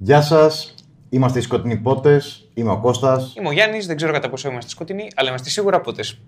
[0.00, 0.74] Γεια σας.
[1.08, 2.48] Είμαστε οι σκοτεινοί πότες.
[2.54, 3.34] Είμαι ο Κώστας.
[3.36, 6.20] Είμαι ο Γιάννης, δεν ξέρω κατά πόσο είμαστε σκοτεινοί, αλλά είμαστε σίγουρα πότες.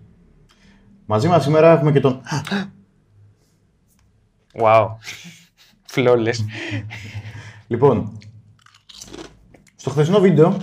[1.06, 2.20] Μαζί μας σήμερα έχουμε και τον.
[4.62, 4.88] Wow.
[5.82, 6.44] Φλόλες.
[7.66, 8.18] Λοιπόν,
[9.76, 10.56] στο χθεσινό βίντεο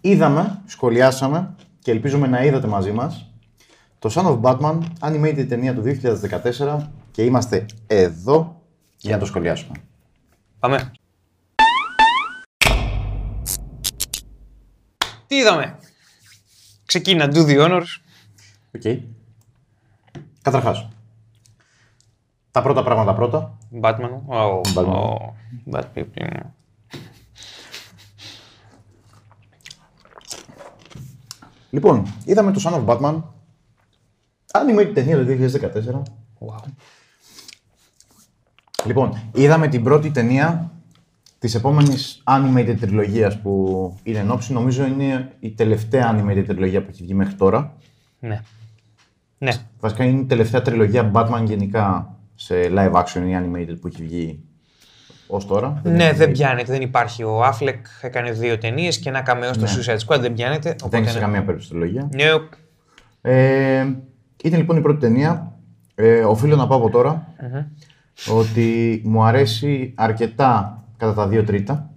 [0.00, 3.32] είδαμε, σχολιάσαμε και ελπίζουμε να είδατε μαζί μας
[3.98, 8.62] το Son of Batman, animated ταινία του 2014 και είμαστε εδώ
[8.96, 9.76] για να το σχολιάσουμε.
[10.58, 10.92] Πάμε.
[15.34, 15.78] Τι είδαμε.
[16.86, 18.00] Ξεκίνα, do the honors.
[18.74, 18.82] Οκ.
[20.42, 20.88] Καταρχάς,
[22.50, 23.58] τα πρώτα πράγματα πρώτα.
[23.80, 24.20] Batman.
[24.28, 24.94] Oh, Batman.
[24.94, 25.16] oh,
[25.70, 26.40] Bad people.
[31.70, 33.22] Λοιπόν, είδαμε το Son of Batman,
[34.52, 36.02] animated ταινία του 2014.
[36.38, 36.70] Wow.
[38.84, 40.73] Λοιπόν, είδαμε την πρώτη ταινία
[41.44, 44.52] της επόμενης animated τριλογίας που είναι εν ώψη.
[44.52, 47.76] Νομίζω είναι η τελευταία animated τριλογία που έχει βγει μέχρι τώρα.
[48.18, 48.40] Ναι.
[49.38, 49.52] Ναι.
[49.80, 54.40] Βασικά είναι η τελευταία τριλογία Batman γενικά σε live action ή animated που έχει βγει
[55.26, 55.80] ως τώρα.
[55.84, 56.42] Ναι, έχει δεν βγει.
[56.42, 57.22] πιάνεται, δεν υπάρχει.
[57.22, 60.68] Ο Affleck έκανε δύο ταινίες και ένα καμέο στο Suicide Squad, δεν πιάνεται.
[60.68, 61.24] Δεν οπότε έχεις σε ναι.
[61.24, 62.08] καμία περίπτωση τριλογία.
[62.12, 62.56] Nope.
[63.20, 63.86] Ε,
[64.44, 65.58] ήταν λοιπόν η πρώτη ταινία.
[65.94, 67.34] Ε, οφείλω να πω από τώρα
[68.28, 71.90] ότι μου αρέσει αρκετά κατά τα δύο τρίτα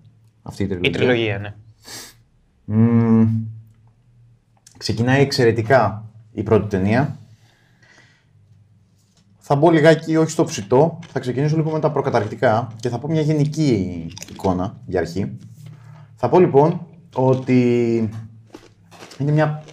[0.43, 0.91] αυτή η Η τριλογία.
[0.91, 1.53] τριλογία, ναι.
[2.65, 3.27] Μμμ,
[4.77, 7.17] ξεκινάει εξαιρετικά η πρώτη ταινία.
[9.37, 13.07] Θα μπω λιγάκι όχι στο ψητό, θα ξεκινήσω λίγο με τα προκαταρκτικά και θα πω
[13.07, 15.37] μια γενική εικόνα για αρχή.
[16.15, 17.95] Θα πω λοιπόν ότι
[19.17, 19.63] είναι μια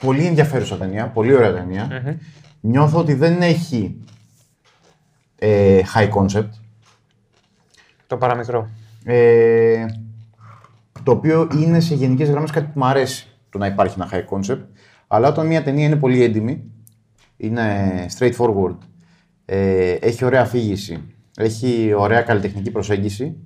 [0.00, 2.18] πολύ ενδιαφέρουσα ταινία, πολύ ωραία ταινία.
[2.60, 4.00] Νιώθω ότι δεν έχει
[5.38, 6.48] ε, high concept,
[8.08, 8.68] Το παραμικρό.
[9.04, 9.86] ε,
[11.02, 14.36] το οποίο είναι σε γενικές γραμμές κάτι που μου αρέσει το να υπάρχει ένα high
[14.36, 14.64] concept.
[15.06, 16.64] Αλλά όταν μια ταινία είναι πολύ έντιμη,
[17.36, 18.76] είναι straightforward,
[19.44, 23.36] ε, έχει ωραία αφήγηση, έχει ωραία καλλιτεχνική προσέγγιση,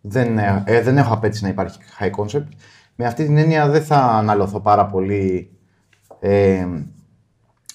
[0.00, 2.48] δεν, ε, ε, δεν έχω απέτηση να υπάρχει high concept.
[2.94, 5.50] Με αυτή την έννοια δεν θα αναλωθώ πάρα πολύ
[6.20, 6.66] ε,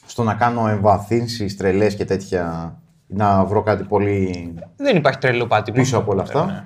[0.06, 2.76] στο να κάνω εμβαθύνσεις, τρελές και τέτοια,
[3.14, 5.78] να βρω κάτι πολύ Δεν υπάρχει τρελό πάτημα.
[5.78, 6.46] πίσω από όλα αυτά.
[6.46, 6.66] Ναι.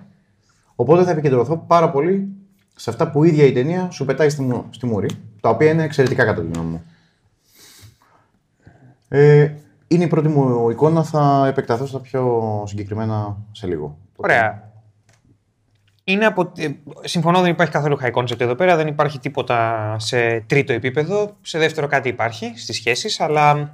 [0.75, 2.28] Οπότε θα επικεντρωθώ πάρα πολύ
[2.75, 5.09] σε αυτά που η ίδια η ταινία σου πετάει στη, μου- στη μούρη,
[5.41, 6.83] τα οποία είναι εξαιρετικά κατά τη γνώμη μου.
[9.07, 9.51] Ε,
[9.88, 13.97] είναι η πρώτη μου εικόνα, θα επεκταθώ στα πιο συγκεκριμένα σε λίγο.
[14.16, 14.63] Ωραία.
[16.03, 16.51] Είναι από...
[16.57, 16.69] ε,
[17.03, 18.75] Συμφωνώ, δεν υπάρχει καθόλου high concept εδώ πέρα.
[18.75, 21.35] Δεν υπάρχει τίποτα σε τρίτο επίπεδο.
[21.41, 23.73] Σε δεύτερο κάτι υπάρχει στις σχέσεις, αλλά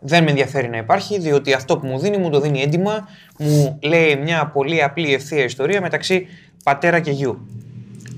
[0.00, 3.08] δεν με ενδιαφέρει να υπάρχει, διότι αυτό που μου δίνει, μου το δίνει έντιμα.
[3.38, 6.26] Μου λέει μια πολύ απλή ευθεία ιστορία μεταξύ
[6.64, 7.46] πατέρα και γιου.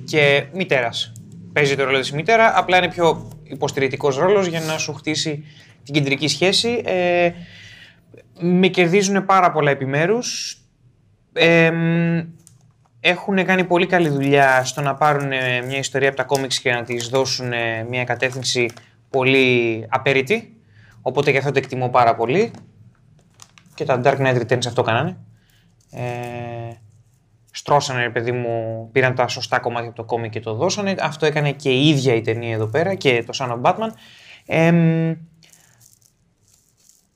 [0.04, 1.12] Και μητέρας.
[1.52, 5.44] Παίζει το ρόλο της μητέρα, απλά είναι πιο υποστηρικτικός ρόλος για να σου χτίσει
[5.84, 6.82] την κεντρική σχέση.
[6.84, 7.30] Ε,
[8.40, 10.58] με κερδίζουν πάρα πολλά επιμέρους.
[11.32, 11.70] Ε,
[13.00, 16.72] έχουν κάνει πολύ καλή δουλειά στο να πάρουν ε, μια ιστορία από τα κόμιξ και
[16.72, 18.68] να της δώσουν ε, μια κατεύθυνση
[19.10, 20.54] πολύ απέριτη.
[21.02, 22.50] Οπότε και αυτό το εκτιμώ πάρα πολύ.
[23.74, 25.16] Και τα Dark Knight Returns αυτό κάνανε.
[25.90, 26.72] Ε,
[27.50, 30.94] στρώσανε, ρε παιδί μου, πήραν τα σωστά κομμάτια από το κόμικ και το δώσανε.
[31.00, 33.90] Αυτό έκανε και η ίδια η ταινία εδώ πέρα και το Son of Batman.
[34.46, 35.14] Εμ,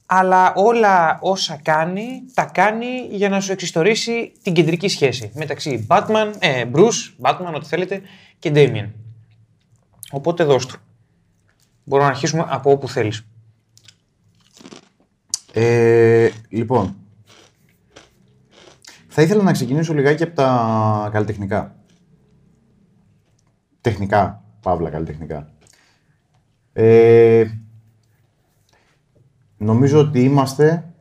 [0.06, 6.33] αλλά όλα όσα κάνει, τα κάνει για να σου εξιστορήσει την κεντρική σχέση μεταξύ Batman,
[6.39, 8.01] ε, Bruce, Batman, ό,τι θέλετε,
[8.39, 8.91] και Damien.
[10.11, 10.77] Οπότε δώσ' του.
[11.84, 13.27] Μπορούμε να αρχίσουμε από όπου θέλεις.
[15.56, 16.97] Ε, λοιπόν,
[19.09, 21.76] θα ήθελα να ξεκινήσω λιγάκι από τα καλλιτεχνικά.
[23.81, 25.53] Τεχνικά, παύλα καλλιτεχνικά.
[26.72, 27.44] Ε,
[29.56, 30.94] νομίζω ότι είμαστε,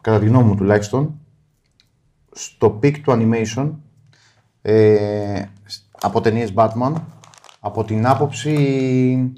[0.00, 1.20] κατά τη γνώμη μου τουλάχιστον,
[2.32, 3.72] στο peak του animation
[4.62, 5.44] ε,
[6.00, 6.94] από ταινίες Batman,
[7.60, 9.32] από την άποψη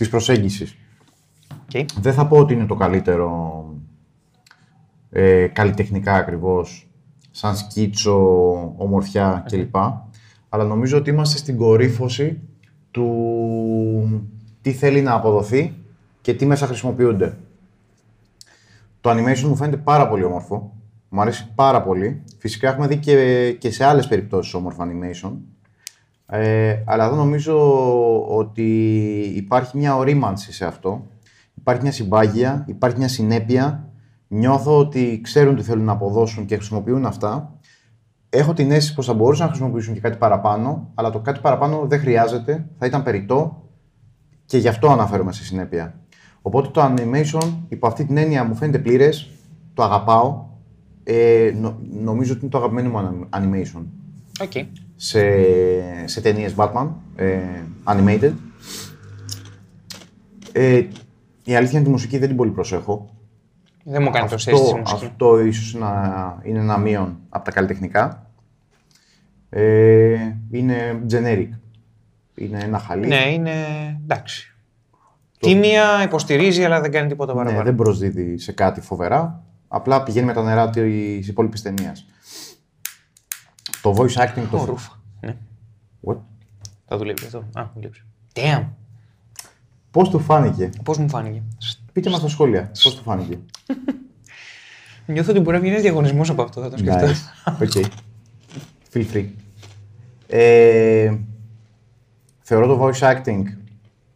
[0.00, 0.76] της προσέγγισης.
[1.72, 1.84] Okay.
[2.00, 3.64] Δεν θα πω ότι είναι το καλύτερο
[5.10, 6.88] ε, καλλιτεχνικά ακριβώς,
[7.30, 8.16] σαν σκίτσο,
[8.76, 9.76] ομορφιά κλπ.
[10.48, 12.40] Αλλά νομίζω ότι είμαστε στην κορύφωση
[12.90, 14.26] του
[14.62, 15.74] τι θέλει να αποδοθεί
[16.20, 17.36] και τι μέσα χρησιμοποιούνται.
[19.00, 20.76] Το animation μου φαίνεται πάρα πολύ όμορφο.
[21.08, 22.22] Μου αρέσει πάρα πολύ.
[22.38, 25.32] Φυσικά έχουμε δει και, και σε άλλες περιπτώσεις όμορφο animation.
[26.30, 27.56] Ε, αλλά εδώ νομίζω
[28.36, 28.62] ότι
[29.34, 31.06] υπάρχει μια ορίμανση σε αυτό.
[31.54, 33.90] Υπάρχει μια συμπάγεια, υπάρχει μια συνέπεια
[34.28, 37.58] νιώθω ότι ξέρουν τι θέλουν να αποδώσουν και χρησιμοποιούν αυτά.
[38.28, 41.86] Έχω την αίσθηση πως θα μπορούσαν να χρησιμοποιήσουν και κάτι παραπάνω, αλλά το κάτι παραπάνω
[41.86, 43.62] δεν χρειάζεται, θα ήταν περιττό
[44.44, 46.00] και γι' αυτό αναφέρομαι στη συνέπεια.
[46.42, 49.30] Οπότε το animation, υπό αυτή την έννοια, μου φαίνεται πλήρες,
[49.74, 50.48] το αγαπάω.
[51.02, 53.82] Ε, νο- νομίζω ότι είναι το αγαπημένο μου animation
[54.42, 54.66] Okay.
[54.96, 55.20] σε,
[56.04, 57.38] σε ταινίες Batman, ε,
[57.84, 58.32] animated.
[60.52, 60.82] Ε,
[61.44, 63.14] η αλήθεια είναι τη μουσική δεν την πολύ προσέχω.
[63.84, 65.04] Δεν μου κάνει τόσο αίσθηση η Αυτό, μουσική.
[65.04, 65.90] αυτό ίσως να
[66.42, 68.30] είναι ένα μείον από τα καλλιτεχνικά.
[69.50, 70.16] Ε,
[70.50, 71.48] είναι generic.
[72.34, 73.06] Είναι ένα χαλί.
[73.06, 73.52] Ναι, είναι
[74.02, 74.54] εντάξει.
[75.38, 77.64] Τίμια, υποστηρίζει, αλλά δεν κάνει τίποτα Ναι, παραπάνω.
[77.64, 79.42] δεν προσδίδει σε κάτι φοβερά.
[79.68, 82.06] Απλά πηγαίνει με τα νερά της υπόλοιπης ταινίας.
[83.82, 84.58] Το voice acting το.
[84.58, 85.00] Ο Ρούφα.
[85.20, 85.36] Ναι.
[86.04, 86.16] What?
[86.86, 87.44] Θα δουλεύει αυτό.
[87.52, 87.98] Α, δουλεύει.
[88.34, 88.64] Damn.
[89.90, 91.42] Πώς του φάνηκε; Πώς μου φάνηκε;
[91.92, 92.70] Πείτε μας στα σχόλια.
[92.82, 93.38] Πώς του φάνηκε;
[95.06, 96.60] Νιώθω ότι μπορεί να βγει ένας διαγωνισμός από αυτό.
[96.60, 97.06] Θα το σκεφτώ.
[97.06, 97.52] Nice.
[97.62, 97.86] Οκ.
[98.92, 99.26] Feel free.
[100.26, 101.14] Ε,
[102.40, 103.42] θεωρώ το voice acting.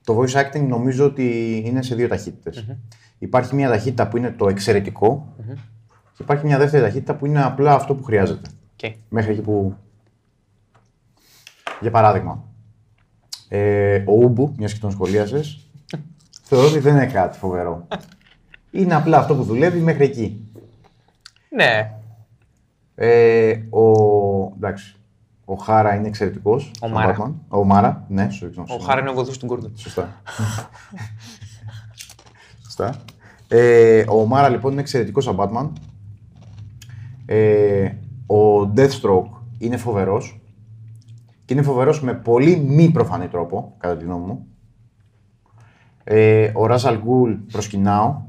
[0.05, 2.67] Το voice acting νομίζω ότι είναι σε δύο ταχύτητες.
[3.19, 5.34] Υπάρχει μια ταχύτητα που είναι το εξαιρετικό
[6.17, 8.50] και υπάρχει μια δεύτερη ταχύτητα που είναι απλά αυτό που χρειάζεται.
[8.76, 8.94] Okay.
[9.09, 9.75] Μέχρι εκεί που...
[11.81, 12.44] Για παράδειγμα,
[13.49, 15.61] ε, ο Ούμπου, μιας και τον σχολίασες,
[16.49, 17.87] θεωρώ ότι δεν είναι κάτι φοβερό.
[18.71, 20.49] Είναι απλά αυτό που δουλεύει μέχρι εκεί.
[21.49, 21.99] Ναι.
[22.94, 23.93] Ε, ο,
[24.56, 24.97] εντάξει,
[25.44, 26.70] ο Χάρα είναι εξαιρετικός.
[26.81, 27.35] Ο Μάρα.
[27.49, 29.73] Ο Μάρα, ναι, σου Ο Χάρη είναι ο βοηθός του Γκόρντον.
[29.77, 30.23] Σωστά.
[32.62, 32.94] Σωστά.
[33.49, 35.70] Ε, ο Μάρα λοιπόν είναι εξαιρετικός σαν Batman.
[37.27, 37.93] Ε,
[38.26, 40.41] ο Deathstroke είναι φοβερός.
[41.44, 44.47] Και είναι φοβερός με πολύ μη προφανή τρόπο, κατά τη γνώμη μου.
[46.05, 48.23] Ε, ο Ράζαλ Γκουλ προσκυνάω.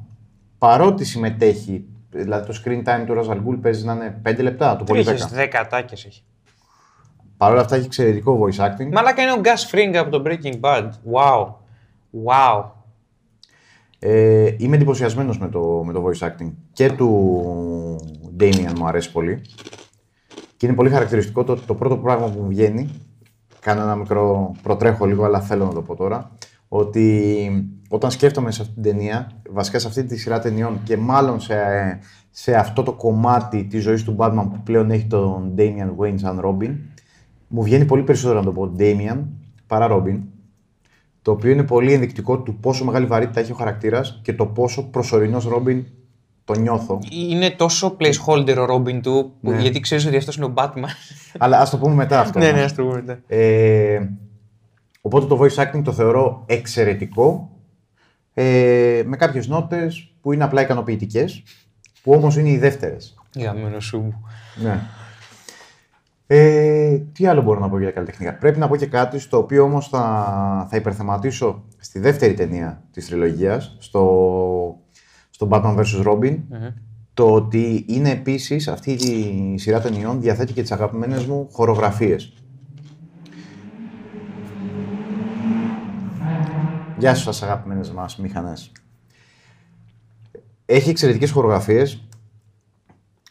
[0.57, 4.83] Παρότι συμμετέχει, δηλαδή το screen time του Ράζαλ Γκουλ παίζει να είναι 5 λεπτά, το
[4.83, 5.13] πολύ 10.
[5.13, 6.23] Είχε 10 ατάκες έχει.
[7.37, 8.89] Παρ' όλα αυτά έχει εξαιρετικό voice acting.
[8.91, 10.89] Μαλάκα είναι ο Gus Fring από το Breaking Bad.
[11.13, 11.53] Wow.
[12.25, 12.63] Wow.
[13.99, 17.99] Ε, είμαι εντυπωσιασμένος με το, με το voice acting και του
[18.39, 19.41] Damian μου αρέσει πολύ.
[20.57, 22.89] Και είναι πολύ χαρακτηριστικό το, το πρώτο πράγμα που μου βγαίνει.
[23.59, 26.31] Κάνω ένα μικρό προτρέχω λίγο, αλλά θέλω να το πω τώρα.
[26.67, 27.49] Ότι
[27.89, 31.55] όταν σκέφτομαι σε αυτή την ταινία, βασικά σε αυτή τη σειρά ταινιών και μάλλον σε,
[32.29, 36.41] σε αυτό το κομμάτι της ζωής του Batman που πλέον έχει τον Damian Wayne σαν
[36.43, 36.75] Robin,
[37.47, 39.17] μου βγαίνει πολύ περισσότερο να το πω Damian
[39.67, 40.19] παρά Robin.
[41.21, 44.89] Το οποίο είναι πολύ ενδεικτικό του πόσο μεγάλη βαρύτητα έχει ο χαρακτήρας και το πόσο
[44.89, 45.85] προσωρινός Ρόμπιν
[46.45, 46.99] το νιώθω.
[47.11, 49.61] Είναι τόσο placeholder ο Robin του, που, Ναι.
[49.61, 50.89] γιατί ξέρεις ότι αυτός είναι ο Batman.
[51.37, 52.39] Αλλά ας το πούμε μετά αυτό.
[52.39, 52.57] ναι, όμως.
[52.57, 53.19] ναι, ας το πούμε μετά.
[53.27, 54.09] Ε,
[55.01, 57.49] οπότε το voice acting το θεωρώ εξαιρετικό.
[58.33, 61.43] Ε, με κάποιες νότες που είναι απλά ικανοποιητικές,
[62.03, 63.15] που όμως είναι οι δεύτερες.
[63.35, 64.13] Γαμμένο σου.
[64.55, 64.79] Ναι.
[66.27, 69.37] Ε, τι άλλο μπορώ να πω για τα καλλιτεχνικά; Πρέπει να πω και κάτι στο
[69.37, 74.03] οποίο όμως θα, θα υπερθεματίσω στη δεύτερη ταινία της τριλογίας, στο,
[75.35, 76.05] στο Batman vs.
[76.05, 76.37] Robin.
[77.13, 82.33] Το ότι είναι επίσης αυτή η σειρά ταινιών διαθέτει και τις αγαπημένες μου χορογραφίες.
[86.97, 88.71] Γεια σας αγαπημένες μας μηχανές.
[90.65, 92.07] Έχει εξαιρετικές χορογραφίες.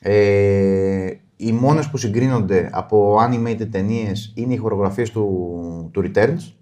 [0.01, 6.53] Ε, οι μόνες που συγκρίνονται από animated ταινίες είναι οι χορογραφίες του, του Returns,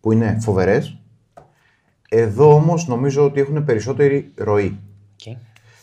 [0.00, 1.00] που είναι φοβερές.
[2.08, 4.80] Εδώ όμως νομίζω ότι έχουν περισσότερη ροή.
[5.24, 5.36] Okay.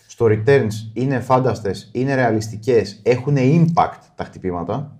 [0.07, 4.97] Στο Returns είναι φάνταστες, είναι ρεαλιστικές, έχουν impact τα χτυπήματα.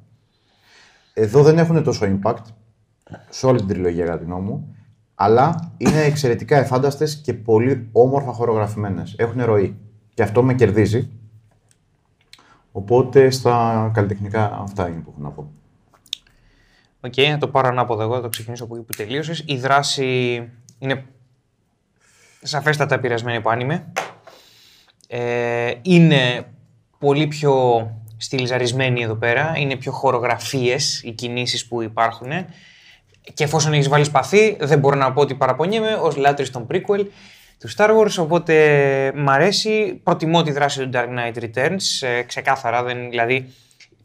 [1.13, 2.43] Εδώ δεν έχουν τόσο impact,
[3.29, 4.75] σε όλη την τριλογία κατά τη γνώμη μου,
[5.15, 9.15] αλλά είναι εξαιρετικά ευφάνταστες και πολύ όμορφα χορογραφημένες.
[9.17, 9.77] Έχουν ροή.
[10.13, 11.09] Και αυτό με κερδίζει.
[12.71, 15.51] Οπότε στα καλλιτεχνικά αυτά είναι που έχω να πω.
[17.01, 19.43] Οκ, να το πάρω ανάποδα εγώ, θα το ξεκινήσω από εκεί που τελείωσες.
[19.47, 20.49] Η δράση
[20.83, 21.05] είναι
[22.41, 23.91] σαφέστατα επηρεασμένη από άνιμε.
[25.07, 26.45] Ε, είναι
[26.99, 27.87] πολύ πιο
[28.17, 29.53] στυλιζαρισμένη εδώ πέρα.
[29.57, 32.29] Είναι πιο χορογραφίες οι κινήσεις που υπάρχουν.
[33.33, 37.05] Και εφόσον έχεις βάλει σπαθί, δεν μπορώ να πω ότι παραπονιέμαι ως λάτρης των prequel
[37.59, 38.15] του Star Wars.
[38.19, 40.01] Οπότε μ' αρέσει.
[40.03, 42.07] Προτιμώ τη δράση του Dark Knight Returns.
[42.07, 42.83] Ε, ξεκάθαρα.
[42.83, 43.53] Δεν, δηλαδή,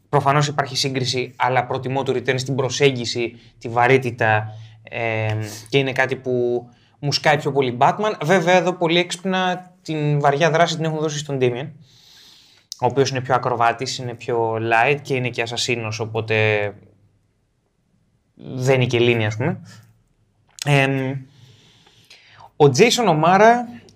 [0.09, 5.35] προφανώς υπάρχει σύγκριση, αλλά προτιμώ του Returns την προσέγγιση, τη βαρύτητα ε,
[5.69, 6.65] και είναι κάτι που
[6.99, 8.13] μου σκάει πιο πολύ Batman.
[8.23, 11.67] Βέβαια, εδώ πολύ έξυπνα την βαριά δράση την έχουν δώσει στον Damien,
[12.81, 16.35] ο οποίος είναι πιο ακροβάτης, είναι πιο light και είναι και ασασίνος, οπότε
[18.35, 19.61] δεν είναι και λίνη, ας πούμε.
[20.65, 21.13] Ε,
[22.55, 23.53] ο Jason O'Mara,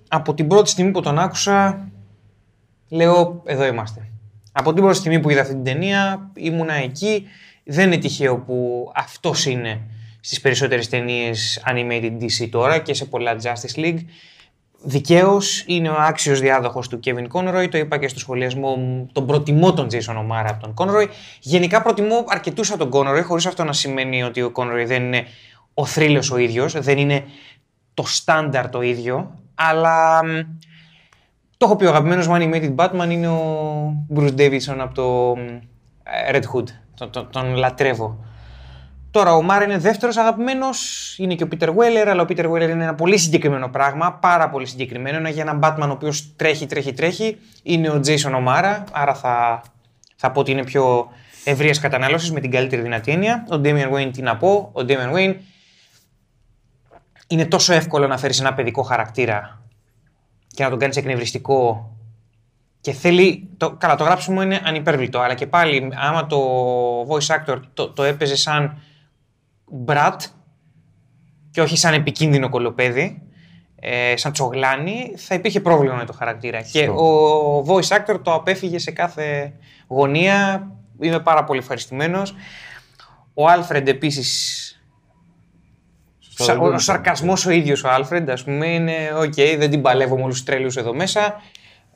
[0.08, 1.88] από την πρώτη στιγμή που τον άκουσα,
[2.90, 4.08] λέω εδώ είμαστε.
[4.52, 7.28] Από την πρώτη στιγμή που είδα αυτή την ταινία ήμουνα εκεί.
[7.63, 9.82] Δεν είναι τυχαίο που αυτός είναι
[10.25, 14.00] στις περισσότερες ταινίες animated DC τώρα και σε πολλά Justice League.
[14.86, 17.68] Δικαίως είναι ο άξιος διάδοχος του Kevin Conroy.
[17.72, 19.10] Το είπα και στο σχολιασμό μου.
[19.12, 21.08] Τον προτιμώ τον Jason O'Mara από τον Conroy.
[21.39, 25.25] Γενικά προτιμώ αρκετούς από τον Conroy, χωρίς αυτό να σημαίνει ότι ο Conroy δεν είναι
[25.74, 27.24] ο θρύλος ο ίδιος, δεν είναι
[27.94, 29.39] το στάνταρ το ίδιο.
[29.56, 30.22] Αλλά
[31.58, 35.34] το έχω πει, ο αγαπημένος μου animated Batman είναι ο Bruce Davidson από το
[36.32, 36.68] Red Hood.
[36.96, 38.25] Τον, τον, τον λατρεύω.
[39.13, 40.79] Τώρα ο Μάρ είναι δεύτερος αγαπημένος,
[41.17, 44.50] είναι και ο Πίτερ Βέλλερ, αλλά ο Πίτερ Βέλλερ είναι ένα πολύ συγκεκριμένο πράγμα, πάρα
[44.50, 45.17] πολύ συγκεκριμένο.
[45.17, 47.38] Είναι για έναν Batman ο οποίος τρέχει, τρέχει, τρέχει.
[47.63, 49.63] Είναι ο Jason O'Mara, άρα θα,
[50.15, 51.08] θα πω ότι είναι πιο
[51.43, 53.46] ευρείας κατανάλωσης με την καλύτερη δυνατή έννοια.
[53.51, 55.36] Ο Damian Wayne τι να πω, ο Damian Wayne
[57.27, 59.62] είναι τόσο εύκολο να φέρεις ένα παιδικό χαρακτήρα
[60.48, 61.91] και να τον κάνεις εκνευριστικό
[62.82, 63.50] και θέλει.
[63.58, 66.38] Το, καλά, το γράψιμο είναι ανυπέρβλητο, αλλά και πάλι, άμα το
[67.10, 68.77] voice actor το, το έπαιζε σαν
[69.65, 70.22] μπρατ
[71.51, 73.22] και όχι σαν επικίνδυνο κολοπέδι,
[73.79, 76.62] ε, σαν τσογλάνι, θα υπήρχε πρόβλημα με το χαρακτήρα.
[76.62, 79.53] Και ο voice actor το απέφυγε σε κάθε
[79.88, 80.67] γωνία.
[81.00, 82.36] Είμαι πάρα πολύ ευχαριστημένος.
[83.34, 84.67] Ο Άλφρεντ επίσης.
[86.60, 90.24] Ο, ο σαρκασμός ο ίδιος ο Άλφρεντ, ας πούμε, είναι οκ, δεν την παλεύω με
[90.24, 91.41] όλους τους τρελούς εδώ μέσα.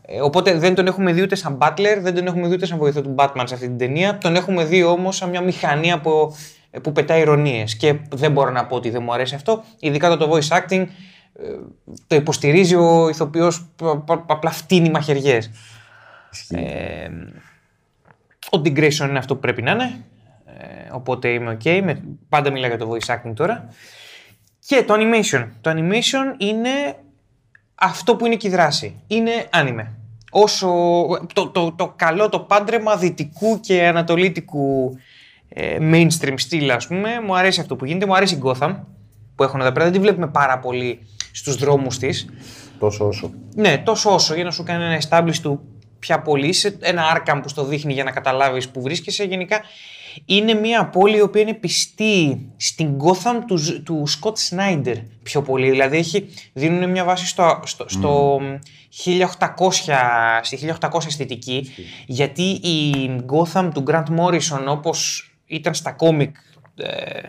[0.01, 2.77] Ε, οπότε δεν τον έχουμε δει ούτε σαν Butler, δεν τον έχουμε δει ούτε σαν
[2.77, 4.17] βοηθό του Batman σε αυτή την ταινία.
[4.17, 7.75] Τον έχουμε δει όμως σαν μια μηχανή από ε, που πετάει ειρωνείες.
[7.75, 9.63] Και δεν μπορώ να πω ότι δεν μου αρέσει αυτό.
[9.79, 10.85] Ειδικά το, voice acting
[11.33, 11.43] ε,
[12.07, 13.65] το υποστηρίζει ο ηθοποιός
[14.25, 15.51] απλά φτύνει μαχαιριές.
[16.49, 17.09] Ε,
[18.51, 20.05] ο Digression είναι αυτό που πρέπει να είναι.
[20.45, 21.81] Ε, οπότε είμαι ok.
[21.83, 23.69] Με, πάντα μιλάω για το voice acting τώρα.
[24.59, 25.47] Και το animation.
[25.61, 26.69] Το animation είναι
[27.75, 29.01] αυτό που είναι και η δράση.
[29.07, 29.87] Είναι anime.
[30.31, 30.67] Όσο
[31.33, 35.01] το, το, το καλό το πάντρεμα δυτικού και ανατολίτικου ε,
[35.79, 37.09] mainstream στυλ, ας πούμε.
[37.25, 38.05] Μου αρέσει αυτό που γίνεται.
[38.05, 38.75] Μου αρέσει η Gotham
[39.35, 39.83] που έχουν εδώ πέρα.
[39.83, 40.99] Δεν τη βλέπουμε πάρα πολύ
[41.31, 42.27] στους δρόμους της.
[42.79, 43.33] Τόσο όσο.
[43.55, 45.59] Ναι, τόσο όσο για να σου κάνει ένα establish του
[45.99, 46.53] πια πολύ.
[46.79, 49.23] Ένα Arkham που στο δείχνει για να καταλάβεις που βρίσκεσαι.
[49.23, 49.61] Γενικά
[50.25, 55.69] είναι μια πόλη η οποία είναι πιστή στην Gotham του, του Scott Snyder πιο πολύ.
[55.69, 58.39] Δηλαδή έχει, δίνουν μια βάση στο, στο, στο
[59.05, 59.19] 1800,
[60.41, 61.71] στη 1800 αισθητική,
[62.05, 66.35] γιατί η Gotham του Grant Morrison όπως ήταν στα κόμικ
[66.75, 67.21] ε,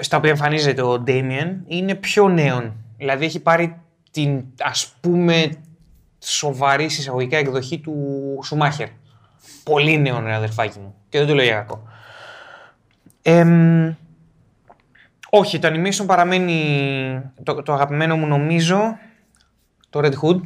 [0.00, 2.72] στα οποία εμφανίζεται ο Damien είναι πιο νέον.
[2.96, 5.50] Δηλαδή έχει πάρει την ας πούμε
[6.18, 7.94] σοβαρή συσσαγωγικά εκδοχή του
[8.44, 8.88] Σουμάχερ.
[9.64, 10.94] Πολύ νέον ρε αδερφάκι μου.
[11.08, 11.82] Και δεν το λέω για κακό.
[15.30, 18.98] όχι, το animation παραμένει το, το αγαπημένο μου νομίζω
[19.90, 20.40] το Red Hood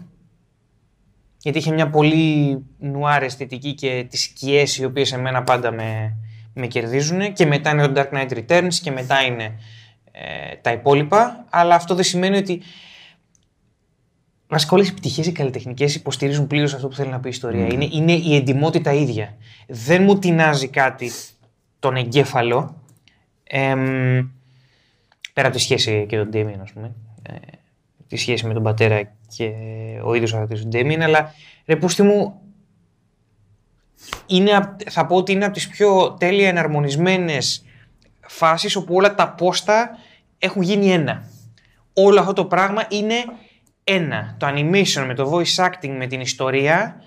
[1.39, 6.17] γιατί είχε μια πολύ νουάρ αισθητική και τις σκιές οι οποίες εμένα πάντα με,
[6.55, 9.59] με κερδίζουν και μετά είναι το Dark Knight Returns και μετά είναι
[10.13, 12.63] ε, τα υπόλοιπα αλλά αυτό δεν σημαίνει ότι
[14.51, 17.67] Βασικά όλες οι πτυχές οι καλλιτεχνικές υποστηρίζουν πλήρως αυτό που θέλει να πει η ιστορία.
[17.67, 17.73] Mm.
[17.73, 19.37] Είναι, είναι η εντυμότητα ίδια.
[19.67, 21.11] Δεν μου τεινάζει κάτι
[21.79, 22.83] τον εγκέφαλο.
[23.45, 23.75] Ε,
[25.33, 26.95] πέρα από τη σχέση και τον Ντέμιεν, ας πούμε.
[27.23, 27.35] Ε,
[28.09, 29.53] τη σχέση με τον πατέρα και
[30.05, 31.35] ο ίδιος ο χαρακτήρας του Ντέμιεν, αλλά
[31.67, 32.41] ρε πούστη μου,
[34.27, 37.65] είναι, θα πω ότι είναι από τις πιο τέλεια εναρμονισμένες
[38.21, 39.99] φάσεις όπου όλα τα πόστα
[40.39, 41.31] έχουν γίνει ένα.
[41.93, 43.15] Όλο αυτό το πράγμα είναι
[43.85, 44.37] ένα.
[44.39, 47.03] Το animation με το voice acting με την ιστορία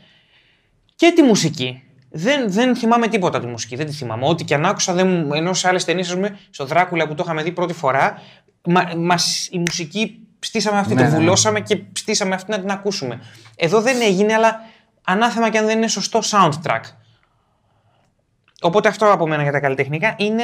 [0.96, 1.84] και τη μουσική.
[2.10, 4.28] Δεν, δεν θυμάμαι τίποτα τη μουσική, δεν τη θυμάμαι.
[4.28, 6.04] Ό,τι και αν άκουσα, δεν, ενώ σε άλλες ταινίε,
[6.50, 8.22] στο Δράκουλα που το είχαμε δει πρώτη φορά,
[8.64, 11.18] μα, μας, η μουσική στήσαμε αυτή, ναι, το ναι, ναι.
[11.18, 13.22] βουλώσαμε και στήσαμε αυτή να την ακούσουμε.
[13.56, 14.60] Εδώ δεν έγινε, αλλά
[15.04, 16.82] ανάθεμα και αν δεν είναι σωστό soundtrack.
[18.62, 20.44] Οπότε αυτό από μένα για τα καλλιτεχνικά είναι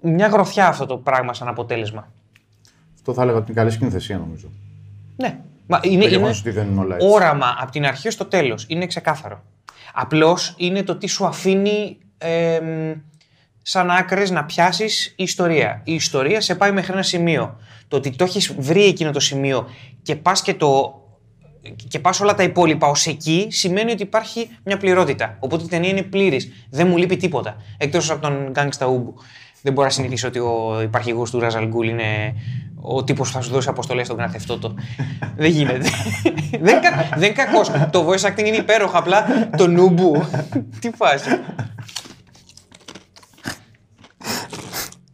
[0.00, 2.12] μια γροθιά αυτό το πράγμα σαν αποτέλεσμα.
[2.94, 4.48] Αυτό θα έλεγα ότι είναι καλή σκηνοθεσία νομίζω.
[5.16, 5.38] Ναι.
[5.66, 8.64] Μα είναι, είναι όραμα από την αρχή στο τέλος.
[8.68, 9.42] Είναι ξεκάθαρο.
[9.94, 12.60] Απλώς είναι το τι σου αφήνει ε,
[13.62, 15.80] σαν άκρες να πιάσεις η ιστορία.
[15.84, 17.56] Η ιστορία σε πάει μέχρι ένα σημείο.
[17.88, 19.68] Το ότι το έχεις βρει εκείνο το σημείο
[20.02, 21.00] και πας και το.
[21.88, 25.36] Και πας όλα τα υπόλοιπα ως εκεί σημαίνει ότι υπάρχει μια πληρότητα.
[25.40, 26.48] Οπότε η ταινία είναι πλήρης.
[26.70, 27.56] Δεν μου λείπει τίποτα.
[27.78, 29.12] Εκτός από τον Gangsta Ubu.
[29.62, 32.34] Δεν μπορώ να συνηθίσω ότι ο υπαρχηγός του Ραζαλγκούλ είναι
[32.80, 34.58] ο τύπος που θα σου δώσει αποστολές στον καθευτό
[35.36, 35.78] δεν γίνεται.
[36.66, 36.80] δεν,
[37.16, 37.70] δεν είναι κακός.
[37.90, 38.98] Το voice acting είναι υπέροχο.
[38.98, 39.24] Απλά
[39.56, 40.24] το νουμπού.
[40.80, 41.28] Τι φάση.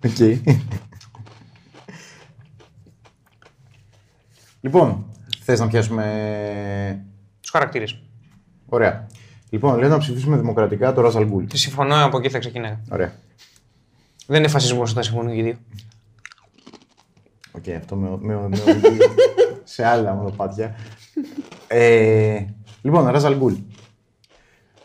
[0.08, 0.56] ΟΚ.
[4.60, 5.06] Λοιπόν,
[5.40, 7.04] θες να πιάσουμε
[7.40, 8.02] Τους χαρακτήρες.
[8.66, 9.06] Ωραία.
[9.50, 11.44] Λοιπόν, λέω να ψηφίσουμε δημοκρατικά το Ρα'ς αλ Γκουλ.
[11.52, 12.78] Συμφωνώ, από εκεί θα ξεκινάει.
[12.90, 13.12] Ωραία.
[14.26, 15.56] Δεν είναι φασισμός όταν συμφωνούν οι δύο.
[17.50, 18.98] ΟΚ, αυτό με, με, με οδηγεί
[19.64, 20.74] σε άλλα μονοπάτια.
[21.66, 22.44] Ε,
[22.82, 23.54] λοιπόν, Ρα'ς αλ Γκουλ.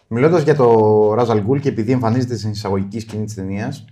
[0.07, 3.85] Μιλώντας για το Ρα'ς αλ Γκουλ και επειδή εμφανίζεται στην εισαγωγική σκηνή της ταινίας,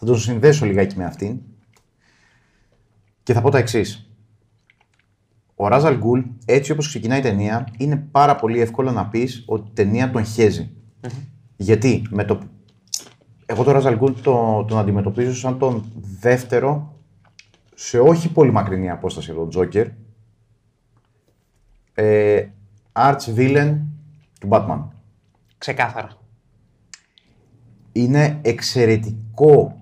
[0.00, 1.40] θα τον συνδέσω λιγάκι με αυτήν
[3.22, 4.10] και θα πω τα εξής.
[5.54, 9.68] Ο Ράζαλ Γκουλ, έτσι όπως ξεκινάει η ταινία, είναι πάρα πολύ εύκολο να πεις ότι
[9.68, 10.70] η ταινία τον χαιζει
[11.56, 12.40] Γιατί; Με το.
[13.46, 16.94] Εγώ το Ράζαλ Γκουλ το, τον αντιμετωπίζω σαν τον δεύτερο
[17.74, 19.86] σε όχι πολύ μακρινή απόσταση από τον Τζόκερ.
[21.94, 22.48] Ε,
[22.92, 23.78] arch villain
[24.40, 24.84] του Batman.
[25.58, 26.08] Ξεκάθαρα.
[27.92, 29.79] Είναι εξαιρετικό,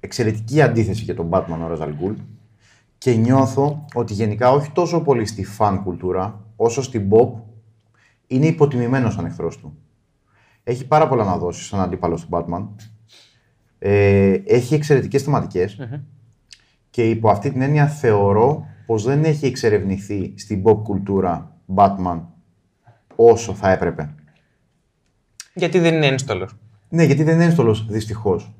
[0.00, 2.12] εξαιρετική αντίθεση για τον Batman ο Ράζαλ Γκουλ
[2.98, 7.30] και νιώθω ότι γενικά όχι τόσο πολύ στη φαν κουλτούρα, όσο στην pop,
[8.26, 9.78] είναι υποτιμημένος σαν εχθρός του.
[10.64, 12.66] Έχει πάρα πολλά να δώσει σαν αντίπαλο του Batman.
[13.78, 15.78] Ε, έχει εξαιρετικές θεματικές
[16.90, 22.20] και υπό αυτή την έννοια θεωρώ πως δεν έχει εξερευνηθεί στην pop κουλτούρα Batman
[23.16, 24.14] όσο θα έπρεπε.
[25.54, 26.56] Γιατί δεν είναι ένστολος.
[26.88, 28.52] Ναι, γιατί δεν είναι ένστολος δυστυχώς.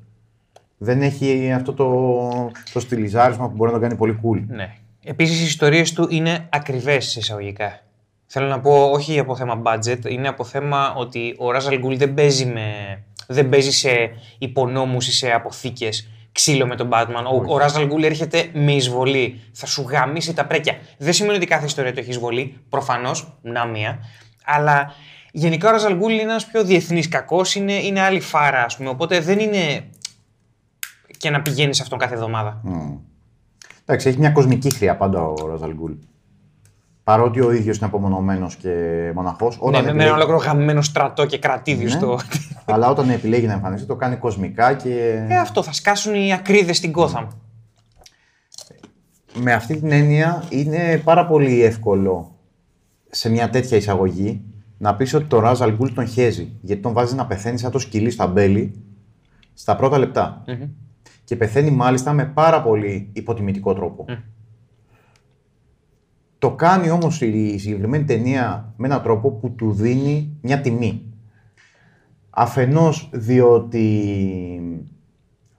[0.81, 4.43] Δεν έχει αυτό το, το στυλιζάρισμα που μπορεί να το κάνει πολύ cool.
[4.47, 4.75] Ναι.
[5.03, 7.79] Επίσης οι ιστορίες του είναι ακριβές εισαγωγικά.
[8.25, 12.13] Θέλω να πω όχι από θέμα budget, είναι από θέμα ότι ο Ράζαλ Γκουλ δεν
[12.13, 17.23] παίζει, με, δεν παίζει σε υπονόμους ή σε αποθήκες ξύλο με τον Batman.
[17.31, 19.39] Ο, ο Ράζαλ Γκουλ έρχεται με εισβολή.
[19.51, 20.77] Θα σου γαμίσει τα πρέκια.
[20.97, 22.57] Δεν σημαίνει ότι κάθε ιστορία του έχει εισβολή.
[22.69, 23.99] Προφανώς, να μία.
[24.45, 24.93] Αλλά
[25.31, 27.55] γενικά ο Ράζαλ Γκουλ είναι ένας πιο διεθνής κακός.
[27.55, 28.89] Είναι, είναι άλλη φάρα, ας πούμε.
[28.89, 29.83] Οπότε δεν είναι
[31.19, 32.61] και να πηγαίνεις σε αυτόν κάθε εβδομάδα.
[33.85, 35.91] Εντάξει, έχει μια κοσμική χρειά πάντα ο Ράζαλ Γκουλ.
[37.03, 38.71] Παρότι ο ίδιος είναι απομονωμένος και
[39.15, 39.59] μοναχός.
[39.71, 41.89] Ναι, με ένα ολόκληρο γαμμένο στρατό και κρατήδιο Ναι.
[41.89, 42.19] στο.
[42.65, 45.25] Αλλά όταν επιλέγει να εμφανιστεί, το κάνει κοσμικά και.
[45.29, 47.27] Ε, αυτό θα σκάσουν οι ακρίδες στην Gotham.
[49.33, 52.35] Με αυτή την έννοια είναι πάρα πολύ εύκολο
[53.09, 54.41] σε μια τέτοια εισαγωγή
[54.77, 56.51] να πεις ότι το Ράζαλ Γκουλ τον χέζει.
[56.61, 58.83] Γιατί τον βάζεις να πεθαίνει σαν το σκυλί στα μπέλη
[59.53, 60.43] στα πρώτα λεπτά.
[61.29, 64.05] Και πεθαίνει μάλιστα με πάρα πολύ υποτιμητικό τρόπο.
[66.37, 71.03] Το κάνει όμως η συγκεκριμένη ταινία με έναν τρόπο που του δίνει μια τιμή.
[72.29, 73.83] Αφενός διότι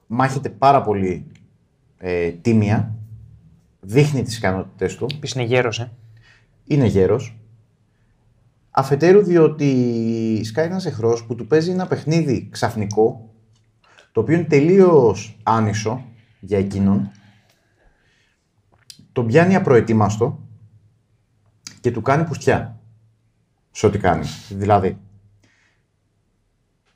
[0.07, 1.27] μάχεται πάρα πολύ
[1.99, 2.95] ε, τίμια,
[3.81, 5.93] δείχνει τις ικανότητες του, Επίσης είναι γέρος, ε.
[6.65, 7.39] είναι γέρος.
[8.71, 13.30] Αφετέρου διότι σκάει ένας εχθρός που του παίζει ένα παιχνίδι ξαφνικό,
[14.13, 16.05] το οποίο είναι τελείως άνισο
[16.41, 17.11] για εκείνον,
[19.13, 20.39] τον πιάνει απροετοίμαστο
[21.81, 22.81] και του κάνει πουστιά
[23.71, 24.27] σε ό,τι κάνει.
[24.49, 24.99] Δηλαδή,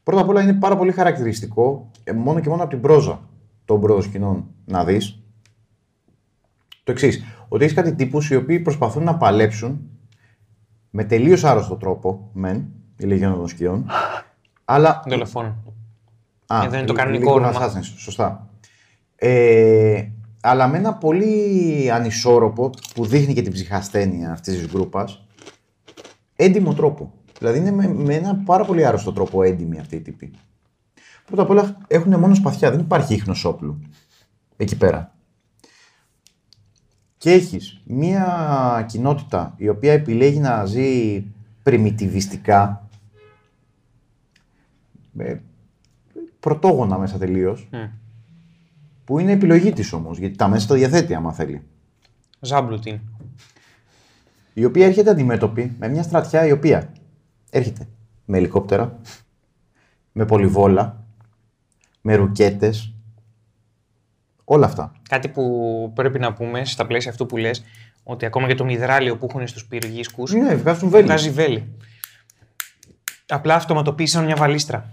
[0.02, 3.28] πρώτα απ' όλα είναι πάρα πολύ χαρακτηριστικό, ε, μόνο και μόνο από την πρόζα
[3.64, 5.18] των προσκυνών να δεις,
[6.84, 7.24] το εξής.
[7.48, 9.88] Ότι έχεις κάτι τύπους οι οποίοι προσπαθούν να παλέψουν
[10.90, 13.86] με τελείως άρρωστο τρόπο, μεν, η Λεγιώνα των Σκιών,
[14.64, 15.02] αλλά.
[15.08, 15.73] Δολοφόνο.
[16.46, 17.72] Α, Ε, δεν είναι το League κανονικό of όνομα.
[17.72, 18.48] Assassins, σωστά.
[19.16, 20.08] Ε,
[20.40, 25.26] αλλά με ένα πολύ ανισόρροπο που δείχνει και την ψυχασθένεια αυτής της γκρούπας,
[26.36, 27.12] έντιμο τρόπο.
[27.38, 30.30] Δηλαδή είναι με, με ένα πάρα πολύ άρρωστο τρόπο έντιμοι αυτοί οι τύποι.
[31.26, 33.78] Πρώτα απ' όλα έχουν μόνο σπαθιά, δεν υπάρχει ίχνος όπλου
[34.56, 35.14] εκεί πέρα.
[37.16, 41.24] Και έχεις μία κοινότητα η οποία επιλέγει να ζει
[41.62, 42.88] πριμιτιβιστικά,
[45.12, 45.42] με
[46.44, 47.68] πρωτόγωνα μέσα τελείως,
[49.04, 51.62] που είναι επιλογή της όμως, γιατί τα μέσα τα διαθέτει άμα θέλει.
[52.40, 53.00] Ζάμπλουτιν.
[54.54, 56.92] Η οποία έρχεται αντιμέτωπη με μια στρατιά η οποία
[57.50, 57.88] έρχεται
[58.24, 58.98] με ελικόπτερα,
[60.12, 61.04] με πολυβόλα,
[62.00, 62.92] με ρουκέτες,
[64.44, 64.92] όλα αυτά.
[65.08, 67.64] Κάτι που πρέπει να πούμε στα πλαίσια αυτού που λες,
[68.02, 71.04] ότι ακόμα και το μυδράλιο που έχουν στους πυργίσκους Ναι, βγάζουν βέλη.
[71.06, 71.68] βγάζει βέλη.
[73.28, 74.92] Απλά αυτοματοποίησαν μια βαλίστρα.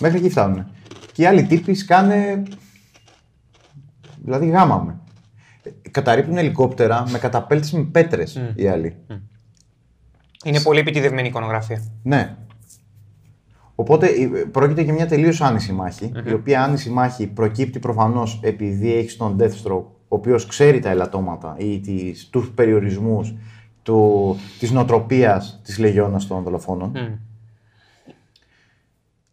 [0.00, 0.66] Μέχρι εκεί φτάνουν.
[1.12, 2.42] Και οι άλλοι τύποι σκάνε.
[4.24, 4.98] Δηλαδή γάμαμε.
[5.90, 8.96] Καταρρύπτουν ελικόπτερα με καταπέλτες με πέτρες οι άλλοι.
[10.44, 11.82] Είναι πολύ επιτιδευμένη εικονογραφία.
[12.02, 12.36] Ναι.
[13.74, 18.94] Οπότε ε, πρόκειται για μια τελείως άνηση μάχη, η οποία άνηση μάχη προκύπτει προφανώς επειδή
[18.94, 23.34] έχει τον Deathstroke, ο οποίος ξέρει τα ελαττώματα ή τις, τους περιορισμούς
[23.82, 26.92] του, της νοοτροπίας της λεγιώνας των δολοφόνων.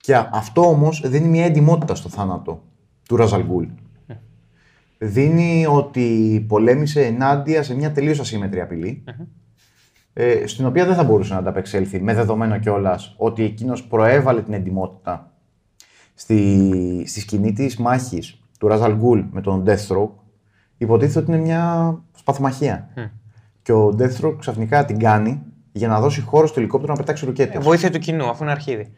[0.05, 2.63] Και α- αυτό όμως δίνει μια εντυμότητα στο θάνατο
[3.07, 3.65] του Ραζαλγκούλ.
[4.97, 9.03] Δίνει ότι πολέμησε ενάντια σε μια τελείως ασύμμετρη απειλή
[10.13, 14.53] ε, στην οποία δεν θα μπορούσε να ανταπεξέλθει με δεδομένο κιόλας ότι εκείνος προέβαλε την
[14.53, 15.31] εντυμότητα
[16.13, 20.09] στη, στη σκηνή της μάχης του Ραζαλ Γκουλ με τον Deathstroke.
[20.77, 22.89] Υποτίθεται ότι είναι μια σπαθμαχία.
[23.61, 25.41] Και ο Deathstroke ξαφνικά την κάνει
[25.71, 27.57] για να δώσει χώρο στο ελικόπτερο να πετάξει ρουκέτε.
[27.57, 28.91] Ε, βοήθεια του κοινού, αφού είναι αρχίδι.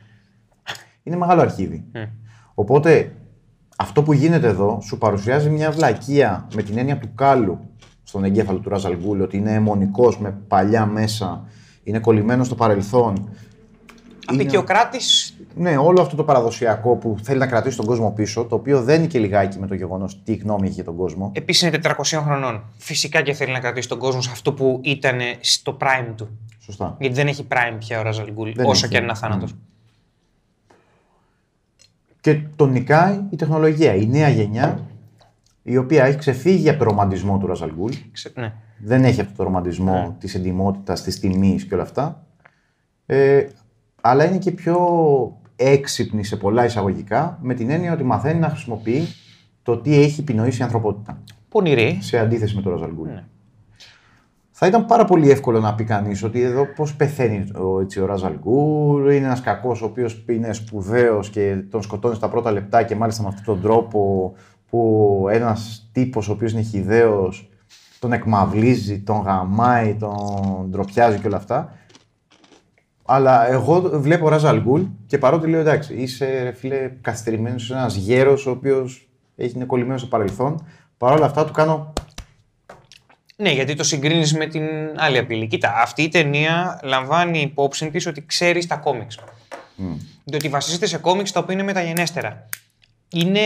[1.07, 1.85] Είναι μεγάλο αρχίδι.
[2.53, 3.15] Οπότε
[3.77, 7.59] αυτό που γίνεται εδώ σου παρουσιάζει μια βλακεία με την έννοια του κάλου
[8.03, 11.45] στον εγκέφαλο του Ράζαλ Γκούλ, ότι είναι αιμονικός με παλιά μέσα,
[11.83, 13.29] είναι κολλημένο στο παρελθόν.
[14.25, 15.37] Απεικιοκράτης.
[15.55, 18.97] Ναι, όλο αυτό το παραδοσιακό που θέλει να κρατήσει τον κόσμο πίσω, το οποίο δεν
[18.99, 21.31] είναι και λιγάκι με το γεγονός τι γνώμη έχει για τον κόσμο.
[21.33, 22.63] Επίσης είναι 400 χρονών.
[22.77, 26.27] Φυσικά και θέλει να κρατήσει τον κόσμο σε αυτό που ήταν στο prime του.
[26.59, 26.95] Σωστά.
[26.99, 28.87] Γιατί δεν έχει prime πια ο Ράζαλ Γκούλ, Δεν όσο έχει.
[28.87, 29.47] και αν είναι αθάνατο.
[32.27, 34.79] Και τον νικάει η τεχνολογία, η νέα γενιά,
[35.63, 37.91] η οποία έχει ξεφύγει από το ρομαντισμό του Ράζαλ Γκούλ.
[38.33, 38.53] Ναι.
[38.77, 42.25] Δεν έχει αυτό το ρομαντισμό της εντυμότητας, της τιμής και όλα αυτά.
[43.05, 43.47] Ε,
[44.01, 44.77] αλλά είναι και πιο
[45.55, 49.07] έξυπνη σε πολλά εισαγωγικά, με την έννοια ότι μαθαίνει να χρησιμοποιεί
[49.63, 51.23] το τι έχει επινοήσει η ανθρωπότητα.
[51.49, 51.97] Πονηρή.
[52.01, 53.09] Σε αντίθεση με τον Ράζαλ Γκούλ.
[54.59, 58.05] Θα ήταν πάρα πολύ εύκολο να πει κανείς ότι εδώ πώς πεθαίνει ο, έτσι, ο
[58.05, 62.83] Ράζαλ Γκούλ, είναι ένας κακός ο οποίος είναι σπουδαίος και τον σκοτώνεις στα πρώτα λεπτά
[62.83, 64.33] και μάλιστα με αυτόν τον τρόπο
[64.69, 67.49] που ένας τύπος ο οποίος είναι χιδαίος
[67.99, 71.77] τον εκμαυλίζει, τον γαμάει, τον ντροπιάζει και όλα αυτά.
[73.05, 77.95] Αλλά εγώ βλέπω Ράζαλ Γκούλ και παρότι λέω εντάξει, είσαι ρε φίλε καθυστερημένος, είσαι ένας
[77.95, 80.65] γέρος ο οποίος είναι κολλημένος στο παρελθόν.
[80.97, 81.93] Παρ' όλα αυτά του κάνω
[83.39, 84.63] Ναι, γιατί το συγκρίνεις με την
[84.95, 85.47] άλλη απειλή.
[85.47, 89.19] Κοίτα, αυτή η ταινία λαμβάνει υπόψη της ότι ξέρεις τα κόμιξ.
[90.23, 92.45] Διότι βασίζεται σε κόμιξ τα οποία είναι μεταγενέστερα.
[93.11, 93.41] Είναι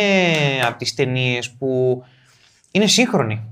[0.65, 2.03] από τις ταινίες που
[2.71, 3.43] είναι σύγχρονη.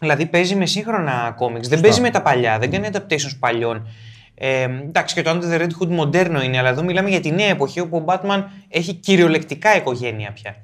[0.00, 1.68] Δηλαδή παίζει με σύγχρονα κόμιξ.
[1.68, 3.88] Δεν παίζει με τα παλιά, δεν κάνει adaptations παλιών.
[4.34, 7.30] Ε, εντάξει, και το Under the Red Hood μοντέρνο είναι, αλλά εδώ μιλάμε για τη
[7.30, 10.56] νέα εποχή όπου ο Batman έχει κυριολεκτικά οικογένεια πια.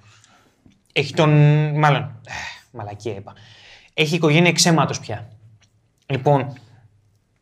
[0.92, 1.30] Έχει τον.
[1.78, 2.20] Μάλλον.
[2.26, 2.32] ε,
[2.70, 3.35] Μαλακία είπα.
[3.94, 5.28] Έχει οικογένεια εξαίματος πια.
[6.07, 6.52] Λοιπόν,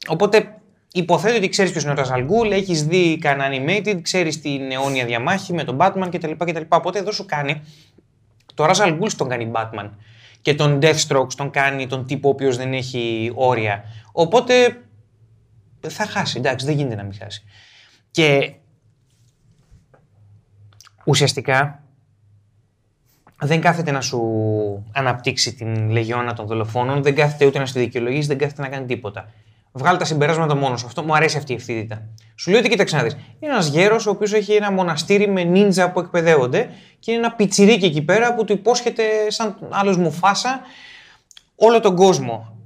[0.09, 0.61] οπότε
[0.93, 5.05] υποθέτω ότι ξέρεις ποιος είναι ο Ραζαλ Γκούλ, έχεις δει κανένα animated, ξέρεις την αιώνια
[5.05, 6.33] διαμάχη με τον Batman κτλ.
[6.39, 6.63] κτλ.
[6.69, 7.63] Οπότε εδώ σου κάνει.
[8.55, 9.91] Το Ραζαλ Γκούλ τον κάνει Batman.
[10.41, 13.85] Και τον Deathstroke τον κάνει τον τύπο ο οποίος δεν έχει όρια.
[14.13, 14.83] Οπότε
[15.89, 17.43] θα χάσει, εντάξει, δεν γίνεται να μην χάσει.
[18.11, 18.55] Και
[21.05, 21.80] ουσιαστικά
[23.41, 24.21] δεν κάθεται να σου
[24.93, 28.87] αναπτύξει την λεγιώνα των δολοφόνων, δεν κάθεται ούτε να στη δικαιολογήσει, δεν κάθεται να κάνει
[28.87, 29.29] τίποτα.
[29.73, 30.87] Βγάλει τα συμπεράσματα μόνος σου.
[30.87, 32.03] Αυτό μου αρέσει αυτή η ευθύτητα.
[32.35, 33.13] Σου λέει ότι κοίταξε να δεις.
[33.13, 37.33] Είναι ένας γέρος ο οποίος έχει ένα μοναστήρι με νίντζα που εκπαιδεύονται και είναι ένα
[37.33, 40.61] πιτσιρίκι εκεί πέρα που του υπόσχεται σαν άλλος μουφάσα
[41.57, 42.57] όλο τον κόσμο.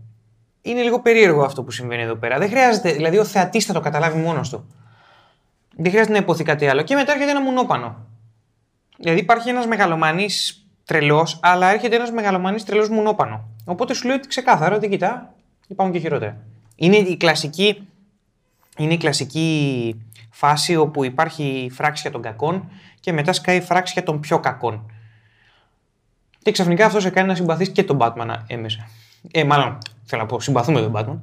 [0.63, 2.39] Είναι λίγο περίεργο αυτό που συμβαίνει εδώ πέρα.
[2.39, 4.67] Δεν χρειάζεται, δηλαδή ο θεατής θα το καταλάβει μόνος του.
[5.77, 6.83] Δεν χρειάζεται να υποθεί κάτι άλλο.
[6.83, 7.97] Και μετά έρχεται ένα μουνόπανο.
[8.99, 13.49] Δηλαδή υπάρχει ένας μεγαλομανής τρελός, αλλά έρχεται ένας μεγαλομανής τρελός μουνόπανο.
[13.65, 15.35] Οπότε σου λέει ότι ξεκάθαρα ότι κοιτά,
[15.69, 16.37] υπάρχουν και χειρότερα.
[16.77, 17.89] Είναι η κλασική,
[18.77, 19.95] είναι η κλασική
[20.31, 22.71] φάση όπου υπάρχει φράξια των κακών
[23.01, 24.91] και μετά σκάει φράξια των πιο κακών.
[26.43, 28.89] Και ξαφνικά αυτό σε κάνει να συμπαθείς και τον Batman έμεσα.
[29.33, 31.19] Ε, μάλλον θέλω να πω, συμπαθούμε τον Batman.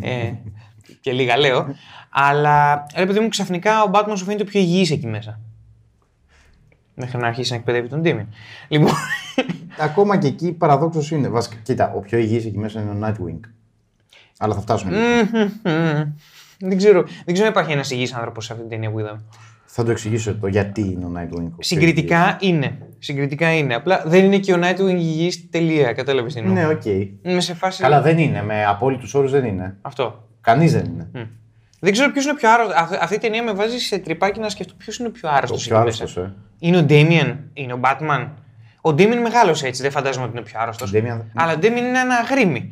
[0.00, 0.32] ε,
[1.00, 1.66] και λίγα λέω.
[2.10, 5.40] Αλλά ρε παιδί μου, ξαφνικά ο Batman σου φαίνεται πιο υγιής εκεί μέσα.
[6.98, 8.26] Μέχρι να αρχίσει να εκπαιδεύει τον Damien.
[8.68, 8.92] Λοιπόν,
[9.80, 11.28] Ακόμα και εκεί παραδόξως είναι.
[11.28, 13.40] Βασικά, κοίτα, ο πιο υγιής εκεί μέσα είναι ο Nightwing.
[14.38, 14.96] Αλλά θα φτάσουμε.
[14.96, 15.52] εκεί.
[16.58, 19.20] δεν, ξέρω, δεν ξέρω αν υπάρχει ένας υγιής άνθρωπος σε αυτή την ταινία που είδαμε.
[19.64, 21.22] Θα το εξηγήσω το γιατί είναι ο Nightwing.
[21.22, 21.66] ο πιο υγιής.
[21.66, 22.78] Συγκριτικά είναι.
[22.98, 23.74] Συγκριτικά είναι.
[23.74, 25.92] Απλά δεν είναι και ο Nightwing υγιής τελεία.
[25.92, 26.54] Κατάλαβες τι εννοώ.
[26.54, 26.84] Ναι, οκ.
[26.84, 27.82] Είμαι σε φάση.
[27.82, 28.42] Καλά, δεν είναι.
[28.42, 29.76] Με απόλυτους όρους δεν είναι.
[29.82, 30.28] Αυτό.
[30.40, 31.30] Κανείς δεν είναι.
[31.80, 32.76] Δεν ξέρω ποιος είναι ο πιο άρρωστος.
[32.78, 35.64] Αυτή, αυτή η ταινία με βάζει σε τριπάκι να σκεφτώ ποιος είναι ο πιο άρρωστος.
[35.64, 36.34] Ο πιο άρρωστος, ε.
[36.58, 38.28] Είναι ο Damien, είναι ο Batman.
[38.80, 40.92] Ο Damien μεγάλωσε έτσι, δεν φαντάζομαι ότι είναι ο πιο άρρωστος.
[40.92, 42.70] Ο Damian- Αλλά ο Damien είναι ένα αγρίμι.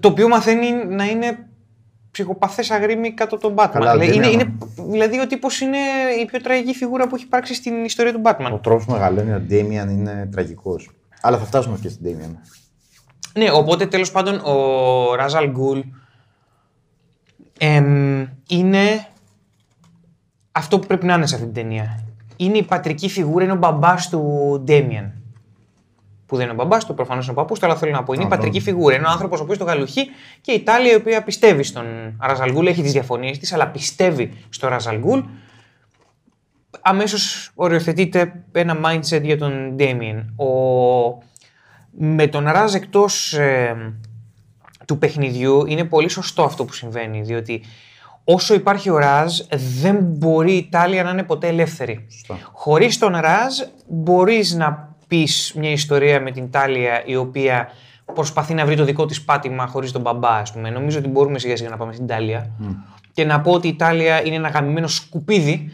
[0.00, 1.38] Το οποίο μαθαίνει να είναι
[2.10, 3.70] ψυχοπαθές αγρίμι κάτω τον Batman.
[3.72, 4.56] Καλά, ο δηλαδή, είναι, Damian- είναι,
[4.90, 5.78] δηλαδή ο τύπος είναι
[6.20, 8.50] η πιο τραγική φιγούρα που έχει υπάρξει στην ιστορία του Batman.
[8.52, 10.90] Ο τρόπος που μεγαλώνει ο Damian είναι τραγικός.
[11.20, 12.34] Αλλά θα φτάσουμε και στην Damian.
[13.36, 15.78] Ναι, οπότε τέλος πάντων ο Ράζαλ Γκουλ
[17.58, 19.06] εμ, είναι
[20.52, 22.04] αυτό που πρέπει να είναι σε αυτή την ταινία.
[22.36, 24.22] Είναι η πατρική φιγούρα, είναι ο μπαμπάς του
[24.64, 25.12] Ντέμιαν.
[26.26, 28.12] Που δεν είναι ο μπαμπάς του, προφανώς είναι ο παππούς του, αλλά θέλω να πω.
[28.12, 28.62] Είναι η Α, πατρική ναι.
[28.62, 28.94] φιγούρα.
[28.96, 30.06] Είναι ο άνθρωπος ο οποίος το γαλουχεί
[30.40, 31.84] και η Τάλια η οποία πιστεύει στον
[32.20, 35.20] Ράζαλ Γκουλ, έχει τις διαφωνίες της, αλλά πιστεύει στο Ράζαλ Γκουλ.
[36.80, 40.34] Αμέσως οριοθετείται ένα mindset για τον Ντέμιαν.
[40.36, 40.46] Ο...
[41.90, 43.76] Με τον Ράζ εκτός ε,
[44.88, 47.20] του παιχνιδιού είναι πολύ σωστό αυτό που συμβαίνει.
[47.20, 47.62] Διότι
[48.24, 49.40] όσο υπάρχει ο Ραζ,
[49.80, 52.06] δεν μπορεί η Ιταλία να είναι ποτέ ελεύθερη.
[52.52, 57.68] Χωρίς τον Ραζ, μπορείς να πεις μια ιστορία με την Ιταλία η οποία
[58.14, 60.70] προσπαθεί να βρει το δικό της πάτημα χωρίς τον μπαμπά, ας πούμε.
[60.70, 62.50] Νομίζω ότι μπορούμε σιγά σιγά να πάμε στην Ιταλία.
[63.12, 65.70] Και να πω ότι η Ιταλία είναι ένα γαμημένο σκουπίδι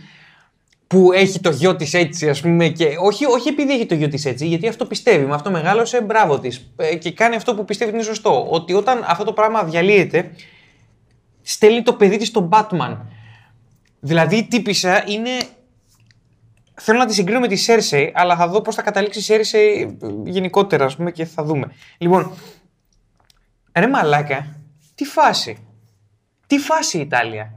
[0.94, 2.68] που έχει το γιο της έτσι, ας πούμε.
[2.68, 5.24] Και όχι, όχι επειδή έχει το γιο της έτσι, γιατί αυτό πιστεύει.
[5.24, 6.72] Με αυτό μεγάλωσε, μπράβο της.
[6.98, 8.46] Και κάνει αυτό που πιστεύει ότι είναι σωστό.
[8.50, 10.30] Ότι όταν αυτό το πράγμα διαλύεται,
[11.42, 12.96] στέλνει το παιδί της στον Batman.
[14.00, 15.30] Δηλαδή η τύπησα είναι.
[16.74, 19.98] Θέλω να τη συγκρίνω με τη Σέρσεϊ, αλλά θα δω πώς θα καταλήξει η Σέρσεϊ
[20.24, 21.72] γενικότερα, ας πούμε, και θα δούμε.
[21.98, 22.33] Λοιπόν,
[23.74, 24.57] ρε μαλάκα,
[24.94, 25.57] τι φάση.
[26.46, 27.52] Τι φάση η Ιταλία.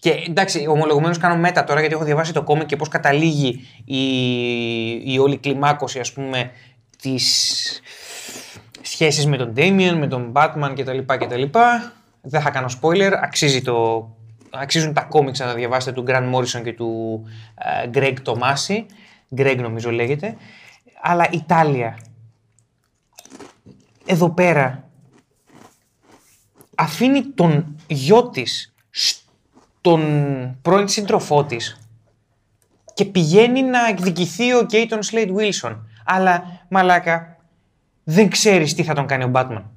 [0.00, 5.12] Και εντάξει, ομολογουμένως κάνω μέτα τώρα γιατί έχω διαβάσει το κόμμα και πώς καταλήγει η,
[5.12, 6.50] η όλη κλιμάκωση, ας πούμε,
[7.02, 7.80] της
[8.82, 10.98] σχέσης με τον Damien, με τον Batman κτλ.
[11.06, 11.42] κτλ.
[12.22, 14.08] Δεν θα κάνω spoiler, αξίζει το,
[14.50, 17.22] αξίζουν τα κόμιξ να τα διαβάσετε του Grant Morrison και του
[17.84, 18.84] uh, Greg Tomasi.
[19.36, 20.36] Greg νομίζω λέγεται.
[21.02, 21.98] Αλλά Ιταλία.
[24.06, 24.88] Εδώ πέρα
[26.74, 28.74] αφήνει τον γιο της
[29.82, 31.80] στον πρώην σύντροφό της
[32.94, 35.88] και πηγαίνει να εκδικηθεί ο Κέιτον Σλέιτ Βίλσον.
[36.04, 37.36] Αλλά μαλάκα,
[38.04, 39.70] δεν ξέρεις τι θα τον κάνει ο Μπάτμαν.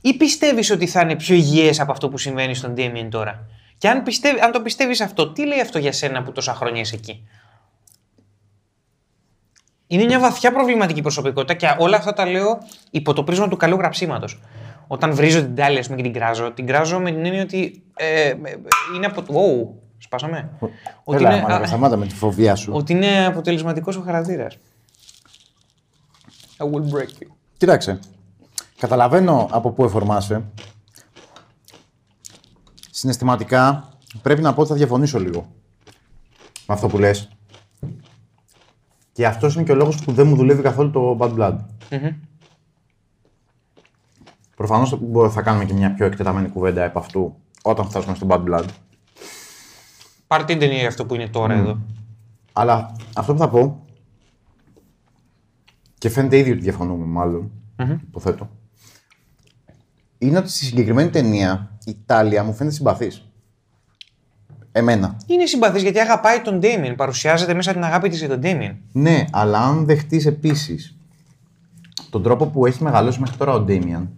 [0.00, 3.46] Ή πιστεύεις ότι θα είναι πιο υγιές από αυτό που συμβαίνει στον Damien τώρα;
[3.78, 6.80] Και αν, πιστεύει, αν το πιστεύεις αυτό, τι λέει αυτό για σένα που τόσα χρόνια
[6.80, 7.26] είσαι εκεί;
[9.86, 12.58] Είναι μια βαθιά προβληματική προσωπικότητα και όλα αυτά τα λέω
[12.90, 14.40] υπό το πρίσμα του καλού γραψίματος
[14.92, 18.28] όταν βρίζω την τάλη πούμε, και την κράζω, την κράζω με την έννοια ότι ε,
[18.28, 18.36] ε
[18.96, 19.34] είναι από το.
[19.34, 20.50] Wow, σπάσαμε.
[21.04, 22.72] ότι είναι, μάλλον, σταμάτα με τη φοβία σου.
[22.74, 24.58] Ότι είναι αποτελεσματικός ο χαρακτήρας.
[26.58, 27.26] I will break you.
[27.56, 27.98] Κοίταξε.
[28.78, 30.44] Καταλαβαίνω από πού εφορμάσαι.
[32.90, 33.88] Συναισθηματικά
[34.22, 35.52] πρέπει να πω ότι θα διαφωνήσω λίγο
[36.66, 37.28] με αυτό που λες.
[39.12, 41.56] Και αυτός είναι και ο λόγος που δεν μου δουλεύει καθόλου το Bad Blood.
[41.90, 42.12] mm
[44.62, 44.98] Προφανώς
[45.32, 48.64] θα κάνουμε και μια πιο εκτεταμένη κουβέντα από αυτού όταν φτάσουμε στο Bad Blood.
[50.26, 51.78] Πάρε την ταινία αυτό που είναι τώρα εδώ.
[52.52, 53.86] Αλλά αυτό που θα πω.
[55.98, 57.50] και φαίνεται ήδη ότι διαφωνούμε, μάλλον.
[57.76, 57.96] Mm-hmm.
[58.06, 58.50] Υποθέτω.
[60.18, 63.28] Είναι ότι στη συγκεκριμένη ταινία η Τάλια μου φαίνεται συμπαθής.
[64.72, 65.16] Εμένα.
[65.26, 66.96] Είναι συμπαθής γιατί αγαπάει τον Ντέμιν.
[66.96, 68.74] Παρουσιάζεται μέσα την αγάπη της για τον Ντέμιν.
[68.92, 70.96] Ναι, αλλά αν δεχτείς επίσης
[72.10, 74.10] τον τρόπο που έχει μεγαλώσει μέχρι τώρα ο Ντέμιαν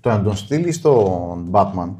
[0.00, 1.94] το να τον στείλεις στον Batman,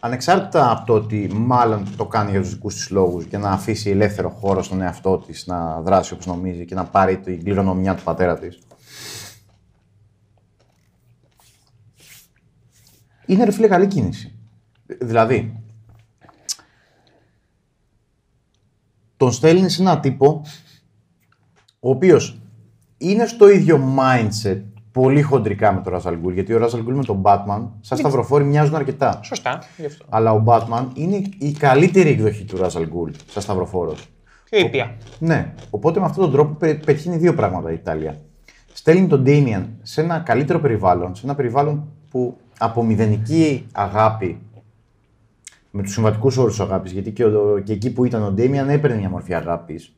[0.00, 3.90] ανεξάρτητα από το ότι μάλλον το κάνει για τους δικούς της λόγους και να αφήσει
[3.90, 8.02] ελεύθερο χώρο στον εαυτό της να δράσει όπως νομίζει και να πάρει την κληρονομιά του
[8.02, 8.58] πατέρα της.
[13.26, 14.32] Είναι ρε φίλε καλή κίνηση.
[15.00, 15.62] Δηλαδή,
[19.16, 20.42] τον στέλνεις σε έναν τύπο
[21.80, 22.40] ο οποίος
[22.98, 26.32] είναι στο ίδιο mindset πολύ χοντρικά με τον Ράζαλ Γκουλ.
[26.32, 29.20] Γιατί ο Ράζαλ Γκουλ με τον Batman, σαν σταυροφόροι, μοιάζουν αρκετά.
[29.22, 29.62] Σωστά.
[29.76, 30.04] Γι αυτό.
[30.08, 34.08] Αλλά ο Batman είναι η καλύτερη εκδοχή του Ράζαλ Γκουλ, σαν σταυροφόρος.
[34.50, 34.94] Και ήπια.
[35.18, 35.52] Ναι.
[35.70, 38.20] Οπότε με αυτόν τον τρόπο πετυχαίνει δύο πράγματα η Ιταλία.
[38.72, 44.38] Στέλνει τον Ντέιμιαν σε ένα καλύτερο περιβάλλον, σε ένα περιβάλλον που από μηδενική αγάπη
[45.70, 48.96] με τους συμβατικούς όρους αγάπης, γιατί και, ο, και εκεί που ήταν ο Ντέιμιαν έπαιρνε
[48.96, 49.96] μια μορφή αγάπης.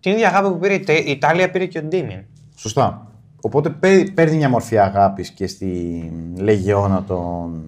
[0.00, 2.24] Την ίδια αγάπη που πήρε η Ιταλία πήρε και ο Ντέιμιαν.
[2.54, 3.11] Σωστά.
[3.44, 3.70] Οπότε
[4.14, 7.62] παίρνει μια μορφή αγάπης και στη λεγεώνα των,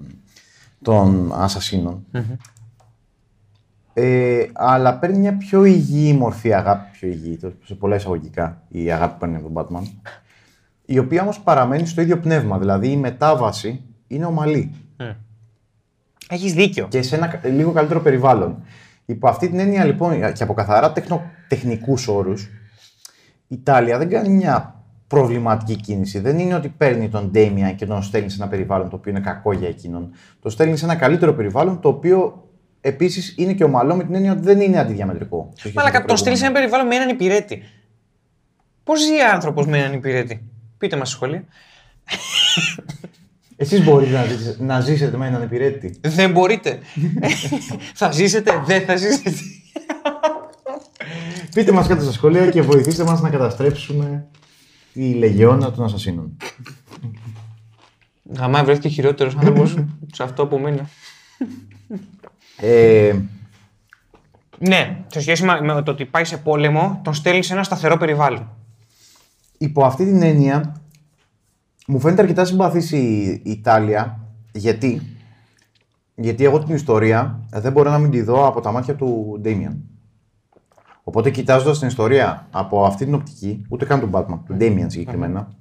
[0.83, 2.07] των ασασινων
[3.97, 9.13] Ε, αλλά παίρνει μια πιο υγιή μορφή αγάπη, πιο υγιή, σε πολλά εισαγωγικά η αγάπη
[9.13, 10.11] που παίρνει από τον Batman,
[10.85, 14.75] η οποία όμως παραμένει στο ίδιο πνεύμα, δηλαδή η μετάβαση είναι ομαλή.
[14.99, 15.15] Mm.
[16.29, 16.87] Έχεις δίκιο.
[16.89, 18.63] Και σε ένα λίγο καλύτερο περιβάλλον.
[19.07, 22.43] Υπό αυτή την έννοια λοιπόν και από καθαρά τεχνο, τεχνικούς όρους,
[23.49, 24.74] η Ιταλία δεν κάνει μια
[25.07, 26.19] προβληματική κίνηση.
[26.19, 29.21] Δεν είναι ότι παίρνει τον Ντέμια και τον στέλνεις σε ένα περιβάλλον το οποίο είναι
[29.21, 30.11] κακό για εκείνον.
[30.41, 32.49] Το στέλνεις σε ένα καλύτερο περιβάλλον το οποίο
[32.81, 35.53] επίσης είναι και ομαλό με την έννοια ότι δεν είναι αντιδιαμετρικό.
[35.75, 37.63] Μαλάκα, τον στέλνει σε ένα περιβάλλον με έναν υπηρέτη.
[38.85, 40.43] Πώς ζει άνθρωπος με έναν υπηρέτη;
[40.79, 41.45] Πείτε μας σχόλια.
[43.57, 45.95] Εσείς μπορείτε να, ζήσετε, να ζήσετε με έναν υπηρέτη.
[46.01, 46.79] Δεν μπορείτε.
[47.95, 49.31] θα ζήσετε, δεν θα ζήσετε.
[51.55, 54.27] Πείτε μας κάτω στα σχόλια και βοηθήστε μας να καταστρέψουμε
[54.95, 56.37] η λεγεώνα των Ασασίνων.
[58.37, 59.77] Γαμά βρέθηκε χειρότερος άνθρωπος
[60.13, 60.81] σε αυτό που μείνει.
[62.57, 63.17] Ε,
[64.59, 68.49] ναι, σε σχέση με το ότι πάει σε πόλεμο, τον στέλνει σε ένα σταθερό περιβάλλον.
[69.59, 70.85] Υπό αυτή την έννοια,
[71.87, 74.21] Μου φαίνεται αρκετά συμπαθής η, η Ιτάλια.
[74.53, 75.03] Γιατί;
[76.15, 79.85] Γιατί εγώ την ιστορία δεν μπορώ να μην τη δω από τα μάτια του Ντέμιαν.
[81.05, 85.53] Οπότε κοιτάζοντας την ιστορία από αυτή την οπτική, ούτε καν του Batman, του Ντέμιαν συγκεκριμένα,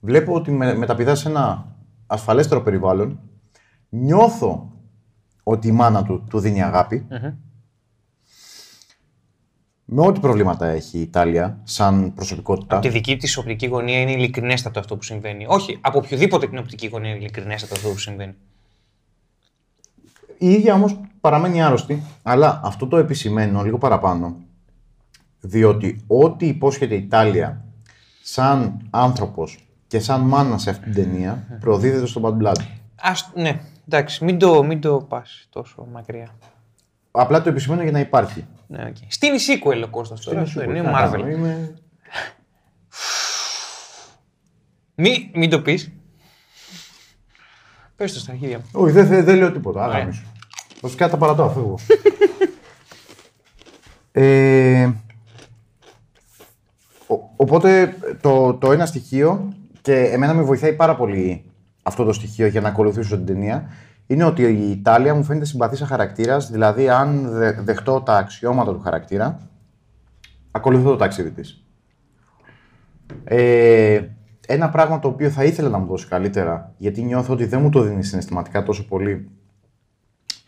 [0.00, 3.20] βλέπω ότι με, μεταπηδάς σε ένα ασφαλέστερο περιβάλλον.
[3.88, 4.72] Νιώθω
[5.42, 7.06] ότι η μάνα του του δίνει αγάπη.
[9.92, 12.76] Με ό,τι προβλήματα έχει η Ιταλία σαν προσωπικότητα.
[12.76, 15.46] Από τη δική της οπτική γωνία είναι ειλικρινέστατο αυτό που συμβαίνει.
[15.48, 18.34] Όχι, από οποιοδήποτε την οπτική γωνία είναι ειλικρινέστατο αυτό που συμβαίνει.
[20.42, 24.36] Η ίδια όμως παραμένει άρρωστη, αλλά αυτό το επισημαίνω λίγο παραπάνω.
[25.40, 27.64] Διότι ό,τι υπόσχεται η Ιταλία
[28.22, 32.60] σαν άνθρωπος και σαν μάνα σε αυτή την ταινία προδίδεται στο Bad Blood.
[33.00, 36.28] Ας, ναι, εντάξει, μην το, μην το πας τόσο μακριά.
[37.10, 38.46] Απλά το επισημαίνω για να υπάρχει.
[38.66, 39.04] Ναι, okay.
[39.08, 40.44] Στην sequel ο Κώστας τώρα.
[40.44, 41.10] σου Είναι πω, ο τι να Marvel.
[41.12, 41.74] κάνω, είμαι-
[44.94, 45.92] Μη, μην το πεις.
[48.00, 48.64] Πες το στα αρχίδια μου.
[48.72, 49.82] Όχι, δεν, δεν, δεν λέω τίποτα.
[49.84, 50.06] Άρα Ωραία.
[50.06, 50.22] μισό.
[50.80, 51.78] Βασικά τα παρατάω, φεύγω.
[54.12, 54.84] ε,
[57.06, 61.44] ο- οπότε το, το ένα στοιχείο και εμένα με βοηθάει πάρα πολύ
[61.82, 63.70] αυτό το στοιχείο για να ακολουθήσω την ταινία
[64.06, 66.50] είναι ότι η Ιταλία μου φαίνεται συμπαθής σαν χαρακτήρας.
[66.50, 69.48] Δηλαδή, αν δε- δεχτώ τα αξιώματα του χαρακτήρα,
[70.50, 71.64] ακολουθώ το ταξίδι της.
[73.24, 74.00] Ε,
[74.52, 77.70] ένα πράγμα το οποίο θα ήθελα να μου δώσει καλύτερα, γιατί νιώθω ότι δεν μου
[77.70, 79.28] το δίνει συναισθηματικά τόσο πολύ,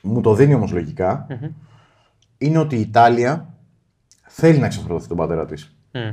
[0.02, 1.26] μου το δίνει όμως λογικά,
[2.38, 3.54] είναι ότι η Ιταλία
[4.22, 5.76] θέλει να εξαφροδοθεί τον πατέρα της.
[5.92, 6.10] Μμ.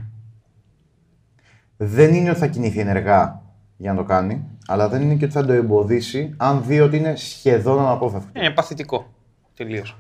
[1.78, 3.42] Δεν είναι ότι θα κινηθεί ενεργά
[3.78, 6.98] για να το κάνει, αλλά δεν είναι και ότι θα το εμποδίσει αν δει ότι
[6.98, 8.40] είναι σχεδόν αναπόφευκτο.
[8.40, 9.14] Είναι παθητικό.
[9.54, 9.98] Τελείως.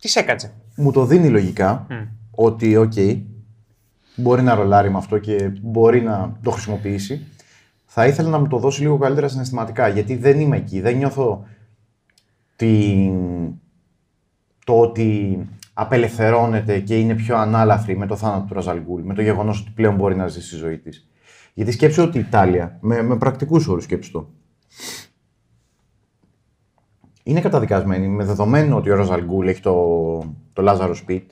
[0.00, 0.52] Τι έκατσε.
[0.76, 1.86] Μου το δίνει λογικά
[2.30, 2.92] ότι, οκ,
[4.14, 7.26] μπορεί να ρολάρει με αυτό και μπορεί να το χρησιμοποιήσει.
[7.84, 10.80] Θα ήθελα να μου το δώσει λίγο καλύτερα συναισθηματικά, γιατί δεν είμαι εκεί.
[10.80, 11.44] Δεν νιώθω
[12.56, 13.14] την...
[14.64, 15.38] το ότι
[15.72, 19.60] απελευθερώνεται και είναι πιο ανάλαφρη με το θάνατο του Ρα'ς αλ Γκουλ, με το γεγονός
[19.60, 21.08] ότι πλέον μπορεί να ζήσει τη ζωή της.
[21.54, 24.28] Γιατί σκέψου ότι η Τάλια, με, με πρακτικούς όρους σκέψου το,
[27.22, 30.18] είναι καταδικασμένη με δεδομένο ότι ο Ροζαλγκούλ έχει το,
[30.52, 31.30] το Λάζαρο Σπιτ.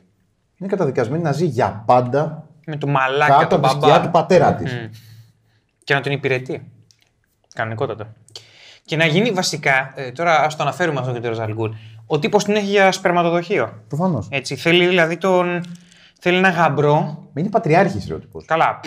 [0.56, 3.88] Είναι καταδικασμένη να ζει για πάντα Με το μαλάκα κάτω του από τη μπαμπά.
[3.88, 4.88] σκιά του πατέρα της.
[5.84, 6.70] Και να τον υπηρετεί.
[7.54, 8.12] Κανονικότατα.
[8.84, 11.70] Και να γίνει βασικά, ε, τώρα ας το αναφέρουμε αυτό και το Ροζαλγκούλ,
[12.06, 13.82] ο τύπος την έχει για σπερματοδοχείο.
[13.88, 14.26] Προφανώς.
[14.30, 15.64] Έτσι, θέλει δηλαδή τον.
[16.20, 17.28] Θέλει ένα γαμπρό.
[17.34, 18.44] Είναι πατριάρχης ρε ο τύπος.
[18.44, 18.80] Καλά.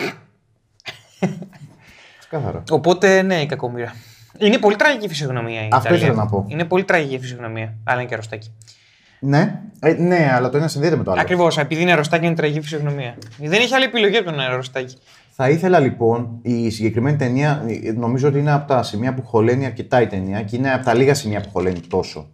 [2.18, 2.62] Ξεκάθαρα.
[2.70, 3.94] Οπότε, ναι, η κακομοίρα.
[4.38, 6.06] Είναι πολύ τραγική φυσιογνωμία η Αυτό Ιταλία.
[6.06, 6.44] ήθελα να πω.
[6.48, 7.74] Είναι πολύ τραγική φυσιογνωμία.
[7.84, 8.52] Αλλά είναι και αρρωστάκι.
[9.24, 11.20] Ναι, ε, ναι, αλλά το ένα συνδέεται με το άλλο.
[11.20, 13.16] Ακριβώς, επειδή είναι αρρωστάκι είναι τραγική φυσιογνωμία.
[13.38, 14.96] Δεν έχει άλλη επιλογή από το να είναι αρρωστάκι.
[15.30, 19.66] Θα ήθελα λοιπόν η συγκεκριμένη ταινία, ε, νομίζω ότι είναι από τα σημεία που χωλαίνει
[19.66, 22.26] αρκετά η ταινία και είναι από τα λίγα σημεία που χωλαίνει τόσο.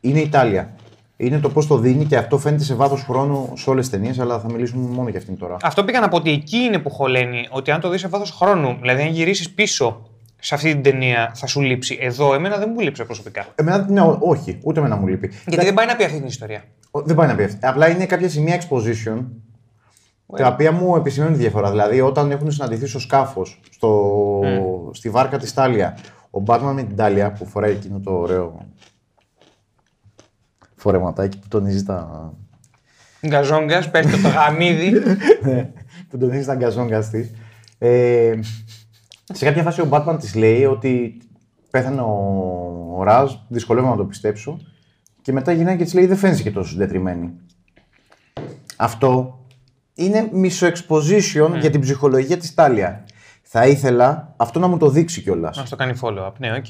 [0.00, 0.74] Είναι η Ιταλία.
[1.16, 4.18] Είναι το πώς το δίνει και αυτό φαίνεται σε βάθος χρόνου σε όλες τις ταινίες,
[4.18, 5.56] αλλά θα μιλήσουμε μόνο για αυτήν τώρα.
[5.62, 8.30] Αυτό πήγα να πω ότι εκεί είναι που χωλαίνει, ότι αν το δεις σε βάθος
[8.30, 10.07] χρόνου, δηλαδή αν γυρίσεις πίσω
[10.40, 11.98] σε αυτή την ταινία, θα σου λείψει.
[12.00, 13.46] Εδώ, εμένα δεν μου λείψε προσωπικά.
[13.54, 15.30] Εμένα, ναι, ό- όχι, ούτε εμένα μου λείπει.
[15.46, 16.62] Γιατί δεν πάει να πει αυτή την ιστορία.
[16.90, 17.66] Ο- Δεν πάει να πει αυτή.
[17.66, 19.24] Απλά είναι κάποια σημεία exposition
[20.36, 21.70] τα οποία μου επισημαίνουν τη διαφορά.
[21.70, 24.90] Δηλαδή, όταν έχουν συναντηθεί στο σκάφος, στο...
[24.94, 25.98] στη βάρκα της Τάλια,
[26.30, 28.66] ο Μπάτμαν με την Τάλια που φοράει εκείνο το ωραίο
[30.76, 32.32] φορεματάκι που τονίζει τα.
[33.26, 34.92] Γκαζόνγκας, παίρνει το γαμίδι.
[35.42, 35.70] Ναι,
[36.08, 37.30] που τονίζει τα γκαζόνγκας της.
[37.78, 38.34] Ε,
[39.32, 41.20] σε κάποια φάση ο Μπάτμαν της λέει ότι
[41.70, 44.60] πέθανε ο, ο Ραζ, δυσκολεύομαι να το πιστέψω.
[45.22, 47.32] Και μετά γυρνάει και της λέει: Δεν φαίνεσαι και τόσο συντετριμμένη.
[48.76, 49.38] Αυτό
[49.94, 53.04] είναι μισο-exposition για την ψυχολογία της Τάλια.
[53.42, 55.56] Θα ήθελα αυτό να μου το δείξει κιόλας.
[55.56, 56.32] να στο κάνει follow-up.
[56.38, 56.64] Ναι, οκ.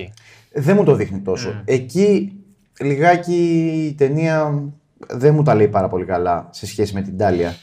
[0.53, 1.63] Δεν μου το δείχνει τόσο.
[1.65, 2.33] Εκεί
[2.81, 3.35] λιγάκι
[3.89, 4.63] η ταινία
[5.09, 7.55] δεν μου τα λέει πάρα πολύ καλά σε σχέση με την Τάλια.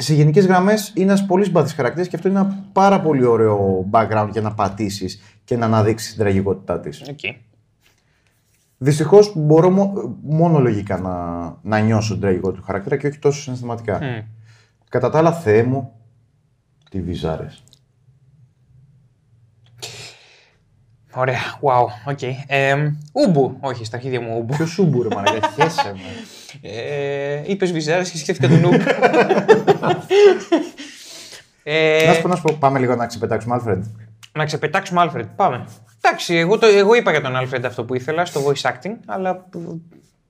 [0.00, 3.88] Σε γενικές γραμμές είναι ένας πολύ συμπαθής χαρακτήρας και αυτό είναι ένα πάρα πολύ ωραίο
[3.90, 7.02] background για να πατήσεις και να αναδείξεις την τραγικότητά της.
[7.08, 7.18] Οκ.
[8.78, 11.14] Δυστυχώς μπορώ μο- μόνο λογικά να,
[11.62, 13.98] να νιώσω την τραγικότητα του χαρακτήρα και όχι τόσο συναισθηματικά.
[14.02, 14.18] Μμ.
[14.88, 15.92] Κατά τα άλλα, Θεέ μου,
[16.90, 17.62] τι βυζάρες.
[21.14, 22.22] Ωραία, wow, οκ.
[22.46, 22.74] Ε,
[23.12, 24.54] ούμπου, όχι, στα αρχίδια μου ούμπου.
[24.56, 26.68] Ποιος σου μπορεί, μαλάκα, χέσε με.
[26.70, 28.76] Ε, Είπες βυζάρες και σκέφτηκα τον ούμπου.
[31.62, 33.84] ε, Να σου πω, να σου πω, πάμε λίγο να ξεπετάξουμε, Άλφρεντ.
[34.32, 35.26] να ξεπετάξουμε Άλφρεντ.
[35.36, 35.64] Πάμε.
[36.02, 39.48] Εντάξει, εγώ, το, εγώ είπα για τον Άλφρεντ αυτό που ήθελα στο voice acting, αλλά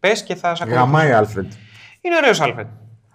[0.00, 0.84] πες και θα σε ακολουθήσω.
[0.86, 1.52] Γαμάει, Άλφρεντ.
[2.00, 2.66] Είναι ωραίος Άλφρεντ.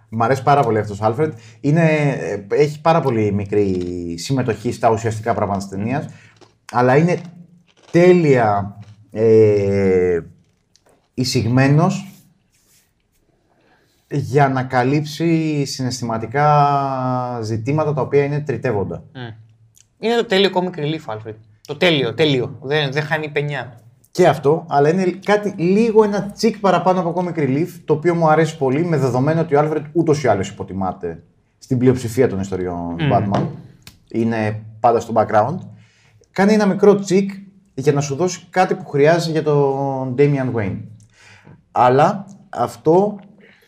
[0.10, 1.34] Μ' αρέσει πάρα πολύ αυτός ο Άλφρεντ.
[1.60, 1.82] Είναι,
[2.20, 3.78] ε, έχει πάρα πολύ μικρή
[4.18, 6.06] συμμετοχή στα ουσιαστικά πράγματα της ταινίας.
[6.72, 7.18] Αλλά είναι
[7.94, 8.80] τέλεια
[9.12, 10.20] ε,
[11.14, 12.08] εισηγμένος
[14.10, 19.04] για να καλύψει συναισθηματικά ζητήματα τα οποία είναι τριτεύοντα.
[20.00, 21.36] Είναι το τέλειο comic relief, Alfred.
[21.68, 22.58] Το τέλειο, τέλειο.
[22.62, 23.82] Δεν, δεν χάνει πενιά.
[24.12, 28.30] Και αυτό, αλλά είναι κάτι λίγο ένα τσικ παραπάνω από comic relief, το οποίο μου
[28.30, 31.24] αρέσει πολύ με δεδομένο ότι ο Άλφρεντ ούτως ή άλλως υποτιμάται
[31.58, 33.46] στην πλειοψηφία των ιστοριών του Batman.
[34.12, 35.58] Είναι πάντα στο background.
[36.32, 37.32] Κάνει ένα μικρό τσικ
[37.74, 40.78] για να σου δώσει κάτι που χρειάζεσαι για τον Damian Wayne.
[41.72, 43.20] Αλλά αυτό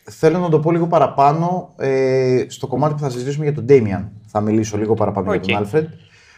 [0.04, 4.08] θέλω να το πω λίγο παραπάνω ε, στο κομμάτι που θα συζητήσουμε για τον Damian.
[4.26, 5.46] Θα μιλήσω λίγο παραπάνω Οκ.
[5.46, 5.86] για τον Alfred.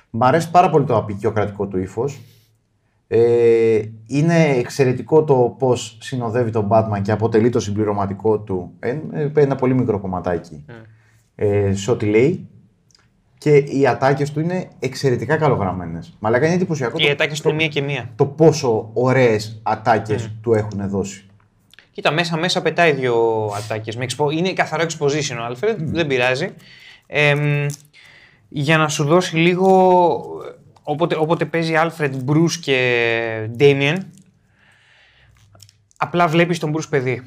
[0.09, 2.21] Μ' αρέσει πάρα πολύ το απεικιοκρατικό του ύφος.
[3.07, 9.31] Ε, είναι εξαιρετικό το πώς συνοδεύει τον Batman και αποτελεί το συμπληρωματικό του ε, ε,
[9.33, 10.65] ένα πολύ μικρό κομματάκι
[11.35, 12.47] ε, σε ό,τι λέει.
[13.37, 16.13] Και οι ατάκες του είναι εξαιρετικά καλογραμμένες.
[16.19, 18.09] Μαλάκα είναι εντυπωσιακό Και το, οι ατάκε του μία και μία.
[18.15, 21.25] το πόσο ωραίες ατάκες του έχουν δώσει.
[21.91, 23.97] Κοίτα, μέσα μέσα πετάει δύο ατάκες.
[24.31, 26.53] Είναι καθαρό exposition ο Alfred, δεν πειράζει.
[27.07, 27.65] Εμ,
[28.49, 30.21] για να σου δώσει λίγο.
[30.83, 33.97] Όποτε, όποτε παίζει Alfred, Bruce και Damien,
[35.97, 37.23] απλά βλέπεις τον Bruce παιδί.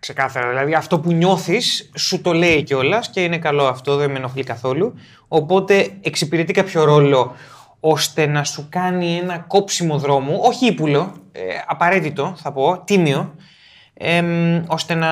[0.00, 0.48] Ξεκάθαρα.
[0.48, 4.44] Δηλαδή αυτό που νιώθεις σου το λέει κιόλας και είναι καλό αυτό, δεν με ενοχλεί
[4.44, 4.94] καθόλου.
[5.28, 7.34] Οπότε εξυπηρετεί κάποιο ρόλο
[7.80, 13.34] ώστε να σου κάνει ένα κόψιμο δρόμου, όχι ύπουλο, ε, απαραίτητο θα πω, τίμιο,
[13.94, 15.08] εμ, ώστε να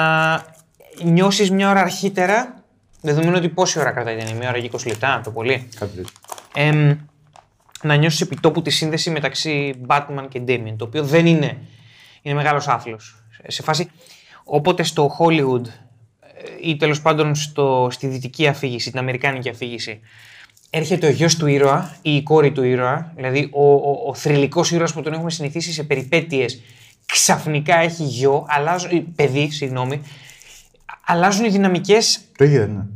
[1.03, 2.63] νιώσεις μια ώρα αρχίτερα,
[3.01, 5.97] δεδομένου ότι πόση ώρα κρατάει η ταινία, μια ώρα και 20 λεπτά το πολύ, Κάτι
[5.97, 6.13] τέτοιο.
[6.55, 6.97] εμ,
[7.83, 11.59] να νιώσεις επιτόπου τη σύνδεση μεταξύ Batman και Damien, το οποίο δεν είναι,
[12.23, 13.23] είναι μεγάλος άθλος.
[13.47, 13.91] Σε φάση,
[14.51, 15.67] όποτε στο Hollywood
[16.21, 20.01] ε, ή τέλος πάντων στο, στη δυτική αφήγηση, την αμερικάνικη αφήγηση,
[20.71, 24.71] έρχεται ο γιος του ήρωα ή η κόρη του ήρωα, δηλαδή ο, ο, ο θρηλυκός
[24.71, 26.63] ήρωας που τον έχουμε συνηθίσει σε περιπέτειες,
[27.07, 30.01] ξαφνικά έχει γιο, αλλάζουν, ε, παιδί, συγγνώμη,
[31.07, 32.87] αλλάζουν οι δυναμικές Το ίδιο δεν είναι.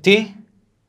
[0.00, 0.26] τι,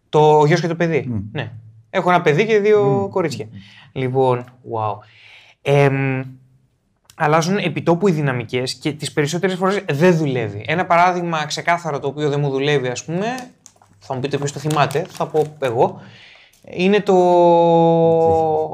[0.09, 1.23] το γιος και το παιδί.
[1.31, 1.51] Ναι.
[1.89, 3.47] Έχω ένα παιδί και δύο κορίτσια.
[3.91, 4.97] Λοιπόν, wow.
[5.61, 6.23] Εμ,
[7.15, 10.63] αλλάζουν επιτόπου οι δυναμικές και τις περισσότερες φορές δεν δουλεύει.
[10.67, 13.25] Ένα παράδειγμα ξεκάθαρο το οποίο δεν μου δουλεύει, ας πούμε,
[13.99, 16.01] θα μου πείτε ποιος το θυμάται, θα πω εγώ,
[16.71, 17.13] είναι το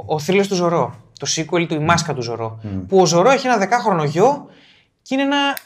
[0.06, 0.96] ο θρύλος του Ζωρό.
[1.20, 2.60] Το sequel του «Η μάσκα του Ζωρό».
[2.88, 4.46] Που ο Ζωρό έχει ένα δεκάχρονο γιο
[5.02, 5.58] και είναι ένα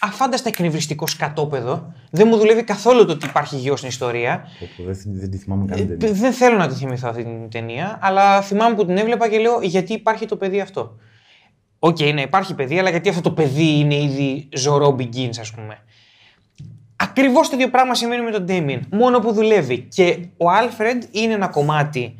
[0.00, 1.92] αφάνταστα εκνευριστικό σκατόπαιδο.
[2.10, 4.44] Δεν μου δουλεύει καθόλου το ότι υπάρχει γιος στην ιστορία.
[4.58, 6.14] Πω, πω, Δεν, δεν τη θυμάμαι καν Ε, την ταινία.
[6.14, 9.60] Δεν θέλω να τη θυμηθώ αυτή την ταινία, αλλά θυμάμαι που την έβλεπα και λέω
[9.62, 10.96] γιατί υπάρχει το παιδί αυτό.
[11.86, 15.78] Οκ, ναι, υπάρχει παιδί, αλλά γιατί αυτό το παιδί είναι ήδη Zorro Begins, ας πούμε.
[16.96, 18.80] Ακριβώς το ίδιο πράγμα συμβαίνει με τον Damien.
[18.90, 19.78] Μόνο που δουλεύει.
[19.80, 22.14] Και ο Alfred είναι ένα κομμάτι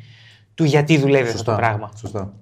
[0.53, 1.91] του γιατί δουλεύει αυτό το πράγμα.
[1.97, 2.33] Σωστά.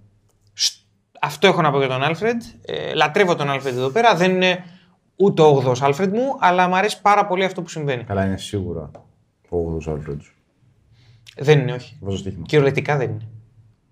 [0.53, 0.80] Σ-
[1.21, 2.57] Αυτό έχω να πω για τον Alfred.
[2.65, 4.15] Ε, λατρεύω τον Alfred εδώ πέρα.
[4.15, 4.63] Δεν είναι
[5.15, 8.03] ούτε ο 8ο Alfred μου, αλλά μου αρέσει πάρα πολύ αυτό που συμβαίνει.
[8.03, 8.91] Καλά, είναι σίγουρα
[9.49, 10.17] ο 8ο Alfred.
[11.38, 11.97] Δεν είναι, όχι.
[12.01, 12.45] Βάζω στοίχημα.
[12.47, 13.28] Κυριολεκτικά δεν είναι.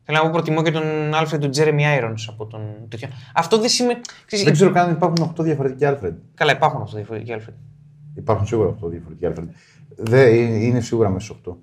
[0.04, 0.84] Θέλω να πω προτιμώ και τον
[1.14, 3.08] Alfred του Jeremy Irons από τον τέτοιο.
[3.36, 4.00] Αυτό δεν σημαίνει.
[4.26, 6.14] ξέρεις, Δεν ξέρω καν αν υπάρχουν 8 διαφορετικοί Alfred.
[6.34, 7.54] Καλά, υπάρχουν αυτό διαφορετικοί Alfred.
[8.16, 9.48] Υπάρχουν σίγουρα 8 διαφορετικοί Alfred.
[9.96, 11.56] Δεν, είναι είναι σίγουρα μέσα στου 8.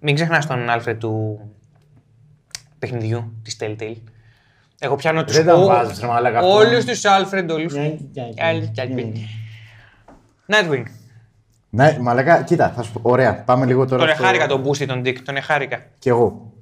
[0.00, 1.40] Μην ξεχνάς τον Alfred του
[2.78, 3.96] παιχνιδιού της Telltale.
[4.78, 6.50] Εγώ πιάνω τους Δεν τα βάζεις, ρε μαλάκα, αυτό.
[6.50, 7.74] Όλους τους Alfred, όλους.
[10.46, 10.82] Nightwing.
[11.70, 13.00] Ναι, μαλάκα, κοίτα, θα σου πω.
[13.02, 14.04] Ωραία, πάμε λίγο τώρα.
[14.04, 15.82] Τον στο- εχάρηκα τον Boosty τον Dick, τον εχάρηκα.
[15.98, 16.52] Κι εγώ.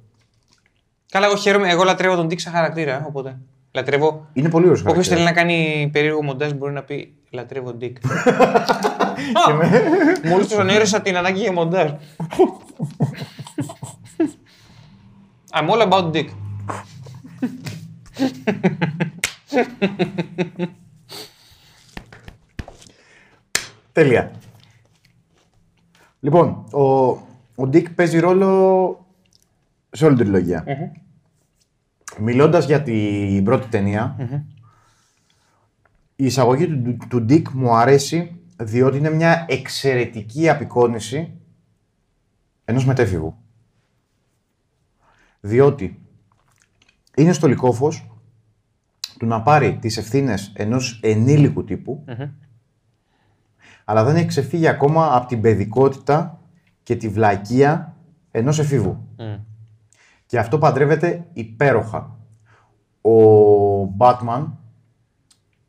[1.13, 1.69] Καλά, εγώ χαίρομαι.
[1.69, 3.03] Εγώ λατρεύω τον Dick σαν χαρακτήρα.
[3.07, 3.37] Οπότε
[3.71, 4.27] λατρεύω.
[4.33, 7.93] Είναι πολύ ωραίος Όποιος θέλει να κάνει περίεργο μοντάζ μπορεί να πει Λατρεύω Dick.
[10.29, 11.91] Μόλις του ανέρεσα την ανάγκη για μοντάζ.
[15.51, 16.27] I'm all about Dick.
[23.91, 24.31] Τέλεια.
[26.19, 26.83] Λοιπόν, ο,
[27.55, 29.02] ο Dick παίζει ρόλο
[29.95, 30.63] σε όλη την τριλογία.
[32.19, 34.15] Μιλώντας για την πρώτη ταινία,
[36.15, 41.31] η εισαγωγή του, του, του Dick μου αρέσει διότι είναι μια εξαιρετική απεικόνηση
[42.65, 43.35] ενός μετέφηβου.
[45.39, 45.99] Διότι
[47.15, 48.07] είναι στο λικόφος
[49.19, 52.03] του να πάρει τις ευθύνες ενός ενήλικου τύπου
[53.85, 56.39] αλλά δεν έχει ξεφύγει ακόμα από την παιδικότητα
[56.83, 57.95] και τη βλακεία
[58.31, 59.07] ενός εφήβου.
[60.33, 62.17] Και αυτό παντρεύεται υπέροχα.
[63.01, 63.17] Ο
[63.97, 64.45] Batman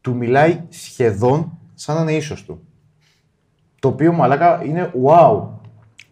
[0.01, 2.67] του μιλάει σχεδόν σαν να είναι ίσος του.
[3.81, 5.43] Το οποίο μαλάκα είναι wow.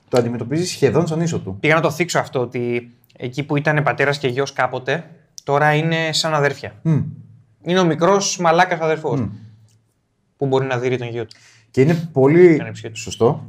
[0.08, 1.56] Το αντιμετωπίζει σχεδόν σαν ίσο του.
[1.60, 5.10] Πήγα να το θίξω αυτό ότι εκεί που ήταν πατέρας και γιος κάποτε,
[5.44, 6.72] τώρα είναι σαν αδέρφια.
[6.82, 7.00] Μμ.
[7.62, 9.28] Είναι ο μικρός μαλάκας αδερφός.
[10.36, 11.36] Που μπορεί να δει τον γιο του.
[11.70, 12.56] Και είναι πολύ.
[12.56, 12.98] Κάνε ψυχή του.
[12.98, 13.48] Σωστό.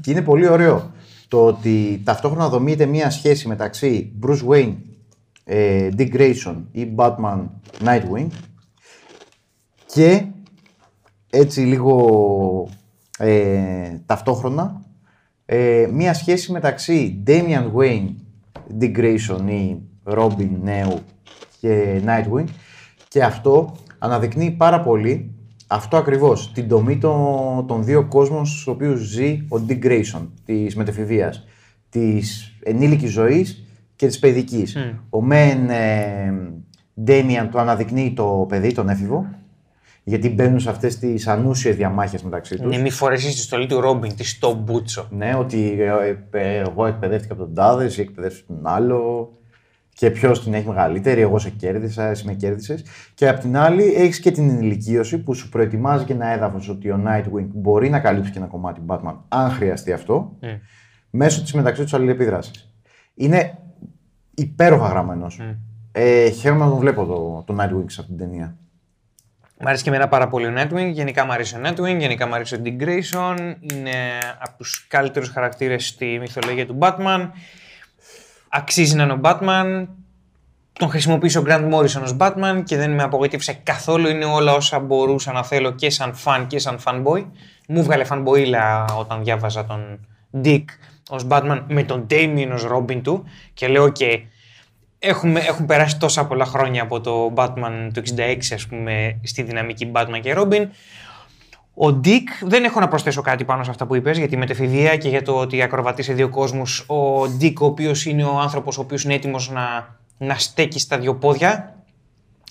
[0.00, 0.92] και είναι πολύ ωραίο
[1.34, 4.74] το ότι ταυτόχρονα δομείται μια σχέση μεταξύ Bruce Wayne,
[5.44, 7.46] ε, Dick Grayson ή Batman
[7.84, 8.26] Nightwing
[9.86, 10.24] και
[11.30, 12.68] έτσι λίγο
[13.18, 14.82] ε, ταυτόχρονα
[15.46, 18.08] ε, μια σχέση μεταξύ Damian Wayne,
[18.80, 20.98] Dick Grayson ή Robin νέου
[21.60, 22.48] και Nightwing
[23.08, 25.33] και αυτό αναδεικνύει πάρα πολύ
[25.66, 30.76] αυτό ακριβώς, την τομή των, των δύο κόσμων στους οποίους ζει ο Dick Grayson, της
[30.76, 31.44] μετεφηβείας,
[31.88, 33.64] της ενήλικης ζωής
[33.96, 34.76] και της παιδικής.
[35.10, 36.34] Ο Μεν ε,
[37.06, 39.26] Damian του αναδεικνύει το παιδί, τον έφηβο,
[40.04, 42.76] γιατί μπαίνουν σε αυτές τις ανούσιες διαμάχες μεταξύ τους.
[42.76, 45.08] Ναι, μη φορέσεις τη στολή του Ρόμπιν, της στο μπούτσο.
[45.10, 49.32] Ναι, ότι ε, ε, εγώ εκπαιδεύτηκα από τον τάδες, εσύ εκπαιδεύτηκε τον άλλο.
[49.96, 52.84] Και ποιος την έχει μεγαλύτερη, εγώ σε κέρδισα, εσύ με κέρδισες.
[53.14, 56.90] Και απ' την άλλη, έχεις και την ενηλικίωση που σου προετοιμάζει και ένα έδαφος ότι
[56.90, 60.38] ο Nightwing μπορεί να καλύψει και ένα κομμάτι Batman, αν χρειαστεί αυτό,
[61.10, 62.74] μέσω της μεταξύ τους αλληλεπίδρασης.
[63.14, 63.58] Είναι
[64.34, 65.26] υπέροχα γραμμένο.
[65.92, 68.56] Ε, χαίρομαι να τον βλέπω το, το Nightwing σε αυτήν την ταινία.
[69.60, 70.90] Μ' αρέσει και εμένα πάρα πολύ ο Nightwing.
[70.92, 73.54] Γενικά μου αρέσει ο Nightwing, γενικά μου αρέσει ο Dick Grayson.
[73.72, 73.90] Είναι
[74.38, 77.28] από τους καλύτερους χαρακτήρες στη μυθολογία του Batman.
[78.56, 79.86] Αξίζει να είναι ο Batman.
[80.72, 84.08] Τον χρησιμοποίησε ο Grant Morrison ως Batman και δεν με απογοήτευσε καθόλου.
[84.08, 87.24] Είναι όλα όσα μπορούσα να θέλω και σαν fan και σαν fanboy.
[87.68, 88.54] Μου βγάλε fanboy
[88.98, 90.06] όταν διάβαζα τον
[90.44, 90.64] Dick
[91.08, 93.24] ως Batman με τον Damien ως Robin του
[93.54, 94.22] και λέω και
[94.98, 99.90] έχουμε, έχουν περάσει τόσα πολλά χρόνια από το Batman του 66 ας πούμε στη δυναμική
[99.94, 100.66] Batman και Robin.
[101.76, 104.96] Ο Dick, δεν έχω να προσθέσω κάτι πάνω σε αυτά που είπες για τη μετεφηδεία
[104.96, 106.78] και για το ότι ακροβατεί σε δύο κόσμους.
[106.80, 110.98] Ο Dick, ο οποίος είναι ο άνθρωπος ο οποίος είναι έτοιμος να, να στέκει στα
[110.98, 111.74] δύο πόδια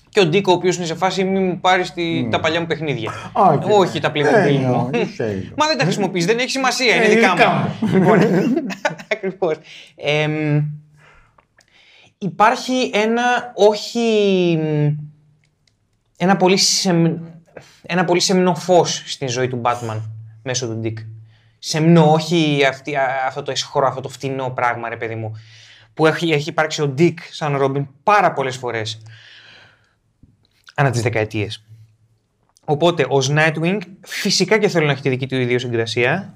[0.08, 2.66] και ο Dick, ο οποίος είναι σε φάση μη μου πάρεις τη, τα παλιά μου
[2.66, 3.10] παιχνίδια.
[3.32, 4.90] Α, και- Όχι τα Playmobil Ε, μου.
[4.94, 7.50] όχι, σε- Μα δεν τα χρησιμοποιείς, δεν έχει σημασία, είναι Ε, δικά δικά
[7.80, 7.88] μου.
[7.92, 8.18] Λοιπόν,
[9.12, 9.56] ακριβώς.
[9.96, 10.62] Εμ,
[12.18, 14.58] υπάρχει ένα όχι...
[16.16, 17.16] Ένα πολύ, σεμ,
[17.82, 20.00] ένα πολύ σεμνό φως στην ζωή του Batman
[20.42, 20.94] μέσω του Dick.
[21.58, 25.32] Σεμνό, όχι αυτή, α, αυτό το εσχρό, αυτό το φτηνό πράγμα, ρε παιδί μου.
[25.94, 29.02] Που έχει, έχει υπάρξει ο Dick σαν Robin πάρα πολλές φορές
[30.74, 31.64] ανά τις δεκαετίες.
[32.64, 36.34] Οπότε, ως Nightwing, φυσικά και θέλω να έχει τη δική του ιδιοσυγκρασία.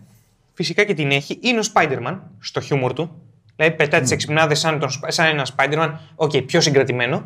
[0.55, 1.39] Φυσικά και την έχει.
[1.43, 3.23] Είναι ο Spider-Man στο χιούμορ του.
[3.57, 5.95] Δηλαδή, πετάει τις εξυπνάδες σαν, τον, σαν ένα Spider-Man.
[6.15, 7.25] Οκ, πιο συγκρατημένο.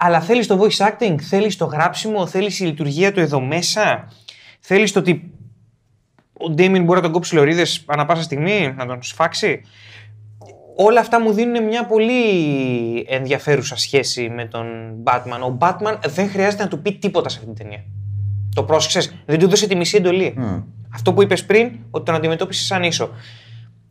[0.00, 4.08] Αλλά θέλεις το voice acting, θέλεις το γράψιμο, θέλεις η λειτουργία του εδώ μέσα.
[4.60, 5.30] Θέλεις το ότι
[6.32, 9.60] ο Ντέιμιν μπορεί να τον κόψει λωρίδες ανά πάσα στιγμή, να τον σφάξει.
[10.76, 12.20] Όλα αυτά μου δίνουν μια πολύ
[13.08, 14.66] ενδιαφέρουσα σχέση με τον
[15.04, 15.50] Batman.
[15.50, 17.84] Ο Batman δεν χρειάζεται να του πει τίποτα σε αυτή την ταινία.
[18.54, 20.34] Το πρόσεξες, δεν του έδωσε τη μισή εντολή.
[20.94, 23.10] Αυτό που είπες πριν, ότι τον αντιμετώπισες σαν ίσο.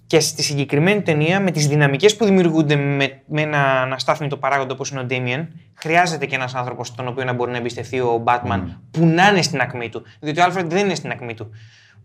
[0.08, 4.90] Και στη συγκεκριμένη ταινία, με τις δυναμικές που δημιουργούνται με, με ένα αναστάθμιτο παράγοντα όπως
[4.90, 8.64] είναι ο Damien, χρειάζεται και ένας άνθρωπος τον οποίο να μπορεί να εμπιστευτεί ο Batman
[8.92, 10.04] που να είναι στην ακμή του.
[10.20, 11.50] Διότι ο Alfred δεν είναι στην ακμή του.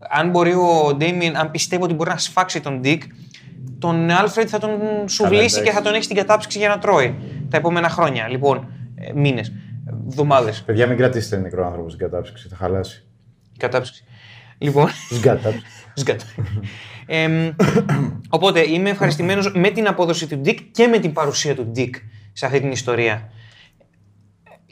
[0.09, 2.99] Αν μπορεί ο Damien, αν πιστεύω ότι μπορεί να σφάξει τον Dick,
[3.79, 4.69] τον Alfred θα τον
[5.05, 5.77] σουβλήσει και εντάξει.
[5.77, 7.15] θα τον έχει στην κατάψυξη για να τρώει
[7.49, 8.27] τα επόμενα χρόνια.
[8.27, 8.67] Λοιπόν,
[9.15, 9.51] μήνες,
[10.07, 10.63] εβδομάδες.
[10.65, 13.05] Παιδιά, μην κρατήσετε νεκρό άνθρωπο στην κατάψυξη, θα χαλάσει.
[13.57, 14.03] Κατάψυξη.
[14.57, 14.89] Λοιπόν.
[15.93, 16.17] Στην
[17.05, 17.53] κατάψυξη.
[17.65, 17.93] Σκατά.
[18.03, 21.89] Εμ, οπότε είμαι ευχαριστημένος με την απόδοση του Dick και με την παρουσία του Dick
[22.33, 23.29] σε αυτή την ιστορία.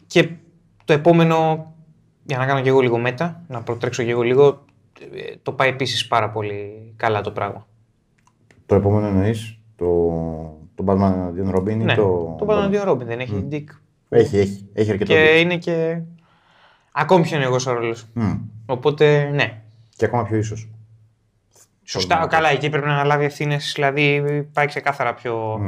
[0.07, 0.29] Και
[0.85, 1.71] το επόμενο,
[2.23, 4.65] για να κάνω και εγώ λίγο μέτα, να προτρέξω και εγώ λίγο,
[5.15, 7.67] ε, το πάει επίσης πάρα πολύ καλά το πράγμα.
[8.65, 9.87] το επόμενο εννοείς το,
[10.75, 12.35] το Batman εναντίον Robin ή ναι, το.
[12.39, 13.63] το πάνω αντίο Ρόμπιν δεν έχει Dick.
[14.09, 14.69] Έχει, έχει.
[14.73, 15.13] Έχει αρκετό.
[15.13, 15.39] Και δίκιο.
[15.39, 16.01] είναι και
[16.91, 18.05] ακόμη πιο ενεργός ο ρόλος.
[18.13, 18.31] Μμ.
[18.65, 19.61] Οπότε, ναι.
[19.95, 20.69] Και ακόμα πιο ίσως.
[21.91, 24.23] Σωστά, καλά, εκεί πρέπει να αναλάβει ευθύνες, δηλαδή
[24.53, 25.61] πάει ξεκάθαρα πιο.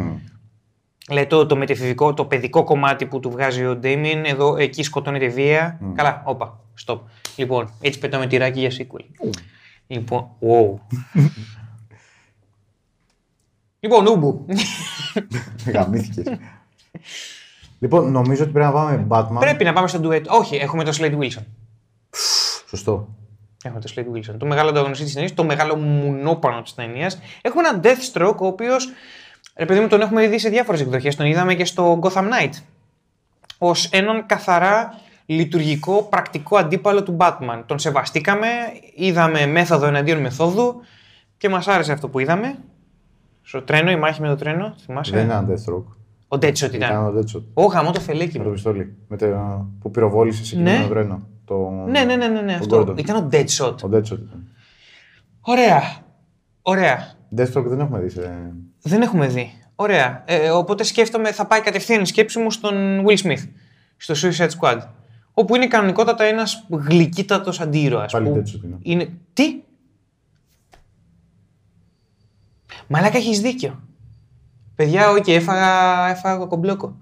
[1.09, 5.27] Λέει το, το μετεφηβικό, το παιδικό κομμάτι που του βγάζει ο Ντέιμιν, εδώ εκεί σκοτώνεται
[5.27, 5.79] βία.
[5.95, 6.99] Καλά, όπα, stop.
[7.35, 9.31] Λοιπόν, έτσι πετάμε τυράκι για sequel.
[9.87, 10.97] Λοιπόν, wow.
[13.79, 14.45] λοιπόν, ούμπου.
[15.73, 16.25] Γαμήθηκες.
[17.79, 19.39] λοιπόν, νομίζω ότι πρέπει να πάμε Batman.
[19.39, 20.23] Πρέπει να πάμε στο duet.
[20.27, 21.43] Όχι, έχουμε το Slade Wilson.
[22.67, 23.15] Σωστό.
[23.63, 24.35] Έχουμε το Slade Wilson.
[24.37, 27.19] Το μεγάλο ανταγωνιστή της ταινίας, το μεγάλο μουνόπανο της ταινίας.
[27.41, 28.89] Έχουμε έναν Deathstroke, ο οποίος,
[29.55, 31.15] ρε παιδί μου, τον έχουμε δει σε διάφορες εκδοχές.
[31.15, 32.51] Τον είδαμε και στο Gotham Knight.
[33.57, 37.63] Ω έναν καθαρά λειτουργικό, πρακτικό αντίπαλο του Batman.
[37.65, 38.47] Τον σεβαστήκαμε,
[38.95, 40.81] είδαμε μέθοδο εναντίον μεθόδου
[41.37, 42.55] και μας άρεσε αυτό που είδαμε.
[43.41, 45.95] Στο τρένο, η μάχη με το τρένο, θυμάσαι; Δεν είναι Deathstroke.
[46.27, 47.05] Ο Deadshot Ήταν ήταν.
[47.05, 47.43] ο Deadshot.
[47.53, 48.55] Ω, γαμώ το φελέκι Με το μου.
[48.55, 48.95] πιστόλι.
[49.07, 49.25] Με το,
[49.81, 50.69] που πυροβόλησε σε Ναι.
[50.71, 51.27] εκείνο το τρένο.
[51.45, 51.69] Το...
[51.69, 52.81] Ναι, ναι, ναι, ναι, ναι, ο αυτό.
[52.81, 52.97] Gordon.
[52.97, 53.75] Ήταν ο Deadshot.
[53.83, 54.47] Ο Deadshot ήταν.
[55.41, 55.81] Ωραία.
[56.61, 57.13] Ωραία.
[57.37, 58.53] Deathstroke δεν έχουμε δει σε...
[58.81, 59.51] Δεν έχουμε δει.
[59.75, 60.23] Ωραία.
[60.25, 63.47] Ε, οπότε σκέφτομαι, θα πάει κατευθείαν η σκέψη μου στον Will Smith,
[63.97, 64.79] στο Suicide Squad.
[65.33, 68.05] Όπου είναι κανονικότατα ένας γλυκύτατος αντίρωα.
[68.05, 68.77] Πάλι που Deadshot είναι.
[68.81, 69.09] είναι.
[69.33, 69.61] Τι;
[72.87, 73.79] Μαλάκα έχεις δίκιο.
[74.75, 76.97] Παιδιά, όχι, έφαγα, έφαγα κομπλόκο.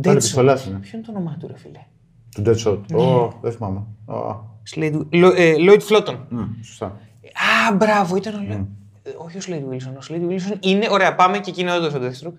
[0.00, 0.20] Πάλι Deadshot.
[0.20, 0.78] πιστολάς είναι.
[0.78, 1.80] Ποιο είναι το όνομά του, ρε φίλε;
[2.36, 2.78] Του Deadshot.
[2.90, 3.02] Ναι.
[3.02, 3.82] Ω, δεν θυμάμαι.
[4.06, 4.14] Ω,
[4.74, 5.00] Slade...
[5.10, 6.16] Λο- ε, Lloyd Floton.
[6.28, 6.86] μ, Σωστά.
[7.68, 8.44] Α, μπράβο, ήταν ο.
[8.48, 8.68] Λο-
[9.02, 9.92] Ε, Όχι ο Slade Wilson.
[9.96, 10.86] Ο Slade Wilson είναι.
[10.90, 12.38] Ωραία, πάμε και εκείνο όντως ο Deathstroke.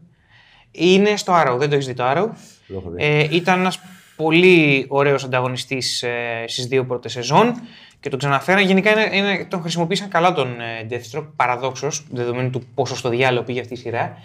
[0.71, 2.27] Είναι στο Arrow, δεν το έχεις δει το Arrow.
[2.67, 3.03] Το έχω δει.
[3.03, 3.79] Ε, ήταν ένας
[4.15, 7.53] πολύ ωραίος ανταγωνιστής ε, στις δύο πρώτες σεζόν
[7.99, 8.63] και τον ξαναφέραν.
[8.65, 13.43] Γενικά είναι, είναι, τον χρησιμοποίησαν καλά τον ε, Deathstroke, παραδόξως, δεδομένου του πόσο στο διάλογο
[13.45, 14.17] πήγε αυτή η σειρά.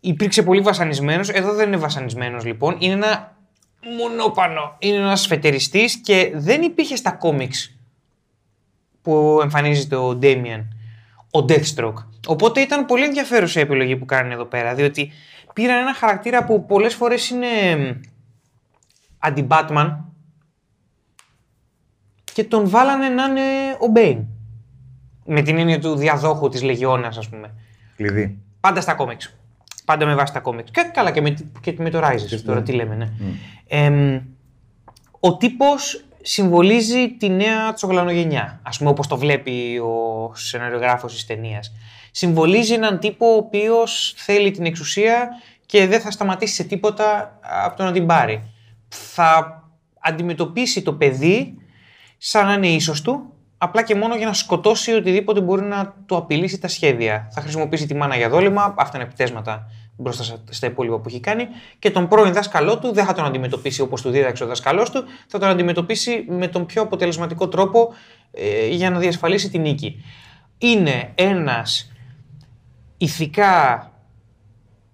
[0.00, 1.28] Υπήρξε πολύ βασανισμένος.
[1.28, 2.76] Εδώ δεν είναι βασανισμένος λοιπόν.
[2.78, 3.33] Είναι ένα
[3.98, 4.76] μονόπανο.
[4.78, 7.76] Είναι ένας φετεριστής και δεν υπήρχε στα κόμιξ
[9.02, 10.64] που εμφανίζεται ο Damian,
[11.30, 12.04] ο Deathstroke.
[12.26, 15.12] Οπότε ήταν πολύ ενδιαφέρουσα η επιλογή που κάνουν εδώ πέρα, διότι
[15.52, 17.46] πήραν ένα χαρακτήρα που πολλές φορές είναι
[19.18, 19.96] αντι-Batman
[22.32, 23.40] και τον βάλανε να είναι
[23.72, 24.24] ο Bane.
[25.26, 27.54] Με την έννοια του διαδόχου της Λεγιώνας, ας πούμε.
[27.96, 28.38] Κλειδί.
[28.60, 29.34] Πάντα στα κόμιξ.
[29.84, 30.70] Πάντα με βάση τα κόμιξ.
[30.70, 32.40] Και καλά και με, και με το Rises.
[32.44, 33.08] Τώρα τι λέμε, ναι.
[33.66, 34.20] Εμ,
[35.20, 38.60] ο τύπος συμβολίζει τη νέα τσογλανογενιά.
[38.62, 41.72] Ας πούμε όπως το βλέπει ο σεναριογράφος της ταινίας.
[42.10, 45.28] Συμβολίζει έναν τύπο ο οποίος θέλει την εξουσία
[45.66, 48.52] και δεν θα σταματήσει σε τίποτα από το να την πάρει.
[48.88, 49.62] Θα
[50.00, 51.58] αντιμετωπίσει το παιδί
[52.18, 53.32] σαν να είναι ίσος του,
[53.64, 57.28] απλά και μόνο για να σκοτώσει οτιδήποτε μπορεί να του απειλήσει τα σχέδια.
[57.32, 61.20] Θα χρησιμοποιήσει τη μάνα για δόλημα, αυτά είναι επιτέσματα μπροστά στα- στα υπόλοιπα που έχει
[61.20, 61.46] κάνει,
[61.78, 65.04] και τον πρώην δάσκαλό του δεν θα τον αντιμετωπίσει όπως του δίδαξε ο δάσκαλός του,
[65.26, 67.92] θα τον αντιμετωπίσει με τον πιο αποτελεσματικό τρόπο
[68.30, 70.04] ε, για να διασφαλίσει την νίκη.
[70.58, 71.92] Είναι ένας
[72.98, 73.90] ηθικά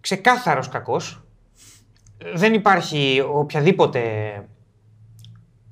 [0.01, 1.23] ξεκάθαρος κακός,
[2.35, 4.01] δεν υπάρχει οποιαδήποτε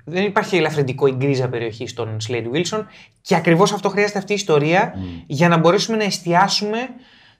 [0.09, 2.85] δεν υπάρχει ελαφρυντικό ή γκρίζα περιοχή στον Slade Wilson
[3.21, 4.93] και ακριβώς αυτό χρειάζεται αυτή η ιστορία
[5.27, 6.89] για να μπορέσουμε να εστιάσουμε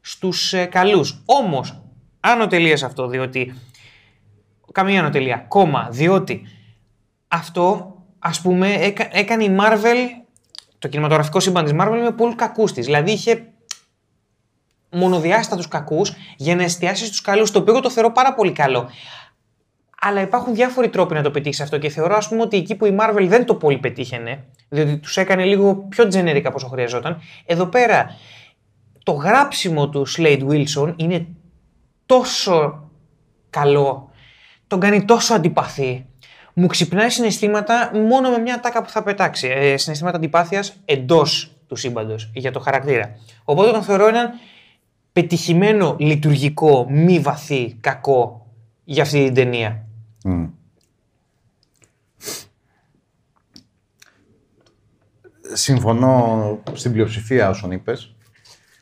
[0.01, 1.21] στους ε, καλούς.
[1.25, 1.81] Όμως,
[2.19, 3.53] άνω τελεία αυτό, διότι
[4.71, 6.41] καμία ανωτελεία, κόμμα, διότι
[7.27, 9.95] αυτό ας πούμε έκα- έκανε η Marvel,
[10.79, 12.85] το κινηματογραφικό σύμπαν της Marvel με πολλούς κακούς της.
[12.85, 13.47] Δηλαδή είχε
[14.91, 18.89] μονοδιάστατους κακούς για να εστιάσει στους καλούς, το οποίο εγώ το θεωρώ πάρα πολύ καλό.
[20.01, 22.85] Αλλά υπάρχουν διάφοροι τρόποι να το πετύχεις αυτό και θεωρώ, ας πούμε, ότι εκεί που
[22.85, 27.21] η Marvel δεν το πολύ πετύχαινε, διότι τους έκανε λίγο πιο generic από όσο χρειαζόταν,
[27.45, 28.15] εδώ πέρα
[29.03, 31.27] το γράψιμο του Slade Wilson είναι
[32.05, 32.89] τόσο
[33.49, 34.11] καλό,
[34.67, 36.05] τον κάνει τόσο αντιπαθή.
[36.53, 39.47] Μου ξυπνάει συναισθήματα μόνο με μια τάκα που θα πετάξει.
[39.47, 43.15] Ε, συναισθήματα αντιπάθειας εντός του σύμπαντος για το χαρακτήρα.
[43.43, 44.31] Οπότε τον θεωρώ έναν
[45.13, 48.47] πετυχημένο, λειτουργικό, μη βαθύ, κακό
[48.83, 49.88] για αυτή την ταινία.
[50.23, 50.45] Μμ.
[55.53, 58.15] Συμφωνώ στην πλειοψηφία όσων είπες,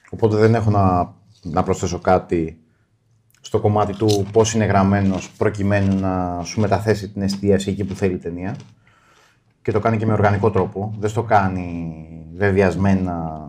[0.10, 2.60] οπότε δεν έχω να, να προσθέσω κάτι
[3.42, 8.14] στο κομμάτι του πώς είναι γραμμένος προκειμένου να σου μεταθέσει την εστίαση εκεί που θέλει
[8.14, 8.56] η ταινία.
[9.62, 10.94] Και το κάνει και με οργανικό τρόπο.
[11.00, 11.96] Δεν στο κάνει
[12.36, 13.46] βεβαιασμένα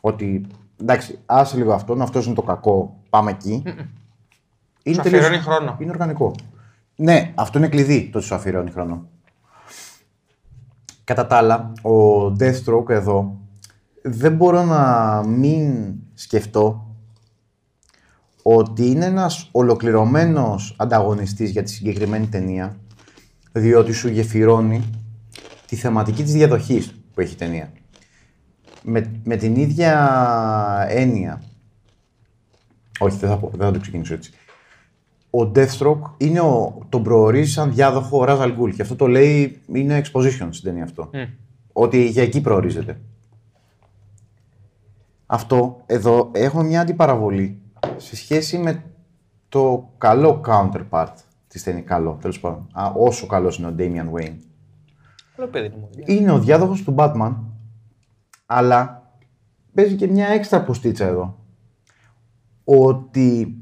[0.00, 0.46] ότι
[0.80, 3.62] εντάξει, άσε λίγο αυτόν, αυτός είναι το κακό, πάμε εκεί.
[4.82, 5.76] Είναι Σου τελείως- αφιερώνει χρόνο.
[5.80, 6.34] Είναι οργανικό.
[7.02, 9.08] Ναι, αυτό είναι κλειδί το ότι σου αφιερώνει χρόνο.
[11.04, 13.40] Κατά τα άλλα, ο Deathstroke εδώ
[14.02, 16.96] δεν μπορώ να μην σκεφτώ
[18.42, 22.76] ότι είναι ένας ολοκληρωμένος ανταγωνιστής για τη συγκεκριμένη ταινία
[23.52, 24.90] διότι σου γεφυρώνει
[25.66, 27.72] τη θεματική της διαδοχής που έχει η ταινία.
[28.82, 31.42] Με, με την ίδια έννοια
[32.98, 34.32] όχι, δεν θα, πω, δεν θα το ξεκινήσω έτσι.
[35.34, 39.62] Ο Deathstroke είναι ο, τον προορίζει σαν διάδοχο ο Ράζαλ Γκουλ και αυτό το λέει,
[39.72, 41.10] είναι exposition στην ταινία αυτό.
[41.72, 43.00] Ότι για εκεί προορίζεται.
[45.26, 47.60] Αυτό εδώ έχουμε μια αντιπαραβολή
[47.96, 48.84] σε σχέση με
[49.48, 51.14] το καλό counterpart
[51.48, 51.82] της ταινία.
[51.82, 52.66] Καλό, τέλος πάντων.
[52.72, 54.36] Α, όσο καλός είναι ο Damian Wayne.
[55.36, 55.88] Καλό παιδί είναι μου.
[56.04, 57.34] Είναι ο διάδοχος του Batman,
[58.46, 59.10] αλλά
[59.74, 61.38] παίζει και μια έξτρα ποστίτσα εδώ.
[62.64, 63.56] Ότι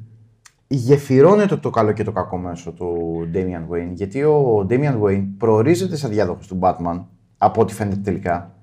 [0.73, 3.93] γεφυρώνεται το καλό και το κακό μέσω του Damian Wayne.
[3.93, 7.05] Γιατί ο Damian Wayne προορίζεται σαν διάδοχο του Batman,
[7.39, 8.55] από ό,τι φαίνεται τελικά.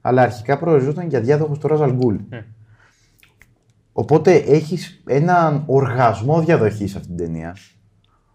[0.00, 2.16] Αλλά αρχικά προοριζόταν για διάδοχο του Ράζαλ Γκουλ.
[3.92, 7.56] Οπότε έχεις έναν οργασμό διαδοχής σε αυτήν την ταινία,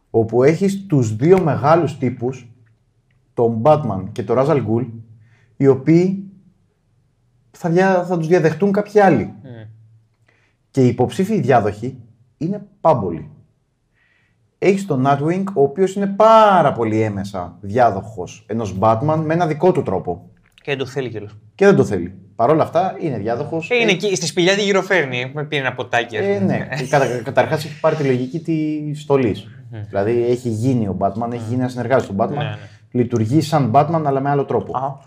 [0.09, 2.51] όπου έχεις τους δύο μεγάλους τύπους,
[3.33, 4.83] τον Batman και τον Ράζαλ Γκουλ,
[5.57, 6.31] οι οποίοι
[7.51, 9.33] θα, δια, θα τους διαδεχτούν κάποιοι άλλοι.
[10.71, 11.99] Και οι υποψήφιοι διάδοχοι
[12.41, 13.29] είναι πάμπολοι.
[14.57, 19.71] Έχεις τον Nightwing, ο οποίος είναι πάρα πολύ έμεσα διάδοχος ενός Batman με ένα δικό
[19.71, 20.29] του τρόπο.
[20.53, 21.37] Και δεν το θέλει κιόλας.
[21.55, 22.13] Και δεν το θέλει.
[22.35, 23.69] Παρ' όλα αυτά είναι διάδοχος.
[23.69, 25.31] Ε, είναι εκεί, στη σπηλιά τη γυροφέρνει.
[25.33, 26.17] Με πήρε ένα ποτάκι.
[26.17, 26.45] ας Ε, πούμε.
[26.57, 26.67] ναι.
[26.89, 29.47] Κατα, Καταρχάς έχει πάρει τη λογική τη στολής.
[29.89, 32.27] Δηλαδή έχει γίνει ο Batman, έχει γίνει ένας συνεργάτης του Batman.
[32.29, 32.57] Ναι, ναι.
[32.91, 34.77] Λειτουργεί σαν Batman αλλά με άλλο τρόπο.
[34.77, 34.97] Α.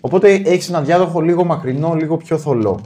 [0.00, 2.80] Οπότε έχεις ένα διάδοχο λίγο μακρινό, λίγο πιο θολό.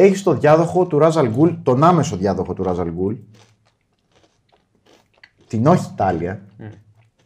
[0.00, 3.14] Έχεις το διάδοχο του Ράζαλ Γκουλ, τον άμεσο διάδοχο του Ράζαλ Γκουλ.
[5.48, 6.40] Την όχι Τάλια,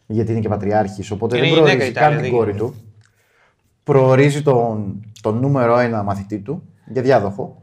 [0.06, 2.54] γιατί είναι και πατριάρχης, οπότε Είναι δεν γυναίκα προορίζει η Τάλια, καν την δεν κόρη
[2.54, 2.74] του.
[3.84, 7.56] Προορίζει τον, τον νούμερο ένα μαθητή του για διάδοχο,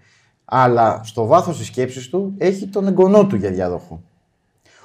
[0.45, 4.01] αλλά στο βάθος της σκέψης του έχει τον εγγονό του για διάδοχο.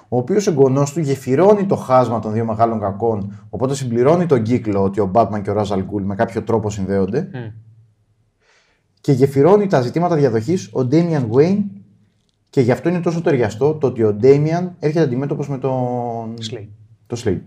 [0.09, 4.83] Ο οποίος εγγονός του γεφυρώνει το χάσμα των δύο μεγάλων κακών, οπότε συμπληρώνει τον κύκλο
[4.83, 7.29] ότι ο Batman και ο Ράζαλ Γκουλ με κάποιο τρόπο συνδέονται.
[9.05, 11.63] Και γεφυρώνει τα ζητήματα διαδοχής ο Damian Wayne
[12.51, 16.35] και γι' αυτό είναι τόσο ταιριαστό το ότι ο Damian έρχεται αντιμέτωπος με τον.
[16.51, 16.69] Slade.
[17.07, 17.41] Το Slade.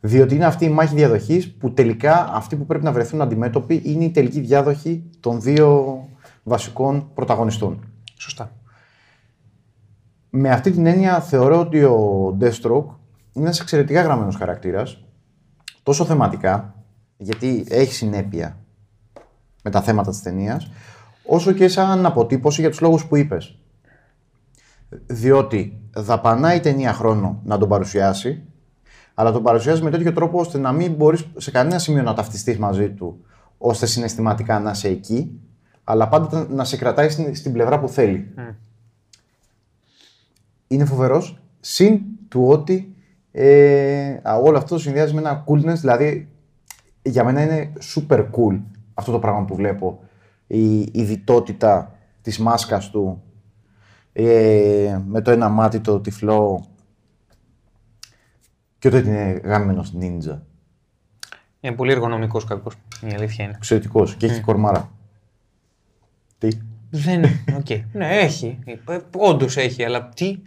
[0.00, 4.04] Διότι είναι αυτή η μάχη διαδοχής που τελικά αυτοί που πρέπει να βρεθούν αντιμέτωποι είναι
[4.04, 5.98] οι τελικοί διάδοχοι των δύο
[6.42, 7.84] βασικών πρωταγωνιστών.
[8.16, 8.52] Σωστά.
[10.30, 12.90] Με αυτή την έννοια θεωρώ ότι ο Deathstroke
[13.32, 15.04] είναι ένας εξαιρετικά γραμμένος χαρακτήρας,
[15.82, 16.74] τόσο θεματικά,
[17.16, 18.57] γιατί έχει συνέπεια
[19.62, 20.70] με τα θέματα της ταινίας,
[21.24, 23.58] όσο και σαν αποτύπωση για τους λόγους που είπες.
[25.06, 28.42] Διότι δαπανάει η ταινία χρόνο να τον παρουσιάσει,
[29.14, 32.58] αλλά τον παρουσιάζει με τέτοιο τρόπο ώστε να μην μπορείς σε κανένα σημείο να ταυτιστείς
[32.58, 33.24] μαζί του,
[33.58, 35.40] ώστε συναισθηματικά να είσαι εκεί,
[35.84, 38.34] αλλά πάντα να σε κρατάει στην, στην πλευρά που θέλει
[40.68, 41.38] είναι φοβερός.
[41.60, 42.94] Συν του ότι
[43.32, 46.28] ε, α, όλο αυτό συνδυάζει με ένα coolness, δηλαδή
[47.02, 48.60] για μένα είναι super cool
[48.98, 50.00] αυτό το πράγμα που βλέπω.
[50.46, 53.22] Η, η λιτότητα της μάσκας του
[54.12, 56.66] ε, με το ένα μάτι το τυφλό
[58.78, 60.38] και ότι είναι γαμημένος ninja.
[61.60, 62.74] Είναι πολύ εργονομικός κακός.
[63.02, 63.54] Η αλήθεια είναι.
[63.56, 64.90] Εξαιρετικός και έχει κορμάρα.
[66.38, 66.48] Τι;
[66.90, 67.24] Δεν.
[67.56, 67.66] Οκ.
[67.92, 68.58] Ναι, έχει.
[69.16, 70.38] Όντως έχει, αλλά τι;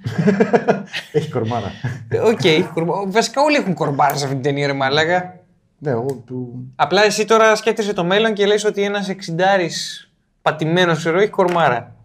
[1.11, 1.71] έχει κορμάρα.
[2.25, 5.39] Οκ, έχει κορμά- Βασικά όλοι έχουν κορμάρα σε αυτή την ταινία, ρε μαλάκα.
[5.83, 6.71] Ναι, εγώ του...
[6.75, 10.09] Απλά εσύ τώρα σκέφτεσαι το μέλλον και λες ότι ένας εξιντάρης
[10.41, 11.95] πατημένος ξέρω έχει κορμάρα.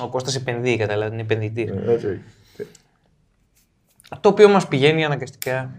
[0.00, 1.70] Ο Κώστας επενδύει, καταλάβει, είναι επενδυτής.
[1.88, 2.20] Έτσι.
[4.20, 5.74] Το οποίο μας πηγαίνει αναγκαστικά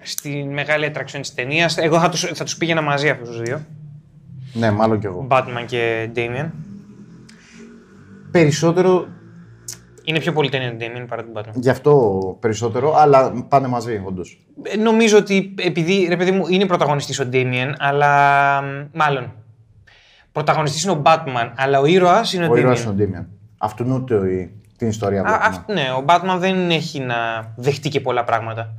[0.00, 1.78] στη μεγάλη ατραξιόν της ταινίας.
[1.78, 3.64] Εγώ θα τους θα τους πήγαινα μαζί αυτούς τους δύο.
[4.52, 5.26] Ναι, μάλλον κι εγώ.
[5.30, 6.50] Batman και Damien.
[8.30, 9.08] Περισσότερο
[10.08, 11.52] Είναι πιο πολύ ταινία του Damien παρά του Batman.
[11.54, 14.46] Γι' αυτό περισσότερο, αλλά πάνε μαζί, όντως.
[14.62, 19.32] Ε, Νομίζω ότι επειδή ρε παιδί μου είναι πρωταγωνιστής ο Damien, αλλά μ, μάλλον.
[20.32, 22.58] Πρωταγωνιστής είναι ο Batman, αλλά ο ήρωας είναι ο, Ο Damien.
[22.58, 23.28] ήρωας είναι ο Ντέιμιαν.
[23.58, 25.46] Αυτουνού την ιστορία Α, βλέπουμε.
[25.46, 27.14] αυ- ναι, ο Batman δεν έχει να
[27.56, 28.74] δεχτεί και πολλά πράγματα.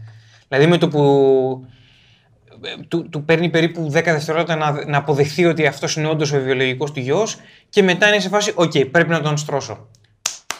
[0.48, 1.02] Δηλαδή με το που
[2.62, 6.40] ε, του, του παίρνει περίπου 10 δευτερόλεπτα να, να αποδεχθεί ότι αυτός είναι όντως ο
[6.42, 7.38] βιολογικός του γιος
[7.70, 9.88] και μετά είναι σε φάση: Οκ, πρέπει να τον στρώσω.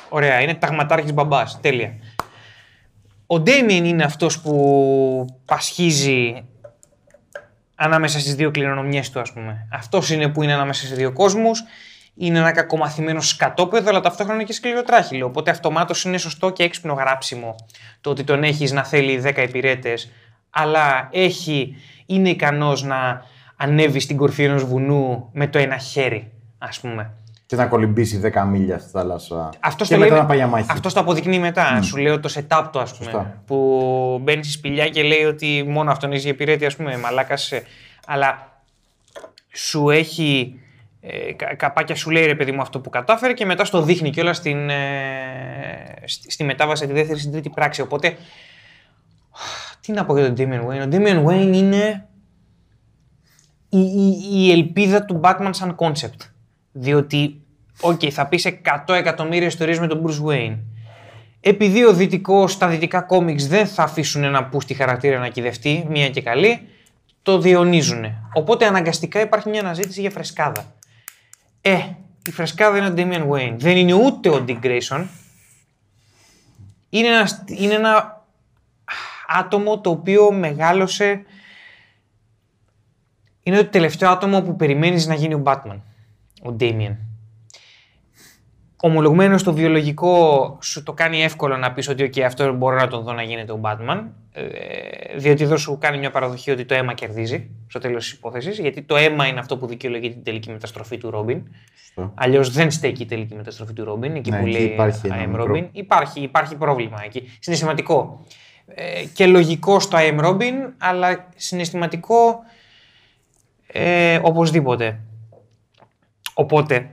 [0.10, 1.60] Ωραία, είναι ταγματάρχης μπαμπάς.
[1.62, 1.94] Τέλεια.
[3.28, 6.46] Ο Ντέμιεν είναι αυτός που πασχίζει
[7.76, 9.68] ανάμεσα στις δύο κληρονομιές του, ας πούμε.
[9.72, 11.64] Αυτός είναι που είναι ανάμεσα σε δύο κόσμους.
[12.16, 15.26] Είναι ένα κακομαθημένο σκατόπεδο, αλλά ταυτόχρονα και σκληροτράχυλο.
[15.26, 17.56] Οπότε αυτομάτως είναι σωστό και έξυπνο γράψιμο
[18.02, 20.12] το ότι τον έχεις να θέλει 10 υπηρέτες,
[20.50, 23.24] αλλά έχει, είναι ικανός να
[23.56, 27.14] ανέβει στην κορφή ενός βουνού με το ένα χέρι, ας πούμε.
[27.48, 29.50] Και να κολυμπήσει 10 μίλια στη θάλασσα.
[29.60, 30.68] Αυτός και το μετά λέει- να πάει για μάχη.
[30.70, 31.82] αυτός το αποδεικνύει μετά.
[31.82, 33.12] Σου λέω το setup του, ας πούμε.
[33.12, 33.42] Σωστά.
[33.46, 37.52] Που μπαίνει στη σπηλιά και λέει ότι μόνο αυτόν έχει υπηρέτη, ας πούμε, μαλάκας.
[38.08, 38.60] Αλλά
[39.54, 40.60] σου έχει.
[41.02, 44.10] Ε, κα- καπάκια σου λέει ρε παιδί μου αυτό που κατάφερε και μετά στο δείχνει
[44.10, 47.82] κιόλας στην, ε, στη, στη μετάβαση τη δεύτερη στην τρίτη πράξη.
[47.82, 48.18] Οπότε.
[49.82, 50.86] Τι να πω για τον Damian Wayne.
[50.86, 52.08] Ο Damian Wayne είναι
[53.70, 56.30] η, η, η ελπίδα του Batman σαν concept.
[56.80, 57.42] Διότι,
[57.82, 58.46] οκ, θα πεις
[58.88, 60.58] 100 εκατομμύρια ιστορίες με τον Bruce Wayne.
[61.40, 66.10] Επειδή ο δυτικός, τα δυτικά κόμιξ δεν θα αφήσουν ένα πούστη χαρακτήρα να κηδευτεί, μία
[66.10, 66.68] και καλή,
[67.22, 68.06] το διαιωνίζουν.
[68.34, 70.74] Οπότε αναγκαστικά υπάρχει μια αναζήτηση για φρεσκάδα.
[71.62, 71.78] Ε,
[72.28, 73.56] η φρεσκάδα είναι ο Damian Wayne.
[73.58, 75.06] Δεν είναι ούτε ο Dick Grayson,
[76.90, 78.26] είναι ένα, είναι ένα
[79.28, 81.26] άτομο το οποίο μεγάλωσε.
[83.44, 85.80] Είναι το τελευταίο άτομο που περιμένεις να γίνει ο Batman,
[86.44, 86.96] ο Damien.
[88.82, 93.04] Ομολογουμένως το βιολογικό σου το κάνει εύκολο να πεις ότι okay, αυτό μπορώ να τον
[93.04, 94.44] δω να γίνεται ο Batman, ε,
[95.18, 98.82] διότι εδώ σου κάνει μια παραδοχή ότι το αίμα κερδίζει στο τέλος της υπόθεσης, γιατί
[98.82, 101.42] το αίμα είναι αυτό που δικαιολογεί την τελική μεταστροφή του Ρόμπιν.
[102.14, 105.10] Αλλιώς δεν στέκει η τελική μεταστροφή του Ρόμπιν, εκεί Ναι, που εκεί λέει υπάρχει I
[105.12, 105.68] ένα am μικρό- Robin.
[105.72, 107.30] Υπάρχει, υπάρχει πρόβλημα εκεί.
[107.40, 108.26] Συναισθηματικό.
[108.68, 112.40] Ε, και λογικό στο I am Robin, αλλά συναισθηματικό
[113.68, 115.00] ε, οπωσδήποτε.
[116.40, 116.90] Οπότε,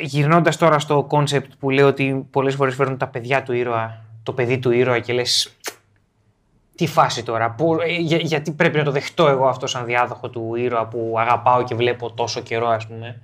[0.00, 4.32] γυρνώντας τώρα στο κόνσεπτ που λέω ότι πολλές φορές φέρνουν τα παιδιά του ήρωα, το
[4.32, 5.56] παιδί του ήρωα και λες
[6.74, 10.30] τι φάση τώρα, που, ε, για- γιατί πρέπει να το δεχτώ εγώ αυτό σαν διάδοχο
[10.30, 13.22] του ήρωα που αγαπάω και βλέπω τόσο καιρό ας πούμε.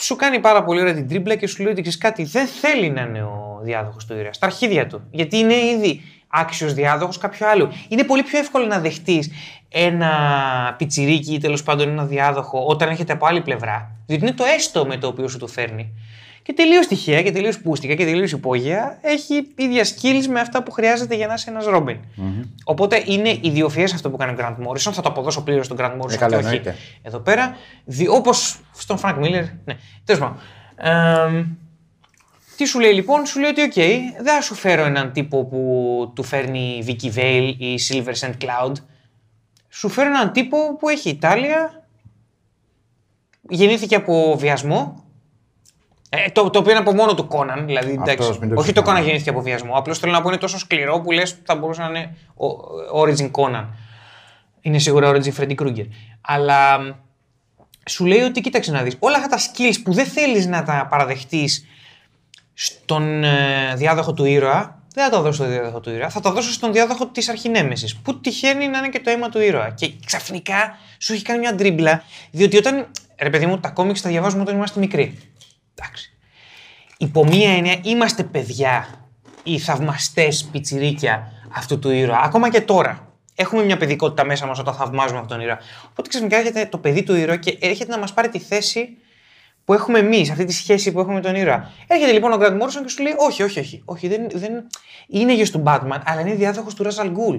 [0.00, 2.90] Σου κάνει πάρα πολύ ωραία την τρίμπλα και σου λέει ότι ξέρεις κάτι, δεν θέλει
[2.90, 5.02] να είναι ο διάδοχος του ήρωας, στα αρχίδια του.
[5.10, 7.68] Γιατί είναι ήδη άξιος διάδοχος κάποιου άλλου.
[7.88, 9.30] Είναι πολύ πιο εύκολο να δεχτείς
[9.68, 10.10] ένα
[10.78, 13.90] πιτσιρίκι ή τέλος πάντων ένα διάδοχο όταν έρχεται από άλλη πλευρά.
[14.06, 15.92] Διότι είναι το έστω με το οποίο σου το φέρνει.
[16.42, 20.70] Και τελείως τυχαία και τελείως πούστικα και τελείως υπόγεια έχει ίδια skills με αυτά που
[20.70, 21.96] χρειάζεται για να είσαι ένας Ρόμπιν.
[22.64, 24.92] Οπότε είναι ιδιοφιέ αυτό που κάνει ο Grant Morrison.
[24.92, 26.76] Θα το αποδώσω πλήρως στον Grant Morrison Ε, καλά, και όχι εννοείται.
[27.02, 27.56] εδώ πέρα.
[28.10, 29.48] Όπως στον Frank Miller.
[29.64, 30.36] Ναι, τέλος πάντων.
[32.56, 33.74] Εμ, τι σου λέει λοιπόν, σου λέει ότι οκ,
[34.22, 38.34] δεν θα σου φέρω έναν τύπο που του φέρνει Vicky Vale ή Silver St.
[38.44, 38.72] Cloud.
[39.68, 41.86] Σου φέρω έναν τύπο που έχει η Τάλια,
[43.48, 45.04] γεννήθηκε από βιασμό.
[46.08, 47.66] Ε, το, το οποίο είναι από μόνο του canon.
[47.66, 48.84] Δηλαδή, Αυτός εντάξει, μην το όχι το ξεχνάμε.
[48.84, 49.72] Canon γεννήθηκε από βιασμό.
[49.74, 52.46] Απλώς θέλω να πω είναι τόσο σκληρό που λες θα μπορούσε να είναι ο,
[52.98, 53.66] ο Origin Conan.
[54.60, 55.86] Είναι σίγουρα Origin Freddy Krueger.
[56.20, 56.90] Αλλά μ,
[57.86, 60.86] σου λέει ότι κοίταξε να δεις, όλα αυτά τα skills που δεν θέλεις να τα
[60.90, 61.66] παραδεχτείς
[62.58, 66.32] στον ε, διάδοχο του ήρωα, δεν θα τα δώσω στον διάδοχο του ήρωα, θα τα
[66.32, 69.70] δώσω στον διάδοχο της αρχινέμεσης, που τυχαίνει να είναι και το αίμα του ήρωα.
[69.70, 72.86] Και ξαφνικά σου έχει κάνει μια τρίμπλα, διότι όταν.
[73.18, 75.18] Ρε παιδί μου, τα κόμιξ τα διαβάζουμε όταν είμαστε μικροί.
[75.74, 76.12] Εντάξει.
[76.98, 78.88] Υπό μία έννοια, είμαστε παιδιά,
[79.42, 82.18] οι θαυμαστές πιτσιρίκια αυτού του ήρωα.
[82.18, 83.10] Ακόμα και τώρα.
[83.34, 85.58] Έχουμε μια παιδικότητα μέσα μας όταν θαυμάζουμε αυτόν τον ήρωα.
[85.90, 88.96] Οπότε ξαφνικά έρχεται το παιδί του ήρωα και έρχεται να μας πάρει τη θέση
[89.66, 91.70] που έχουμε εμείς, αυτή τη σχέση που έχουμε με τον ήρωα.
[91.86, 93.82] Έρχεται λοιπόν ο Grant Morrison και σου λέει: Όχι, όχι, όχι.
[93.84, 94.52] όχι δεν, δεν...
[95.08, 97.36] Είναι γιος του Batman, αλλά είναι διάδοχος του Ραζαλ Γκουλ.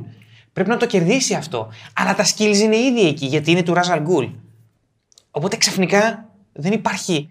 [0.54, 1.70] Πρέπει να το κερδίσει αυτό.
[1.96, 4.26] Αλλά τα skills είναι ήδη εκεί, γιατί είναι του Ραζαλ Γκουλ.
[5.32, 7.30] Οπότε ξαφνικά δεν υπάρχει.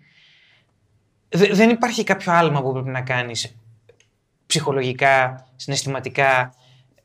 [1.29, 3.57] δε- δεν υπάρχει κάποιο άλμα που πρέπει να κάνεις
[4.47, 6.55] ψυχολογικά, συναισθηματικά,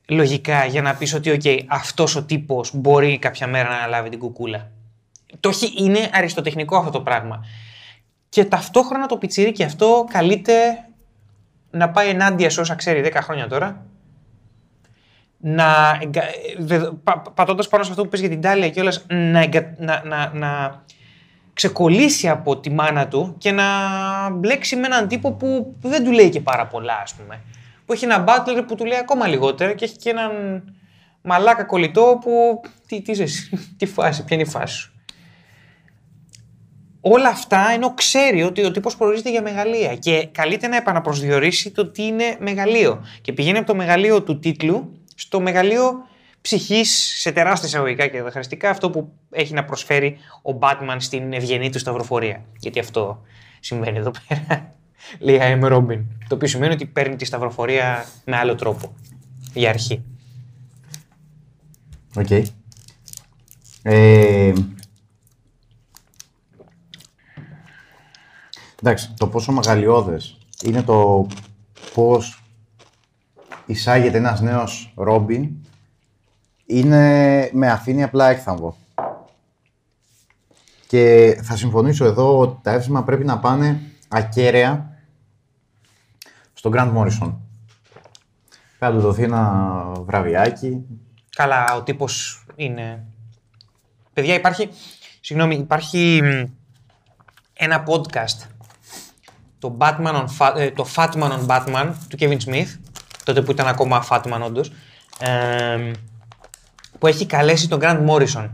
[0.07, 4.19] λογικά για να πεις ότι οκ, αυτός ο τύπος μπορεί κάποια μέρα να αναλάβει την
[4.19, 4.71] κουκούλα.
[5.39, 7.45] Το έχει, είναι αριστοτεχνικό αυτό το πράγμα.
[8.31, 10.53] Και ταυτόχρονα το πιτσιρίκι αυτό καλείται
[11.71, 13.85] να πάει ενάντια σε όσα ξέρει 10 χρόνια τώρα.
[15.37, 16.21] Να, εγκα...
[16.57, 19.73] δε- πα, πατώντας πάνω σε αυτό που πες για την Τάλια και όλες, να, εγκα...
[19.77, 20.83] να, να, να
[21.53, 23.65] ξεκολλήσει από τη μάνα του και να
[24.29, 27.41] μπλέξει με έναν τύπο που δεν του λέει και πάρα πολλά, ας πούμε.
[27.85, 30.63] Που έχει έναν butler που του λέει ακόμα λιγότερα και έχει και έναν
[31.21, 32.61] μαλάκα κολλητό που...
[32.87, 34.90] Τι, τι είσαι εσύ, τι φάση, ποια είναι η φάση σου;
[37.01, 41.85] Όλα αυτά ενώ ξέρει ότι ο τύπος προορίζεται για μεγαλεία και καλείται να επαναπροσδιορίσει το
[41.85, 43.05] τι είναι μεγαλείο.
[43.21, 46.05] Και πηγαίνει από το μεγαλείο του τίτλου στο μεγαλείο
[46.41, 51.69] ψυχής σε τεράστια εισαγωγικά και διαχειριστικά αυτό που έχει να προσφέρει ο Batman στην ευγενή
[51.69, 52.43] του σταυροφορία.
[52.59, 53.21] Γιατί αυτό
[53.59, 54.73] συμβαίνει εδώ πέρα.
[55.19, 55.99] Λέει I am Robin.
[56.27, 58.95] Το οποίο σημαίνει ότι παίρνει τη σταυροφορία με άλλο τρόπο.
[59.53, 60.03] Για αρχή.
[62.15, 62.29] Οκ.
[63.83, 64.53] Ε,
[68.81, 71.27] εντάξει, το πόσο μεγαλειώδες είναι το
[71.93, 72.43] πώς
[73.65, 75.49] εισάγεται ένας νέος Ρόμπιν
[76.65, 78.75] είναι με αφήνει απλά έκθαμβο.
[80.87, 84.97] Και θα συμφωνήσω εδώ ότι τα εύσημα πρέπει να πάνε ακέραια
[86.53, 87.33] στον Grant Morrison.
[88.77, 90.85] Θα του δοθεί ένα βραβιάκι,
[91.35, 93.05] Καλά, ο τύπος είναι...
[94.13, 94.69] Παιδιά, υπάρχει...
[95.21, 96.43] Συγγνώμη, υπάρχει μ,
[97.53, 98.47] ένα podcast.
[99.61, 102.67] Το, Batman on Fa- ε, το Fatman on Batman του Kevin Smith.
[103.23, 104.71] Τότε που ήταν ακόμα Fatman όντως.
[105.19, 105.91] εμ,
[106.99, 108.49] που έχει καλέσει τον Grant Morrison.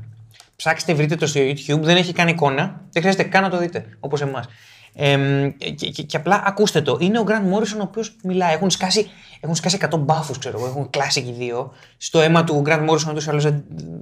[0.56, 1.80] Ψάξτε, βρείτε το στο YouTube.
[1.82, 2.82] Δεν έχει καν εικόνα.
[2.92, 4.46] Δεν χρειάζεται καν να το δείτε, όπως εμάς.
[4.94, 6.98] Εμ, και, και- και απλά ακούστε το.
[7.02, 8.54] Είναι ο Grant Morrison ο οποίος μιλάει.
[8.54, 10.68] Έχουν σκάσει, έχουν σκάσει 100 μπάφους, ξέρω εγώ.
[10.68, 11.72] Έχουν κλάσει και οι δύο.
[11.98, 13.48] Στο αίμα του Grant Morrison ούτως ή άλλως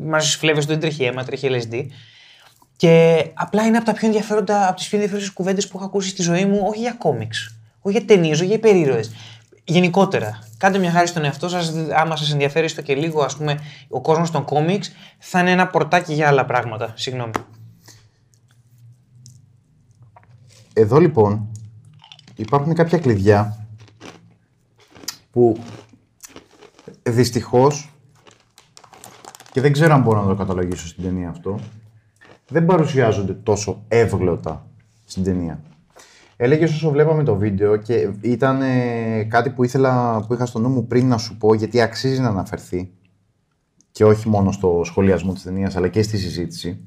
[0.05, 1.85] μαζί στι φλέβε του δεν τρέχει αίμα, τρέχει LSD.
[2.75, 6.09] Και απλά είναι από τα πιο ενδιαφέροντα, από τις πιο ενδιαφέρουσες κουβέντες που έχω ακούσει
[6.09, 7.55] στη ζωή μου, όχι για κόμιξ.
[7.81, 9.11] Όχι για ταινίες, όχι για υπερήρωες.
[9.63, 10.39] Γενικότερα.
[10.57, 13.59] Κάντε μια χάρη στον εαυτό σας, άμα σας ενδιαφέρει στο και λίγο, ας πούμε,
[13.89, 16.93] ο κόσμος των κόμιξ, θα είναι ένα πορτάκι για άλλα πράγματα.
[16.95, 17.31] Συγγνώμη.
[20.73, 21.47] Εδώ λοιπόν
[22.35, 23.67] υπάρχουν κάποια κλειδιά
[25.31, 25.57] που
[27.03, 27.89] δυστυχώς
[29.51, 31.59] και δεν ξέρω αν μπορώ να το καταλογίσω στην ταινία αυτό
[32.47, 34.67] δεν παρουσιάζονται τόσο εύγλωτα
[35.05, 35.59] στην ταινία.
[36.37, 40.69] Έλεγε όσο βλέπαμε το βίντεο και ήταν ε, κάτι που, ήθελα, που είχα στο νου
[40.69, 42.91] μου πριν να σου πω γιατί αξίζει να αναφερθεί
[43.91, 46.79] και όχι μόνο στο σχολιασμό της ταινίας, αλλά και στη συζήτηση.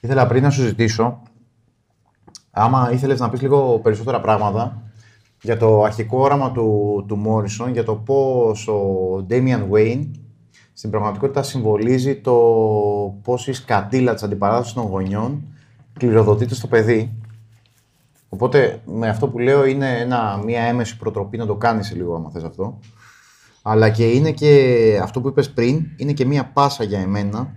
[0.00, 1.22] Ήθελα πριν να σου ζητήσω
[2.50, 4.82] άμα ήθελες να πεις λίγο περισσότερα πράγματα
[5.42, 8.80] για το αρχικό όραμα του, του Morrison, για το πώς ο
[9.30, 10.10] Damian Wayne
[10.80, 12.34] στην πραγματικότητα συμβολίζει το
[13.22, 15.42] πώς η σκατήλα της αντιπαράθεσης των γονιών
[15.92, 17.12] κληροδοτείται στο παιδί.
[18.28, 22.30] Οπότε με αυτό που λέω είναι ένα, μια έμεση προτροπή να το κάνεις λίγο άμα
[22.30, 22.78] θες αυτό.
[23.62, 27.54] Αλλά και είναι και αυτό που είπες πριν, είναι και μια πάσα για εμένα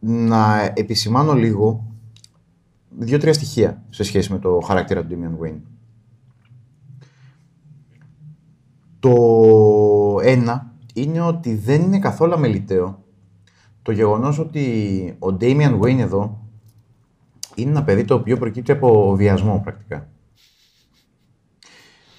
[0.00, 1.86] να επισημάνω λίγο
[2.98, 5.60] δύο-τρία στοιχεία σε σχέση με το χαρακτήρα του Damian Wayne.
[8.98, 9.14] Το
[10.26, 13.04] ένα είναι ότι δεν είναι καθόλου αμεληταίο
[13.82, 16.40] το γεγονός ότι ο Damian Wayne εδώ
[17.54, 20.08] είναι ένα παιδί το οποίο προκύπτει από βιασμό πρακτικά.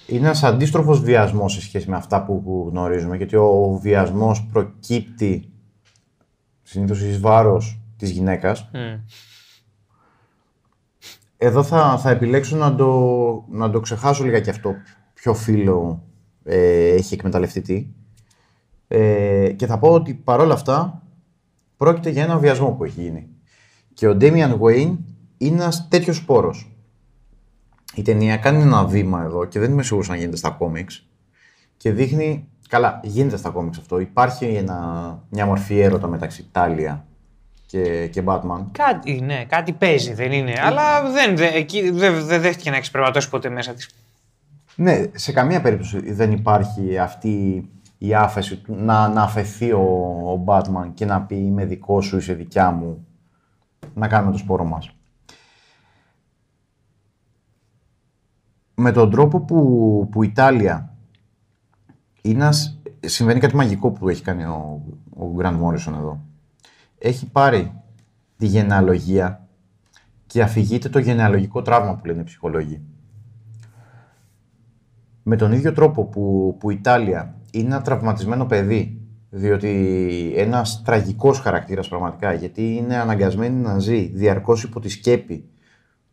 [0.06, 5.52] Είναι ένας αντίστροφος βιασμός σε σχέση με αυτά που γνωρίζουμε, γιατί ο βιασμός προκύπτει
[6.62, 8.70] συνήθως εις βάρος της γυναίκας.
[11.36, 14.74] Εδώ θα, θα επιλέξω να το, να το ξεχάσω λίγα και αυτό.
[15.14, 16.02] Ποιο φίλο
[16.44, 17.86] ε, έχει εκμεταλλευτεί τι.
[18.88, 21.02] Ε, και θα πω ότι παρόλα αυτά
[21.76, 23.28] πρόκειται για ένα βιασμό που έχει γίνει.
[23.94, 24.96] Και ο Damian Wayne
[25.38, 26.70] είναι ένας τέτοιος σπόρος.
[27.94, 31.06] Η ταινία κάνει ένα βήμα εδώ και δεν είμαι σίγουρος αν γίνεται στα κόμιξ.
[31.76, 32.48] Και δείχνει.
[32.68, 33.98] Καλά, γίνεται στα κόμιξ αυτό.
[33.98, 37.06] Υπάρχει ένα, μια μορφή έρωτα μεταξύ Τάλια
[37.66, 38.64] και, και Batman.
[38.72, 40.52] Κάτι, ναι, κάτι παίζει, δεν είναι.
[40.60, 43.90] Αλλά δεν, δεν, εκεί, δεν, δεν δέχτηκε να εξυπηρετώσει ποτέ μέσα της.
[44.74, 47.64] Ναι, σε καμία περίπτωση δεν υπάρχει αυτή
[47.98, 49.82] η άφεση του να, να αφαιθεί ο,
[50.32, 53.06] ο Batman και να πει είμαι δικός σου, είσαι δικιά μου,
[53.94, 54.90] να κάνουμε το σπόρο μας.
[58.74, 60.94] Με τον τρόπο που, που η Ιτάλια
[62.22, 62.48] είναι
[63.00, 64.82] συμβαίνει κάτι μαγικό που έχει κάνει ο,
[65.16, 66.20] ο Grand Morrison εδώ
[66.98, 67.72] έχει πάρει
[68.36, 69.48] τη γενεαλογία
[70.26, 72.80] και αφηγείται το γενεαλογικό τραύμα που λένε οι ψυχολόγοι.
[75.22, 81.38] Με τον ίδιο τρόπο που, που η Ιτάλια είναι ένα τραυματισμένο παιδί, διότι ένας τραγικός
[81.38, 85.48] χαρακτήρας πραγματικά, γιατί είναι αναγκασμένη να ζει διαρκώς υπό τη σκέπη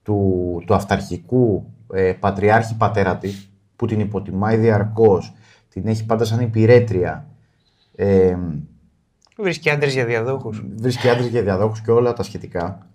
[0.03, 5.33] του, του αυταρχικού ε, πατριάρχη πατέρα της, που την υποτιμάει διαρκώς,
[5.69, 7.27] την έχει πάντα σαν υπηρέτρια,
[7.95, 8.37] ε,
[9.37, 10.63] Βρίσκει άντρες για διαδόχους.
[10.75, 12.87] Βρίσκει άντρες για διαδόχους και όλα τα σχετικά.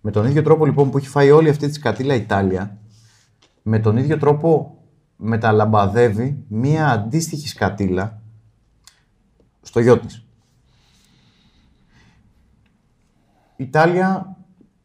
[0.00, 2.78] Με τον ίδιο τρόπο λοιπόν που έχει φάει όλη αυτή τη σκατήλα Ιτάλια,
[3.62, 4.78] με τον ίδιο τρόπο
[5.20, 8.22] μεταλαμπαδεύει μία αντίστοιχη σκατήλα
[9.62, 10.24] στο γιο της.
[13.56, 14.36] Η Ιτάλια,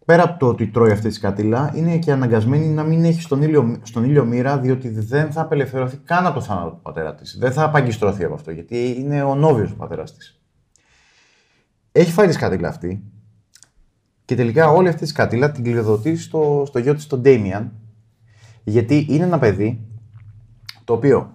[0.06, 3.42] πέρα από το ότι τρώει αυτή τη σκατήλα, είναι και αναγκασμένη να μην έχει στον
[3.42, 7.38] ήλιο, στον ήλιο μοίρα, διότι δεν θα απελευθερωθεί καν από το θάνατο του πατέρα της.
[7.40, 10.40] Δεν θα απαγκιστρωθεί από αυτό, γιατί είναι ο νόβιος ο πατέρας της.
[11.92, 13.04] Έχει φάει τη σκατήλα αυτή
[14.26, 17.72] και τελικά όλη αυτή τη σκατήλα την κλειδωτεί στο, στο γιο της, τον Ντέμιαν,
[18.64, 19.88] γιατί είναι ένα παιδί
[20.86, 21.34] το οποίο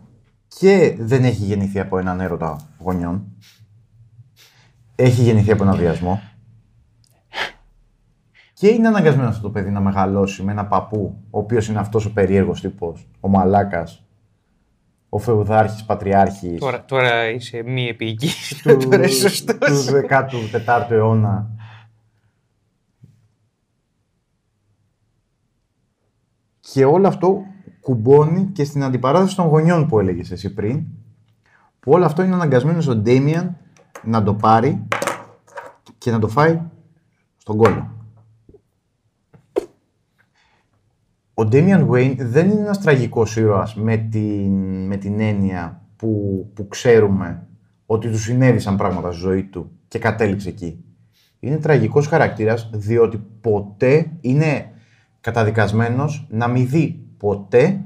[0.49, 3.25] και δεν έχει γεννηθεί από έναν έρωτα γονιών,
[4.97, 6.21] έχει γεννηθεί από έναν βιασμό
[8.53, 12.07] και είναι αναγκασμένος αυτό το παιδί να μεγαλώσει με ένα παππού, ο οποίος είναι αυτός
[12.07, 14.05] ο περίεργος τύπος, ο μαλάκας,
[15.09, 16.61] ο Φεουδάρχης Πατριάρχης.
[16.61, 18.61] Τώρα, τώρα είσαι μη επίοικης.
[18.63, 19.85] Του, τώρα είσαι σωστός.
[19.85, 21.51] Του 14ου αιώνα.
[26.61, 27.43] Και όλο αυτό
[27.91, 30.84] κουμπώνει και στην αντιπαράθεση των γονιών που έλεγες εσύ πριν.
[31.80, 33.57] Που όλο αυτό είναι αναγκασμένο στον Ντέμιαν
[34.05, 34.86] να το πάρει
[35.99, 36.61] και να το φάει
[37.36, 37.95] στον κόλλο.
[41.34, 46.68] ο Damian Wayne δεν είναι ένας τραγικός ήρωας με την, με την έννοια που, που
[46.68, 47.47] ξέρουμε
[47.86, 50.84] ότι του συνέβησαν πράγματα στη ζωή του και κατέληξε εκεί.
[51.41, 54.70] Είναι τραγικός χαρακτήρας διότι ποτέ είναι
[55.20, 57.81] καταδικασμένος να μην δει ποτέ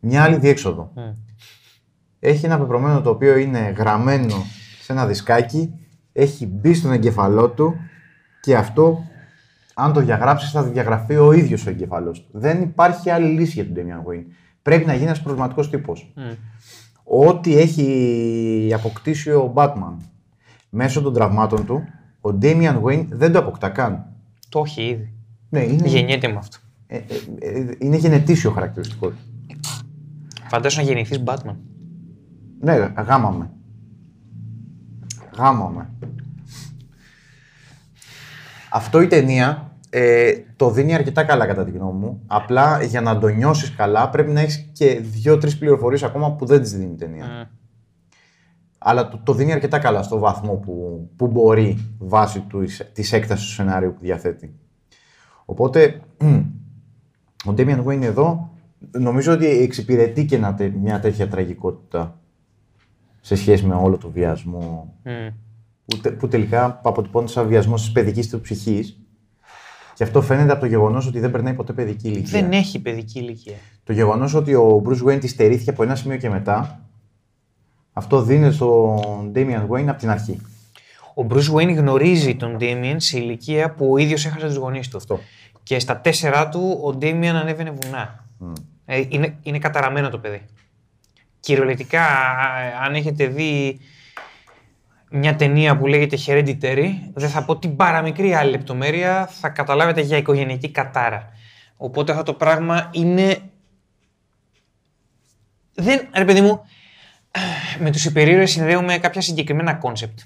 [0.00, 0.92] μια άλλη διέξοδο.
[0.96, 1.14] Mm.
[2.20, 4.44] Έχει ένα πεπρωμένο το οποίο είναι γραμμένο
[4.80, 5.74] σε ένα δισκάκι,
[6.12, 7.76] έχει μπει στον εγκεφαλό του
[8.40, 9.02] και αυτό
[9.80, 12.28] αν το διαγράψεις, θα διαγραφεί ο ίδιος ο εγκεφαλός του.
[12.32, 14.24] Δεν υπάρχει άλλη λύση για τον Damian Wayne.
[14.62, 16.12] Πρέπει να γίνει ένας προβληματικός τύπος.
[17.04, 19.96] Ό,τι έχει αποκτήσει ο Batman
[20.68, 21.84] μέσω των τραυμάτων του,
[22.20, 24.06] ο Damian Wayne δεν το αποκτά καν.
[24.48, 25.12] Το έχει ήδη.
[25.48, 26.58] Ναι, είναι, Γεννιέται με αυτό.
[26.90, 27.04] Ε, ε,
[27.38, 29.16] ε, είναι γενετήσιο χαρακτηριστικό του.
[30.48, 31.56] Φαντάσου να γεννηθείς Batman.
[32.60, 33.50] Ναι, γάμαμε.
[35.36, 35.90] Γάμαμε.
[38.70, 42.22] Αυτό η ταινία ε, το δίνει αρκετά καλά κατά τη γνώμη μου.
[42.26, 46.62] Απλά για να το νιώσεις καλά πρέπει να έχεις και δύο-τρεις πληροφορίες ακόμα που δεν
[46.62, 47.26] τι δίνει η ταινία.
[47.26, 47.48] Mm.
[48.78, 53.46] Αλλά το, το δίνει αρκετά καλά στο βαθμό που, που μπορεί βάσει του, της έκτασης
[53.46, 54.54] του σενάριου που διαθέτει.
[55.44, 56.00] Οπότε,
[57.46, 58.50] ο Damian Wayne εδώ
[58.90, 62.18] νομίζω ότι εξυπηρετεί και ένα τε- μια τέτοια τραγικότητα
[63.20, 65.08] σε σχέση με όλο το βιασμό Mm.
[65.86, 68.98] που, τε- που τελικά αποτυπώνεται σαν βιασμός της παιδικής του ψυχής.
[69.94, 72.40] Και αυτό φαίνεται από το γεγονός ότι δεν περνάει ποτέ παιδική ηλικία.
[72.40, 73.56] Δεν έχει παιδική ηλικία.
[73.84, 76.80] Το γεγονός ότι ο Bruce Wayne της στερήθηκε από ένα σημείο και μετά,
[77.92, 80.40] αυτό δίνει στον Damian Wayne από την αρχή.
[81.14, 84.96] Ο Bruce Wayne γνωρίζει τον Damien σε ηλικία που ο ίδιος έχασε τους γονείς του.
[84.96, 85.18] Αυτό.
[85.68, 88.24] Και στα τέσσερα του ο Damien ανέβαινε βουνά.
[88.84, 90.42] Ε, είναι, είναι καταραμένο το παιδί.
[91.40, 93.80] Κυριολεκτικά, α, αν έχετε δει
[95.10, 100.16] μια ταινία που λέγεται Hereditary, δεν θα πω την παραμικρή άλλη λεπτομέρεια, θα καταλάβετε για
[100.16, 101.28] οικογενειακή κατάρα.
[101.76, 103.38] Οπότε αυτό το πράγμα είναι...
[105.74, 106.60] Δεν, ρε παιδί μου,
[107.78, 110.18] με τους υπερήρωες συνδέουμε κάποια συγκεκριμένα κόνσεπτ.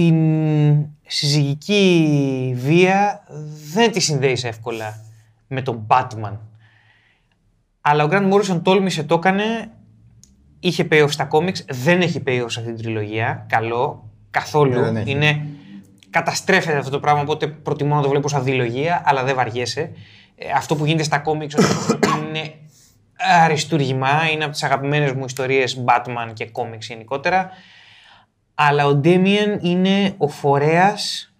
[0.00, 3.24] Την συζυγική βία
[3.72, 5.04] δεν τη συνδέεις εύκολα
[5.46, 6.36] με τον Batman.
[7.80, 9.70] Αλλά ο Grant Morrison τόλμησε, το έκανε,
[10.60, 13.46] είχε payoff στα κόμιξ, δεν έχει payoff σε αυτή την τριλογία.
[13.48, 14.72] Καλό, καθόλου.
[14.72, 15.10] Ναι, δεν έχει.
[15.10, 15.46] Είναι,
[16.10, 19.90] καταστρέφεται αυτό το πράγμα, οπότε προτιμώ να το βλέπω σαν διλογία, αλλά δεν βαριέσαι.
[20.36, 21.88] Ε, αυτό που γίνεται στα κόμιξ όπως
[22.28, 22.54] είναι
[23.42, 27.50] αριστούργημα, είναι από τις αγαπημένες μου ιστορίες Batman και κόμιξ γενικότερα.
[28.62, 31.32] Αλλά ο Damien είναι ο φορέας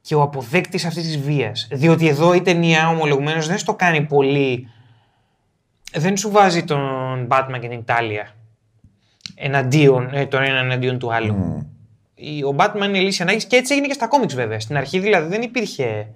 [0.00, 1.68] και ο αποδέκτης αυτής της βίας.
[1.70, 4.68] Διότι εδώ η ταινία ομολογουμένως δεν στο κάνει πολύ...
[5.92, 8.34] Δεν σου βάζει τον Batman και την Τάλια
[9.34, 11.66] εναντίον, ε, τον ένα εναντίον του άλλου.
[12.14, 14.60] Η- Ο Batman είναι η λύση ανάγκης και έτσι έγινε και στα κόμιξ βέβαια.
[14.60, 16.06] Στην αρχή δηλαδή δεν υπήρχε...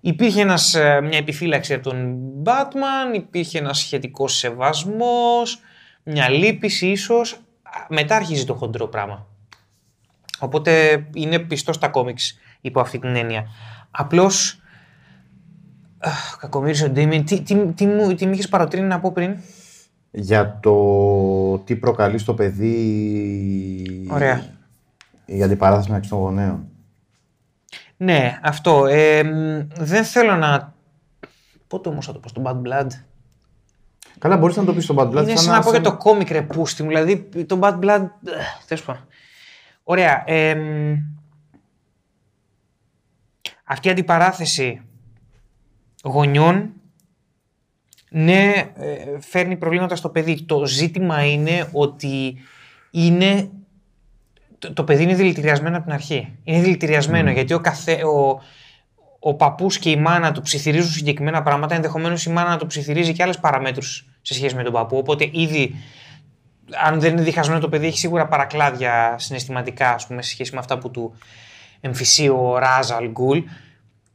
[0.00, 5.60] Υπήρχε ένας, ε, μια επιφύλαξη από τον Batman, υπήρχε ένας σχετικός σεβασμός,
[6.02, 7.36] μια λύπηση ίσως.
[7.72, 9.26] Α, Μετά αρχίζει το χοντρό πράγμα.
[10.38, 13.46] Οπότε είναι πιστός στα κόμιξ υπό αυτή την έννοια.
[13.90, 14.60] Απλώς,
[15.98, 19.36] αχ, κακομοίρης ο Ντέμιν, τι, τι, τι, μου, τι μου είχες παροτρύνει να πω πριν;
[20.10, 24.44] Για το τι προκαλείς στο παιδί Ωραία.
[25.24, 26.66] η αντιπαράθεση μεταξύ των γονέων.
[27.96, 28.86] Ναι, αυτό.
[28.86, 30.74] Ε, μ, δεν θέλω να...
[31.66, 32.86] Πότε όμως θα το πω στο Bad Blood.
[34.22, 35.22] Καλά, μπορείς να το πεις στον Bad Blood.
[35.22, 38.06] Είναι σαν να πω για το κόμικ ρε πούστη μου, δηλαδή το Bad Blood...
[38.66, 39.06] Τέλος πάντων.
[39.82, 40.22] Ωραία.
[40.26, 40.94] ε, μ,
[43.64, 44.80] αυτή η αντιπαράθεση
[46.04, 46.72] γονιών
[48.10, 50.42] ναι, ε, φέρνει προβλήματα στο παιδί.
[50.42, 52.36] Το ζήτημα είναι ότι
[52.90, 53.50] είναι
[54.58, 56.38] το, το παιδί είναι δηλητηριασμένο από την αρχή.
[56.44, 58.40] Είναι δηλητηριασμένο γιατί ο, καθέ, ο,
[59.18, 61.74] ο παππούς και η μάνα του ψιθυρίζουν συγκεκριμένα πράγματα.
[61.74, 64.96] Ενδεχομένως η μάνα του ψιθυρίζει και άλλες παραμέτρους σε σχέση με τον παππού.
[64.96, 65.74] Οπότε ήδη,
[66.84, 70.58] αν δεν είναι διχασμένο το παιδί, έχει σίγουρα παρακλάδια συναισθηματικά ας πούμε, σε σχέση με
[70.58, 71.14] αυτά που του
[71.80, 73.38] εμφυσεί ο Ra's al Ghul.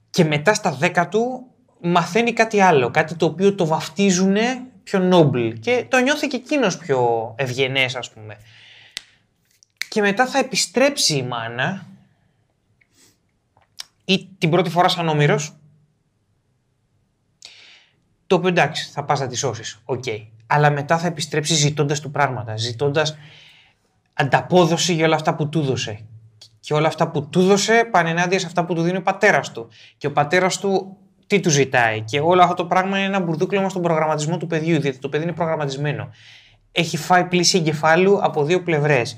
[0.09, 1.47] Και μετά στα 10 του
[1.81, 2.91] μαθαίνει κάτι άλλο.
[2.91, 4.35] Κάτι το οποίο το βαφτίζουν
[4.83, 5.53] πιο noble.
[5.59, 8.37] Και το νιώθει και εκείνος πιο ευγενές, ας πούμε.
[9.89, 11.85] Και μετά θα επιστρέψει η μάνα
[14.05, 15.56] ή την πρώτη φορά σαν όμηρος
[18.27, 20.03] το οποίο εντάξει θα πας να τη σώσεις, οκ.
[20.47, 23.17] Αλλά μετά θα επιστρέψεις ζητώντας του πράγματα, ζητώντας
[24.13, 26.05] ανταπόδοση για όλα αυτά που του δώσε.
[26.59, 29.51] Και όλα αυτά που του δώσε πάνε ενάντια σε αυτά που του δίνει ο πατέρας
[29.51, 29.67] του.
[29.97, 30.97] Και ο πατέρας του
[31.27, 34.79] τι του ζητάει; Και όλο αυτό το πράγμα είναι ένα μπουρδούκλωμα στον προγραμματισμό του παιδιού,
[34.79, 36.09] διότι το παιδί είναι προγραμματισμένο.
[36.71, 39.17] Έχει φάει πλήση εγκεφάλου από δύο πλευρές.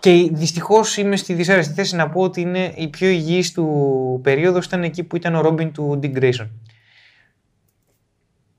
[0.00, 4.66] Και δυστυχώς είμαι στη δυσάρεστη θέση να πω ότι είναι η πιο υγιής του περίοδος
[4.66, 6.48] ήταν εκεί που ήταν ο Ρόμπιν του Dick Grayson.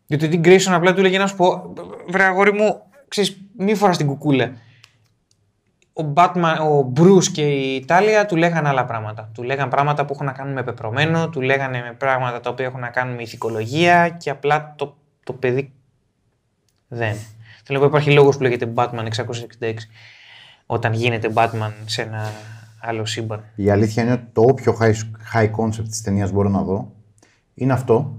[0.05, 1.73] Γιατί ο Dick Grayson απλά του έλεγε να σου πω,
[2.07, 4.53] βρε αγόρι μου, ξέρεις, μη φοράς την κουκούλα.
[5.93, 9.29] Ο, Batman, ο Bruce και η Ιτάλια του λέγανε άλλα πράγματα.
[9.33, 12.65] Του λέγανε πράγματα που έχουν να κάνουν με πεπρωμένο, του λέγανε με πράγματα τα οποία
[12.65, 15.73] έχουν να κάνουν με ηθικολογία και απλά το, το παιδί
[16.87, 17.15] δεν.
[17.63, 19.07] Θέλω να πω, υπάρχει λόγος που λέγεται Batman
[19.59, 19.73] 666.
[20.65, 22.31] Όταν γίνεται Batman σε ένα
[22.81, 23.43] άλλο σύμπαν.
[23.55, 24.93] Η αλήθεια είναι ότι το όποιο high,
[25.33, 26.91] high concept της ταινίας μπορώ να δω
[27.53, 28.11] είναι αυτό,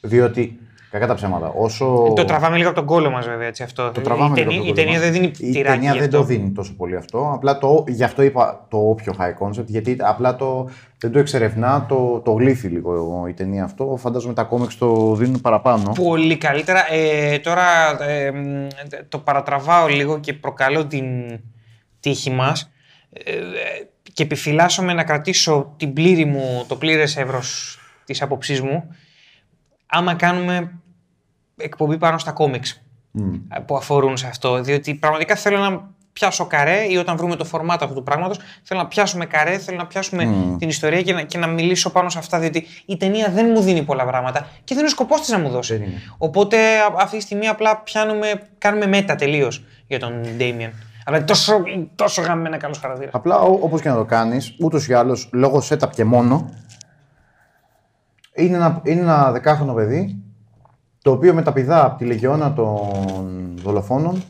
[0.00, 0.58] διότι
[0.90, 1.52] κακά τα ψέματα.
[1.56, 2.12] Όσο...
[2.16, 3.46] Το τραβάμε λίγο από τον κόλλο μας, βέβαια.
[3.46, 3.90] Έτσι, αυτό.
[3.90, 5.38] Το τραβάμε η, λίγο ταινία, από τον η ταινία κόλλο δεν δίνει μας.
[5.38, 5.62] Η τυράκι.
[5.62, 6.18] ταινία γι' δεν αυτό.
[6.18, 7.30] το δίνει τόσο πολύ αυτό.
[7.34, 10.68] Απλά το, γι' αυτό είπα το όποιο high concept, γιατί απλά το,
[10.98, 13.96] δεν το εξερευνά, το, το γλύφει λίγο η ταινία αυτό.
[13.98, 15.92] Φαντάζομαι τα comics το δίνουν παραπάνω.
[15.92, 16.92] Πολύ καλύτερα.
[16.92, 17.64] Ε, τώρα
[18.02, 18.66] ε, μ,
[19.08, 21.04] το παρατραβάω λίγο και προκαλώ την
[22.04, 22.70] τύχη μας
[23.12, 23.42] ε, ε,
[24.12, 28.94] και επιφυλάσσομαι να κρατήσω την πλήρη μου, το πλήρες εύρος της άποψής μου
[29.86, 30.72] άμα κάνουμε
[31.56, 32.82] εκπομπή πάνω στα κόμιξ
[33.66, 34.60] που αφορούν σε αυτό.
[34.62, 38.80] Διότι πραγματικά θέλω να πιάσω καρέ ή όταν βρούμε το φορμάτ αυτού του πράγματος θέλω
[38.80, 40.24] να πιάσουμε καρέ, θέλω να πιάσουμε
[40.58, 42.38] την ιστορία και να, και να μιλήσω πάνω σε αυτά.
[42.38, 45.38] Διότι η ταινία δεν μου δίνει πολλά πράγματα και δεν είναι ο σκοπός της να
[45.38, 45.76] μου δώσει.
[45.76, 46.02] Δεν είναι.
[46.18, 50.70] Οπότε α- αυτή τη στιγμή απλά πιάνουμε, κάνουμε μέτα τελείως για τον Damien.
[51.04, 53.14] Αλλά είναι τόσο, είναι τόσο γαμμένα καλός χαρακτήρας.
[53.14, 56.50] Απλά όπως και να το κάνεις, ούτως ή άλλως λόγω setup και μόνο,
[58.34, 60.22] είναι ένα, είναι ένα δεκάχρονο παιδί
[61.02, 64.22] το οποίο μεταπηδά από τη λεγιώνα των δολοφόνων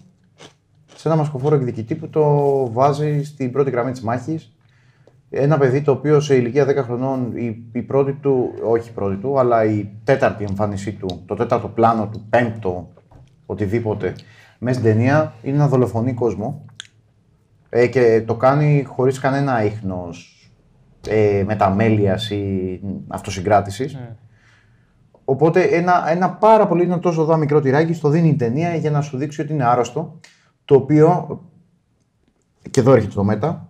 [0.96, 2.24] σε ένα μασκοφόρο εκδικητή που το
[2.72, 4.52] βάζει στην πρώτη γραμμή της μάχης.
[5.30, 9.16] Ένα παιδί το οποίο σε ηλικία 10 χρονών η, η πρώτη του, όχι η πρώτη
[9.16, 12.92] του, αλλά η τέταρτη εμφάνισή του, το τέταρτο πλάνο του, πέμπτο,
[13.46, 14.14] οτιδήποτε,
[14.64, 16.64] μέσα στην ταινία είναι να δολοφονεί κόσμο
[17.68, 20.48] ε, και το κάνει χωρίς κανένα ίχνος
[21.08, 23.98] ε, μεταμέλειας ή αυτοσυγκράτησης.
[25.24, 28.90] Οπότε ένα, ένα πάρα πολύ είναι τόσο εδώ μικρό τυράκι στο δίνει η ταινία για
[28.90, 30.20] να σου δείξει ότι είναι άρρωστο.
[30.64, 31.40] Το οποίο,
[32.70, 33.68] και εδώ έρχεται το μέτα,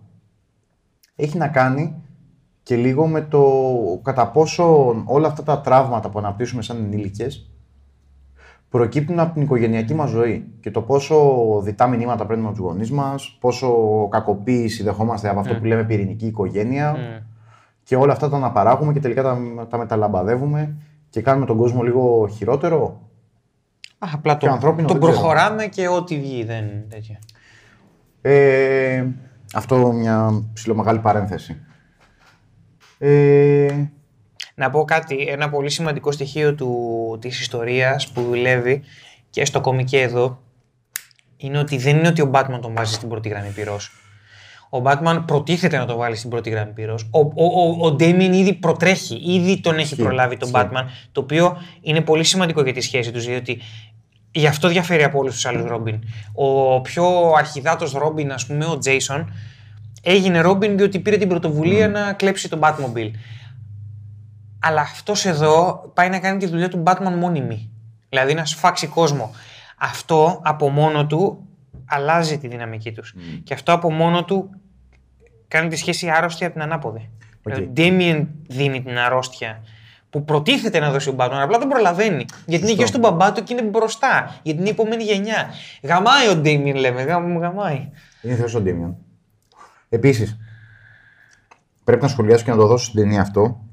[1.15, 2.03] έχει να κάνει
[2.63, 3.43] και λίγο με το
[4.03, 7.54] κατά πόσο όλα αυτά τα τραύματα που αναπτύσσουμε σαν ενήλικες
[8.75, 12.91] προκύπτουν από την οικογενειακή μας ζωή και το πόσο διτά μηνύματα παίρνουμε από τους γονείς
[12.91, 13.69] μας, πόσο
[14.11, 16.95] κακοποίηση δεχόμαστε από αυτό που λέμε πυρηνική οικογένεια
[17.83, 19.37] και όλα αυτά τα αναπαράγουμε και τελικά τα,
[19.69, 20.75] τα μεταλαμπαδεύουμε
[21.09, 23.01] και κάνουμε τον κόσμο λίγο χειρότερο.
[23.99, 25.21] Α, απλά Και το, ανθρώπινο τον δεν ξέρω.
[25.21, 27.19] προχωράμε και ό,τι βγει δεν είναι τέτοια.
[28.21, 29.05] Ε,
[29.53, 31.57] αυτό μια ψηλομεγάλη παρένθεση.
[32.97, 33.85] Ε,
[34.55, 38.83] Να πω κάτι, ένα πολύ σημαντικό στοιχείο του, της ιστορίας που δουλεύει
[39.29, 40.39] και στο κόμικ και εδώ
[41.37, 43.91] είναι ότι δεν είναι ότι ο Batman τον βάζει στην πρώτη γραμμή πυρός.
[44.69, 47.07] Ο Batman προτίθεται να το βάλει στην πρώτη γραμμή πυρός.
[47.11, 51.57] Ο, ο, ο, ο Damien ήδη προτρέχει, ήδη τον έχει προλάβει τον Batman, το οποίο
[51.81, 53.61] είναι πολύ σημαντικό για τη σχέση τους, διότι
[54.31, 55.99] γι' αυτό διαφέρει από όλους τους άλλους Robin.
[56.33, 59.25] Ο πιο αρχιδάτος Robin, ας πούμε, ο Jason,
[60.01, 63.11] έγινε Robin διότι πήρε την πρωτοβουλία να κλέψει τον Batmobile.
[64.67, 67.69] Αλλά αυτός εδώ πάει να κάνει τη δουλειά του Batman μόνιμη.
[68.09, 69.31] Δηλαδή να σφάξει κόσμο.
[69.77, 71.47] Αυτό από μόνο του
[71.85, 73.15] αλλάζει τη δυναμική τους.
[73.43, 74.49] Και αυτό από μόνο του
[75.47, 77.09] κάνει τη σχέση άρρωστη από την ανάποδη.
[77.43, 77.53] Οκ.
[77.53, 79.61] Ο Damian δίνει την αρρώστια
[80.09, 82.25] που προτίθεται να δώσει ο Batman, απλά δεν προλαβαίνει.
[82.45, 84.39] Γιατί είναι γιος του μπαμπά του και είναι μπροστά.
[84.43, 85.49] Γιατί είναι η επόμενη γενιά.
[85.83, 87.03] Γαμάει ο Damien, λέμε.
[87.03, 87.89] Γαμ, γαμάει.
[88.21, 88.97] είναι θεός ο Ντίμιον.
[89.89, 90.37] Επίσης,
[91.83, 93.64] πρέπει να σχολιάσω και να το δώσω στην ταινία αυτό,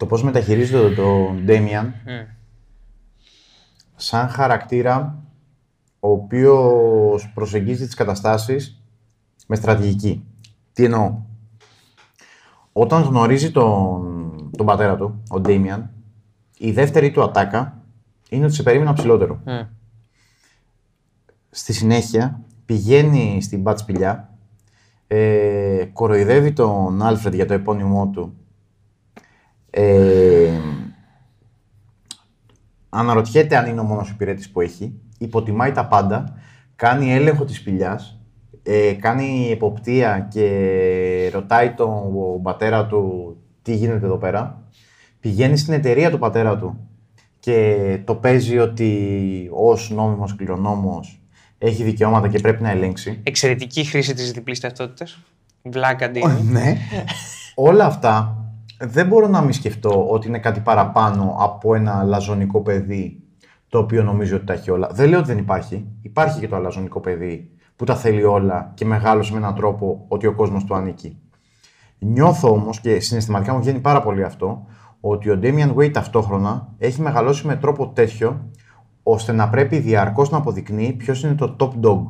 [0.00, 1.94] το πώς μεταχειρίζεται τον Ντέμιαν
[3.96, 5.22] σαν χαρακτήρα
[6.00, 8.82] ο οποίος προσεγγίζει τις καταστάσεις
[9.46, 10.24] με στρατηγική.
[10.72, 11.14] Τι εννοώ;
[12.72, 15.90] Όταν γνωρίζει τον, τον πατέρα του, ο Ντέμιαν,
[16.58, 17.82] η δεύτερη του ατάκα
[18.28, 19.40] είναι ότι σε περίμενα ψηλότερο.
[21.50, 24.34] Στη συνέχεια πηγαίνει στην Μπατ Σπηλιά,
[25.06, 28.34] ε, κοροϊδεύει τον Άλφρεντ για το επώνυμό του.
[29.70, 30.50] Ε,
[32.88, 36.34] αναρωτιέται αν είναι ο μόνος υπηρέτης που έχει, υποτιμάει τα πάντα,
[36.76, 38.20] κάνει έλεγχο της σπηλιάς,
[38.62, 44.62] ε, κάνει εποπτεία και ρωτάει τον πατέρα του τι γίνεται εδώ πέρα.
[45.20, 46.88] Πηγαίνει στην εταιρεία του πατέρα του
[47.40, 51.20] και το παίζει ότι ως νόμιμος κληρονόμος
[51.58, 53.20] έχει δικαιώματα και πρέπει να ελέγξει.
[53.22, 55.18] Εξαιρετική χρήση της διπλής ταυτότητας.
[55.62, 56.40] Βλάκα Damien.
[56.50, 56.76] ναι.
[57.54, 58.39] Όλα αυτά
[58.82, 63.22] δεν μπορώ να μην σκεφτώ ότι είναι κάτι παραπάνω από ένα λαζονικό παιδί
[63.68, 64.88] το οποίο νομίζει ότι τα έχει όλα.
[64.92, 65.86] Δεν λέω ότι δεν υπάρχει.
[66.02, 70.26] Υπάρχει και το αλαζονικό παιδί που τα θέλει όλα και μεγάλωσε με έναν τρόπο ότι
[70.26, 71.18] ο κόσμος του ανήκει.
[71.98, 74.66] Νιώθω όμως και συναισθηματικά μου βγαίνει πάρα πολύ αυτό
[75.00, 78.50] ότι ο Damian Wade ταυτόχρονα έχει μεγαλώσει με τρόπο τέτοιο
[79.02, 82.02] ώστε να πρέπει διαρκώς να αποδεικνύει ποιος είναι το top dog.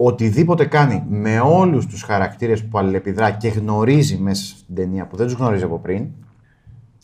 [0.00, 5.26] Οτιδήποτε κάνει με όλους τους χαρακτήρες που αλληλεπιδρά και γνωρίζει μέσα στην ταινία που δεν
[5.26, 6.06] τους γνωρίζει από πριν,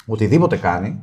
[0.06, 1.00] οτιδήποτε κάνει,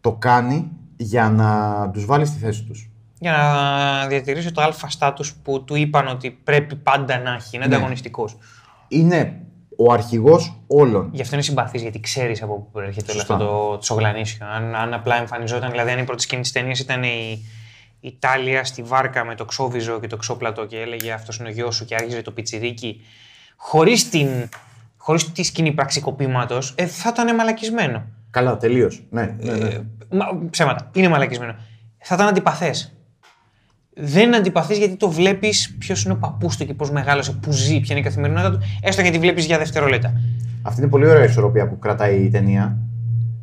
[0.00, 2.90] το κάνει για να τους βάλει στη θέση τους.
[3.18, 7.66] για να διατηρήσει το αλφα στάτους που του είπαν ότι πρέπει πάντα να έχει, είναι
[7.66, 7.74] Ναι.
[7.74, 8.36] ανταγωνιστικός.
[8.88, 9.40] Είναι
[9.76, 11.08] ο αρχηγός όλων.
[11.12, 13.34] Γι' αυτό είναι συμπαθής, γιατί ξέρεις από πού προέρχεται όλο Σωστά.
[13.34, 14.46] αυτό το τσογλανίσιο.
[14.46, 17.44] Αν, αν απλά εμφανιζόταν, δηλαδή αν η πρώτη σκηνή της ταινίας ήταν η,
[18.00, 21.52] η Τάλια στη βάρκα με το ξόβιζο και το ξόπλατο και έλεγε Αυτός είναι ο
[21.52, 23.00] γιος σου και άρχιζε το πιτσιρίκι,
[23.56, 24.28] χωρίς την.
[24.96, 28.04] Χωρίς τη σκηνή πραξικοπήματος, ε, θα ήταν μαλακισμένο.
[28.30, 29.02] Καλά, τελείως.
[29.10, 29.68] Ναι, ναι, ναι.
[29.68, 30.90] Ε, μα, ψέματα.
[30.94, 31.54] Είναι μαλακισμένο.
[31.98, 32.96] Θα ήταν αντιπαθές.
[33.94, 37.52] Δεν είναι αντιπαθή γιατί το βλέπεις ποιος είναι ο παππούς του και πώς μεγάλωσε, που
[37.52, 40.12] ζει, ποια είναι η καθημερινότητα του, έστω γιατί βλέπεις για δευτερόλεπτα.
[40.62, 42.78] Αυτή είναι πολύ ωραία ισορροπία που κρατάει η ταινία.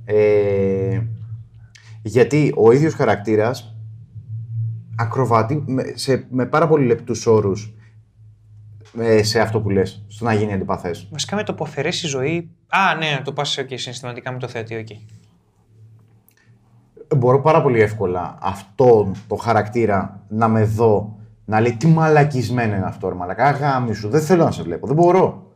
[0.06, 1.00] Ε,
[2.02, 3.76] γιατί ο ίδιος χαρακτήρας
[4.98, 7.74] ακροβατεί με, σε, με πάρα πολύ λεπτούς όρους
[8.99, 11.07] ε, σε αυτό που λες, στο να γίνει αντιπαθές.
[11.11, 12.49] Βασικά με το που αφαιρέσεις η ζωή.
[12.68, 14.88] Α, ναι, το πας και συναισθηματικά με το θεατή, οκ.
[17.18, 22.86] Μπορώ πάρα πολύ εύκολα αυτό το χαρακτήρα να με δω, να λέει τι μαλακισμένο είναι
[22.86, 25.52] αυτό ρε μαλακά, γάμι σου, δεν θέλω να σε βλέπω, δεν μπορώ.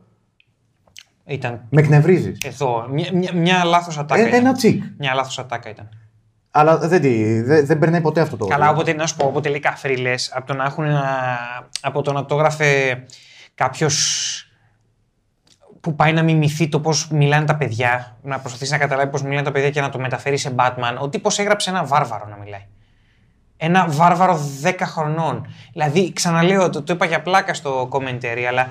[1.26, 2.38] Ήταν Με εκνευρίζεις.
[2.44, 2.88] εδώ.
[2.90, 4.20] Μια, μια, μια λάθος ατάκα.
[4.20, 4.40] Ε, ήταν.
[4.40, 4.82] ένα τσικ.
[4.98, 5.88] Μια λάθος ατάκα ήταν.
[6.50, 9.48] Αλλά δεν, τη- δεν, δεν περνάει ποτέ αυτό το Καλά, όποτε να σου πω, όποτε
[9.48, 11.28] λέει καφρίλε, από το να έχουν ένα,
[11.80, 13.02] από το να το έγραφε
[13.54, 14.42] κάποιος
[15.80, 19.42] που πάει να μιμηθεί το πώς μιλάνε τα παιδιά, να προσπαθήσει να καταλάβει πώς μιλάνε
[19.42, 22.66] τα παιδιά και να το μεταφέρει σε Batman, ο τύπος έγραψε ένα βάρβαρο να μιλάει.
[23.56, 25.46] Ένα βάρβαρο 10 χρονών.
[25.72, 28.68] Δηλαδή, ξαναλέω, το, το είπα για πλάκα στο commentary, αλλά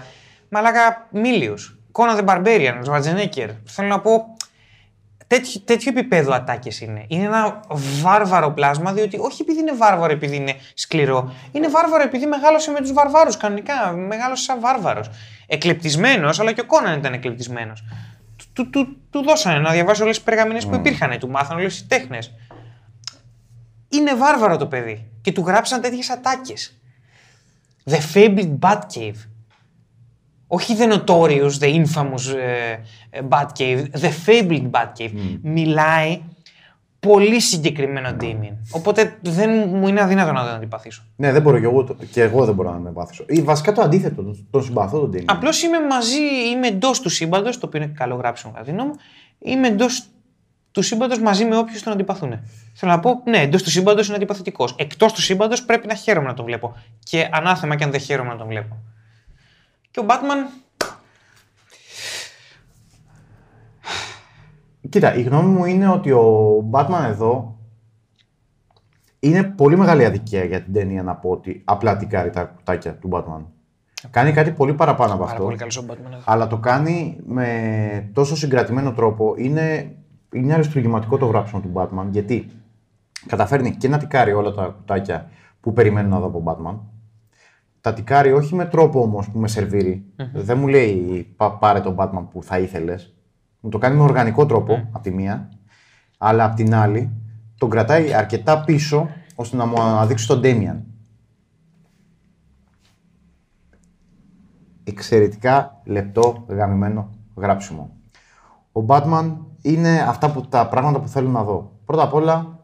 [0.49, 1.77] μαλάκα μίλιος.
[1.91, 3.49] Conan the Barbarian, Schwarzenegger.
[3.65, 4.25] Θέλω να πω,
[5.27, 7.05] τέτοιο, τέτοιο επίπεδο ατάκες είναι.
[7.07, 7.59] Είναι ένα
[8.01, 12.79] βάρβαρο πλάσμα, διότι όχι επειδή είναι βάρβαρο επειδή είναι σκληρό, είναι βάρβαρο επειδή μεγάλωσε με
[12.79, 13.91] τους βαρβάρους κανονικά.
[13.91, 15.09] Μεγάλωσε σαν βάρβαρος.
[15.47, 17.83] Εκλεπτισμένος, αλλά και ο Κόναν ήταν εκλεπτισμένος.
[18.37, 21.81] Του, του, του, του δώσανε να διαβάσει όλες τις περγαμηνές που υπήρχαν, του μάθανε όλες
[21.81, 22.33] τι τέχνες.
[23.89, 26.77] Είναι βάρβαρο το παιδί και του γράψαν τέτοιες ατάκες.
[27.89, 29.15] The Fabled Batcave.
[30.47, 32.71] Όχι The Notorious, The Infamous ε,
[33.09, 35.11] ε, Batcave, The Fabled Batcave.
[35.41, 36.21] Μιλάει
[36.99, 38.53] πολύ συγκεκριμένο Damien.
[38.71, 41.03] Οπότε δεν μου είναι αδύνατο να τον αντιπαθήσω.
[41.15, 43.23] Ναι, δεν μπορώ και εγώ, το- και εγώ δεν μπορώ να με πάθησω.
[43.27, 45.25] Ή βασικά το αντίθετο, τον, τον συμπαθώ τον Τίμι.
[45.27, 46.21] Απλώς είμαι μαζί,
[46.53, 48.95] είμαι εντός του σύμπαντος, το οποίο είναι καλό γράψιμο κατά τη γνώμη μου.
[49.39, 50.03] Είμαι εντός
[50.71, 52.39] του σύμπαντος μαζί με όποιους τον αντιπαθούν.
[52.73, 54.75] Θέλω να πω, ναι, εντός του σύμπαντος είναι αντιπαθητικός.
[54.77, 56.75] Εκτός του σύμπαντος πρέπει να χαίρομαι να τον βλέπω.
[57.03, 58.77] Και ανάθεμα και αν δεν χαίρομαι να τον βλέπω.
[59.97, 60.63] Και ο Batman
[64.89, 67.57] Κοίτα, η γνώμη μου είναι ότι ο Batman εδώ
[69.19, 73.09] είναι πολύ μεγάλη αδικία για την ταινία να πω ότι απλά τικάρει τα κουτάκια του
[73.11, 73.45] Batman.
[74.09, 75.43] Κάνει κάτι πολύ παραπάνω από Πάρα αυτό.
[75.43, 76.11] πολύ καλός ο Batman.
[76.11, 76.21] εδώ.
[76.25, 79.33] Αλλά το κάνει με τόσο συγκρατημένο τρόπο.
[79.37, 79.95] Είναι,
[80.33, 82.51] είναι αριστουργηματικό το γράψιμο του Batman γιατί
[83.25, 85.29] καταφέρνει και να τικάρει όλα τα κουτάκια
[85.61, 86.96] που περιμένω να δω από Batman.
[87.87, 91.95] Τα τικάρει όχι με τρόπο όμως που με σερβιρει Δεν μου λέει «Πα- πάρε τον
[91.99, 93.15] Batman που θα ήθελες.
[93.59, 95.49] Μου το κάνει με οργανικό τρόπο από τη μία.
[96.17, 97.11] Αλλά από την άλλη
[97.57, 100.77] τον κρατάει αρκετά πίσω ώστε να μου αναδείξει τον Damian.
[104.83, 107.89] εξαιρετικά λεπτό, γαμημένο γράψιμο.
[108.71, 111.71] Ο Batman είναι αυτά που, τα πράγματα που θέλω να δω.
[111.85, 112.59] Πρώτα απ' όλα,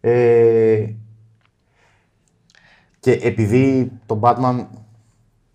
[0.00, 0.86] ε,
[3.00, 4.66] και επειδή το Batman,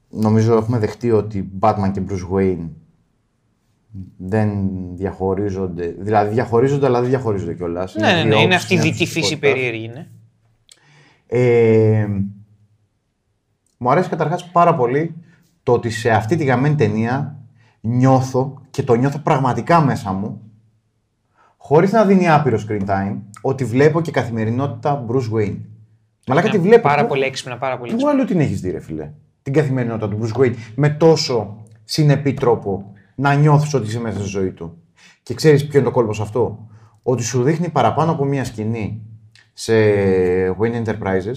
[0.09, 2.69] νομίζω έχουμε δεχτεί ότι Batman και Bruce Wayne
[4.17, 7.95] δεν διαχωρίζονται, δηλαδή διαχωρίζονται αλλά δεν διαχωρίζονται κιόλας.
[7.95, 9.87] Ναι, ναι, ναι, είναι αυτή η δυτή φύση περίεργη.
[9.87, 10.07] Ναι.
[11.27, 12.07] Ε,
[13.77, 15.15] μου αρέσει καταρχάς πάρα πολύ
[15.63, 17.39] το ότι σε αυτή τη γαμμένη ταινία
[17.81, 20.41] νιώθω και το νιώθω πραγματικά μέσα μου
[21.57, 25.59] χωρίς να δίνει άπειρο screen time ότι βλέπω και καθημερινότητα Bruce Wayne.
[26.27, 26.81] Μαλάκα τη Είναι βλέπω.
[26.81, 28.13] Πάρα Πού- πολύ έξυπνα, πάρα πολύ Πού έξυπνα.
[28.13, 29.11] άλλο την έχεις δει ρε φίλε.
[29.41, 34.27] Την καθημερινότητα του Bruce Wayne με τόσο συνεπή τρόπο να νιώθεις ότι είσαι μέσα στη
[34.27, 34.77] ζωή του;
[35.23, 36.67] Και ξέρεις ποιο είναι το κόλπο σε αυτό;
[37.03, 39.01] Ότι σου δείχνει παραπάνω από μία σκηνή
[39.53, 39.73] σε
[40.59, 41.35] Wayne Enterprises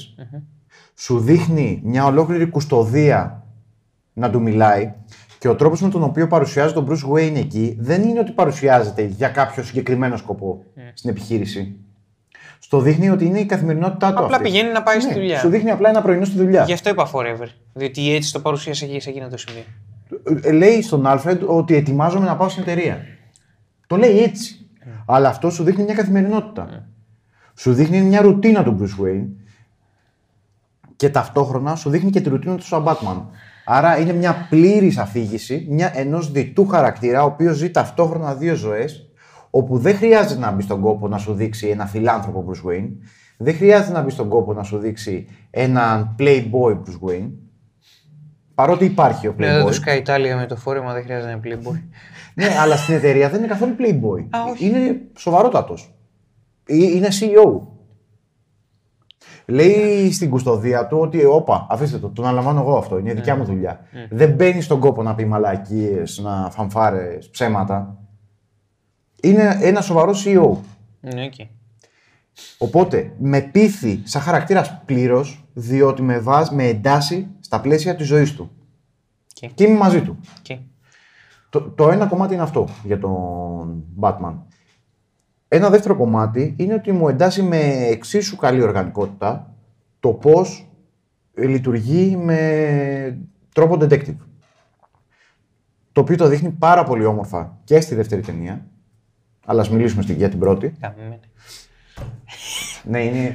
[0.95, 3.47] σου δείχνει μια ολόκληρη κουστοδία
[4.13, 4.93] να του μιλάει
[5.39, 9.03] και ο τρόπος με τον οποίο παρουσιάζει τον Bruce Wayne εκεί δεν είναι ότι παρουσιάζεται
[9.03, 11.77] για κάποιο συγκεκριμένο σκοπό στην επιχείρηση.
[12.69, 14.25] Στο δείχνει ότι είναι η καθημερινότητά του.
[14.25, 14.49] Απλά αυτή.
[14.49, 15.39] πηγαίνει να πάει στη Ναι, δουλειά.
[15.39, 16.65] Σου δείχνει απλά ένα πρωινό στη δουλειά.
[16.65, 17.47] Γι' αυτό είπα forever.
[17.73, 19.63] Διότι έτσι το παρουσίασε και σε εκείνο το σημείο.
[20.43, 23.01] Ε, Λέει στον Άλφρεντ ότι ετοιμάζομαι να πάω στην εταιρεία.
[23.87, 24.67] Το λέει έτσι.
[25.07, 26.89] Αλλά αυτό σου δείχνει μια καθημερινότητα.
[27.55, 29.27] Σου δείχνει μια ρουτίνα του Bruce Wayne
[30.97, 33.23] και ταυτόχρονα σου δείχνει και τη ρουτίνα του σαν Batman.
[33.65, 39.08] Άρα είναι μια πλήρης αφήγηση μια, ενός διτού χαρακτήρα, ο οποίος ζει ταυτόχρονα δύο ζωές,
[39.51, 42.89] όπου δεν χρειάζεται να μπει στον κόπο να σου δείξει ένα φιλάνθρωπο Bruce Wayne.
[43.37, 47.31] Δεν χρειάζεται να μπει στον κόπο να σου δείξει έναν Playboy Bruce Wayne.
[48.55, 49.71] Παρότι υπάρχει ο Ναι, εδώ Playboy.
[49.73, 51.83] το Sky Italia με το φόρεμα δεν χρειάζεται να είναι Playboy.
[52.35, 54.27] ναι, αλλά στην εταιρεία δεν είναι καθόλου Playboy.
[54.37, 54.67] Α, όχι.
[54.67, 55.95] Είναι σοβαρότατος.
[56.67, 57.61] Είναι CEO.
[59.47, 63.45] Λέει στην κουστοδία του ότι, όπα, αφήστε το, τον αναλαμβάνω εγώ αυτό, είναι δικιά μου
[63.45, 63.81] δουλειά.
[64.11, 67.97] Δεν μπαίνει στον κόπο να πει μαλακίες, να φανφάρες, ψέματα.
[69.23, 70.57] Είναι ένα σοβαρό CEO.
[71.01, 71.51] Ναι, εκεί.
[72.59, 78.35] Οπότε με πείθει σαν χαρακτήρας πλήρως, διότι με, βάζει, με εντάσσει στα πλαίσια της ζωής
[78.35, 78.51] του.
[79.43, 79.55] Εκεί.
[79.55, 80.21] Και είμαι μαζί του.
[80.39, 80.71] εκεί.
[81.51, 84.35] Το, το ένα κομμάτι είναι αυτό για τον Batman.
[85.49, 87.59] Ένα δεύτερο κομμάτι είναι ότι μου εντάσσει με
[87.91, 89.55] εξίσου καλή οργανικότητα
[90.01, 90.69] το πώς
[91.35, 93.19] λειτουργεί με
[93.55, 94.17] τρόπο detective.
[95.93, 98.67] Το οποίο το δείχνει πάρα πολύ όμορφα και στη δεύτερη ταινία.
[99.51, 100.75] Αλλά ας μιλήσουμε στη- για την πρώτη.
[100.83, 101.19] Γαμμένη.
[102.83, 103.35] Ναι, είναι.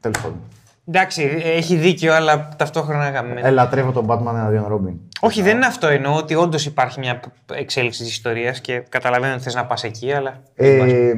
[0.00, 0.40] Τέλος πάντων.
[0.86, 3.40] Εντάξει, έχει δίκιο, αλλά ταυτόχρονα γαμμένη.
[3.44, 4.94] Ελατρεύω τον Batman εναντίον Robin.
[5.20, 5.86] Όχι, δεν είναι αυτό.
[5.86, 7.20] Εννοώ ότι όντως υπάρχει μια
[7.54, 10.42] εξέλιξη της ιστορίας και καταλαβαίνω ότι θες να πας εκεί, αλλά.
[10.54, 11.12] Ε,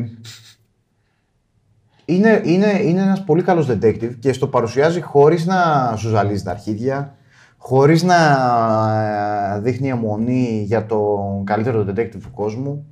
[2.05, 6.51] είναι, είναι, είναι ένας πολύ καλός detective και στο παρουσιάζει χωρίς να σου ζαλίζει τα
[6.51, 7.15] αρχίδια,
[7.57, 8.17] χωρίς να
[9.55, 12.87] ε, δείχνει αιμονή για τον καλύτερο detective του κόσμου.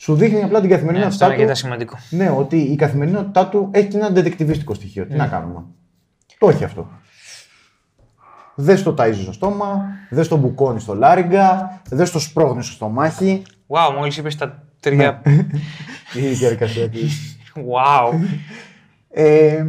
[0.00, 1.40] Σου δείχνει απλά την Ναι, αυτό καθημερινότητά είναι του.
[1.40, 1.96] αρκετά σημαντικό.
[2.10, 5.06] Ναι, ότι η καθημερινότητά του έχει και ένα detectivistικό στοιχείο.
[5.06, 5.64] Τι να κάνουμε.
[6.38, 6.88] Το έχει αυτό.
[8.54, 13.42] Δεν στο ταΐζεις στο στόμα, δεν στο μπουκώνεις στο λάριγκα, δεν στο σπρώχνεις στο στομάχι.
[13.66, 15.22] Wow, μόλις είπες τα τρία.
[16.14, 17.38] Η διαδικασία της.
[17.54, 18.18] wow.
[19.10, 19.66] Ε,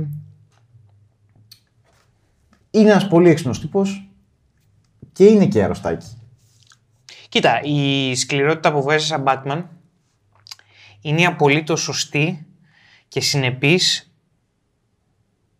[2.72, 4.10] είναι ένας πολύ έξυπνος τύπος
[5.14, 6.07] και είναι και αρρωστάκι.
[7.30, 9.64] Κοίτα, η σκληρότητα που βγάζει σαν Batman
[11.02, 12.48] είναι απολύτως σωστή
[13.08, 14.14] και συνεπής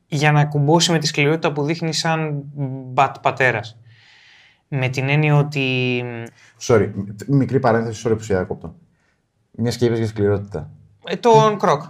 [0.08, 2.44] για να κουμπώσει με τη σκληρότητα που δείχνει σαν
[2.96, 3.78] Bat πατέρας.
[4.68, 6.04] Με την έννοια ότι
[6.62, 6.92] Sorry,
[7.28, 8.76] μικρή παρένθεση, sorry που σε διακόπτω.
[9.52, 10.70] Μιας και είπες για σκληρότητα.
[11.06, 11.82] ε, τον Κροκ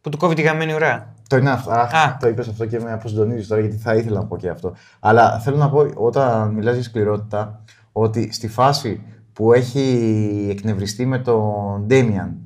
[0.00, 1.14] που του κόβει τη γαμμένη ουρά.
[1.28, 1.70] Το είναι αυτό.
[1.70, 2.16] Αχ, Α.
[2.20, 4.74] το είπες αυτό και με αποσυντονίζεις τώρα γιατί θα ήθελα να πω και αυτό.
[5.00, 9.02] Αλλά θέλω να πω όταν μιλάς για σκληρότητα ότι στη φάση
[9.32, 12.41] που έχει εκνευριστεί με τον Ντέμιαν Mm.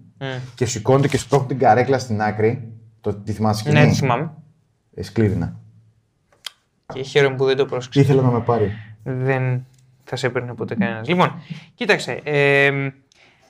[0.55, 3.81] Και σηκώνεται και σπρώχνει την καρέκλα στην άκρη, το τη θυμάσαι σκηνή.
[3.81, 4.33] Ναι, τη θυμάμαι.
[4.95, 5.57] Ε, σκλήρινα.
[6.93, 8.01] Και χαίρομαι που δεν το πρόσεξα.
[8.01, 8.73] Ήθελα να με πάρει.
[9.03, 9.67] δεν
[10.05, 11.09] θα σε έπαιρνε ποτέ κανένας.
[11.09, 11.43] Λοιπόν,
[11.75, 12.21] κοίταξε.
[12.25, 12.71] ε,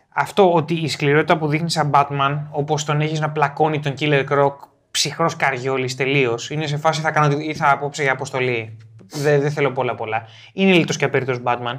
[0.09, 4.25] αυτό ότι η σκληρότητα που δείχνει σαν Batman, όπως τον έχεις να πλακώνει τον Killer
[4.29, 4.53] Croc,
[4.91, 8.77] ψυχρός καριόλης τελείως, είναι σε φάση θα κάνω ή θα απόψε για αποστολή.
[9.07, 10.23] Δεν, δεν θέλω πολλά πολλά.
[10.53, 11.79] Είναι λίτο και απέριτο Batman.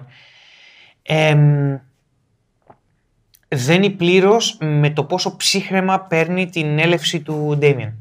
[1.02, 1.38] Ε,
[3.48, 7.92] δένει πλήρως με το πόσο ψύχραιμα παίρνει την έλευση του Damian.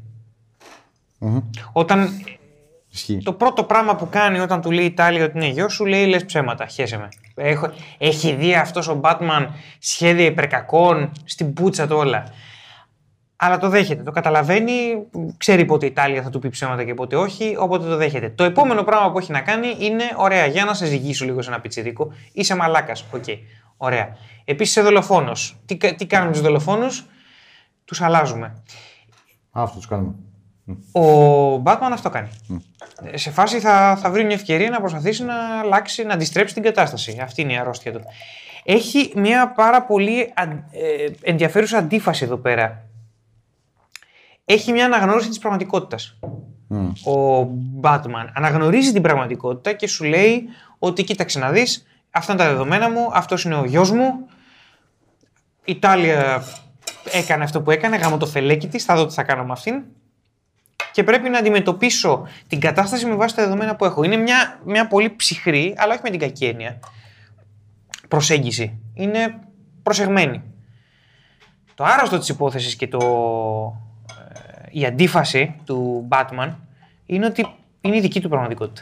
[1.71, 2.09] Όταν
[2.91, 3.17] Ισχύει.
[3.23, 6.05] το πρώτο πράγμα που κάνει όταν του λέει η Τάλια ότι είναι γιος σου, λέει
[6.05, 6.65] λες ψέματα.
[6.65, 7.09] Χέσε με.
[7.35, 9.47] Έχω, έχει δει αυτός ο Batman
[9.79, 12.23] σχέδια υπερκακών στην πούτσα του όλα.
[13.39, 14.73] Αλλά το δέχεται, το καταλαβαίνει,
[15.37, 18.29] ξέρει πότε η Τάλια θα του πει ψέματα και πότε όχι, οπότε το δέχεται.
[18.29, 21.59] Το επόμενο πράγμα που έχει να κάνει είναι: Ωραία, για να σε ζυγίσω λίγο εσένα
[21.59, 22.11] πιτσιρίκο.
[22.33, 23.05] Είσαι μαλάκας.
[23.11, 23.23] Οκ.
[23.77, 24.17] Ωραία.
[24.45, 25.31] Επίσης είσαι δολοφόνο.
[25.65, 27.05] Τι, κα- τι κάνουμε τους δολοφόνους,
[27.85, 28.45] τους αλλάζουμε.
[28.45, 30.13] Α, αυτό τους κάνουμε.
[30.91, 32.29] Ο Batman αυτό κάνει.
[33.03, 36.63] Ε, Σε φάση θα, θα βρει μια ευκαιρία να προσπαθήσει να αλλάξει, να αντιστρέψει την
[36.63, 37.19] κατάσταση.
[37.21, 38.01] Αυτή είναι η αρρώστια του.
[38.63, 42.85] Έχει μια πάρα πολύ αν- ε, ενδιαφέρουσα αντίφαση εδώ πέρα.
[44.45, 46.17] Έχει μια αναγνώριση της πραγματικότητας.
[47.05, 47.47] Ο
[47.81, 50.43] Batman αναγνωρίζει την πραγματικότητα και σου λέει
[50.79, 51.85] ότι κοίταξε να δεις,
[52.17, 54.27] αυτά είναι τα δεδομένα μου, αυτός είναι ο γιος μου,
[55.65, 56.43] η Τάλια
[57.11, 59.83] έκανε αυτό που έκανε, γάμω το φελέκι της, θα δω τι θα κάνω με αυτήν
[60.97, 64.03] και πρέπει να αντιμετωπίσω την κατάσταση με βάση τα δεδομένα που έχω.
[64.03, 66.79] Είναι μια, μια πολύ ψυχρή, αλλά όχι με την κακή έννοια,
[68.07, 68.79] προσέγγιση.
[68.93, 69.39] Είναι
[69.83, 70.41] προσεγμένη.
[71.75, 72.99] Το άρρωστο της υπόθεσης και το,
[74.33, 76.53] ε, η αντίφαση του Batman
[77.05, 77.47] είναι ότι
[77.81, 78.81] είναι η δική του πραγματικότητα.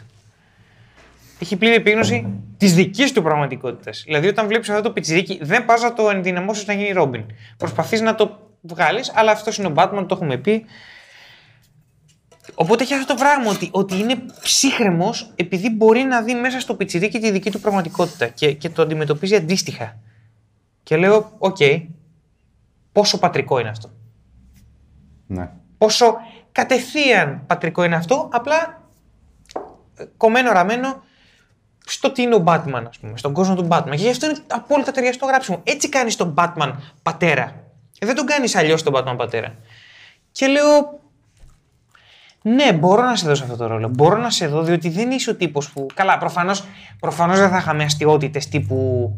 [1.38, 2.26] Έχει πλήρη επίγνωση
[2.56, 4.02] της δικής του πραγματικότητας.
[4.06, 7.24] Δηλαδή, όταν βλέπεις αυτό το πιτσιρίκι, δεν πας να το ενδυναμώσεις να γίνει Ρόμπιν.
[7.56, 10.64] Προσπαθείς να το βγάλεις, αλλά αυτό είναι ο Batman, το έχουμε πει.
[12.54, 16.74] Οπότε έχει αυτό το πράγμα ότι, ότι είναι ψύχραιμος επειδή μπορεί να δει μέσα στο
[16.74, 19.98] πιτσιρίκι τη δική του πραγματικότητα και, και το αντιμετωπίζει αντίστοιχα.
[20.82, 21.56] Και λέω, οκ,
[22.92, 23.90] πόσο πατρικό είναι αυτό.
[25.26, 25.50] Ναι.
[25.78, 26.16] Πόσο
[26.52, 28.82] κατευθείαν πατρικό είναι αυτό, απλά
[29.96, 31.02] ε, κομμένο ραμμένο
[31.88, 33.90] στο τι είναι ο Batman, ας πούμε, στον κόσμο του Batman.
[33.90, 35.60] Και γι' αυτό είναι απόλυτα ταιριαστό γράψιμο.
[35.64, 36.72] Έτσι κάνει τον Batman
[37.02, 37.64] πατέρα.
[37.98, 39.54] Ε, δεν τον κάνεις αλλιώς τον Batman πατέρα.
[40.32, 41.00] Και λέω,
[42.42, 43.88] Ναι, μπορώ να σε δώσω αυτό το ρόλο.
[43.88, 45.86] Μπορώ να σε δω διότι δεν είσαι ο τύπος που.
[45.94, 46.64] Καλά, προφανώς
[47.00, 49.10] προφανώς δεν θα είχαμε αστείωτητες τύπου.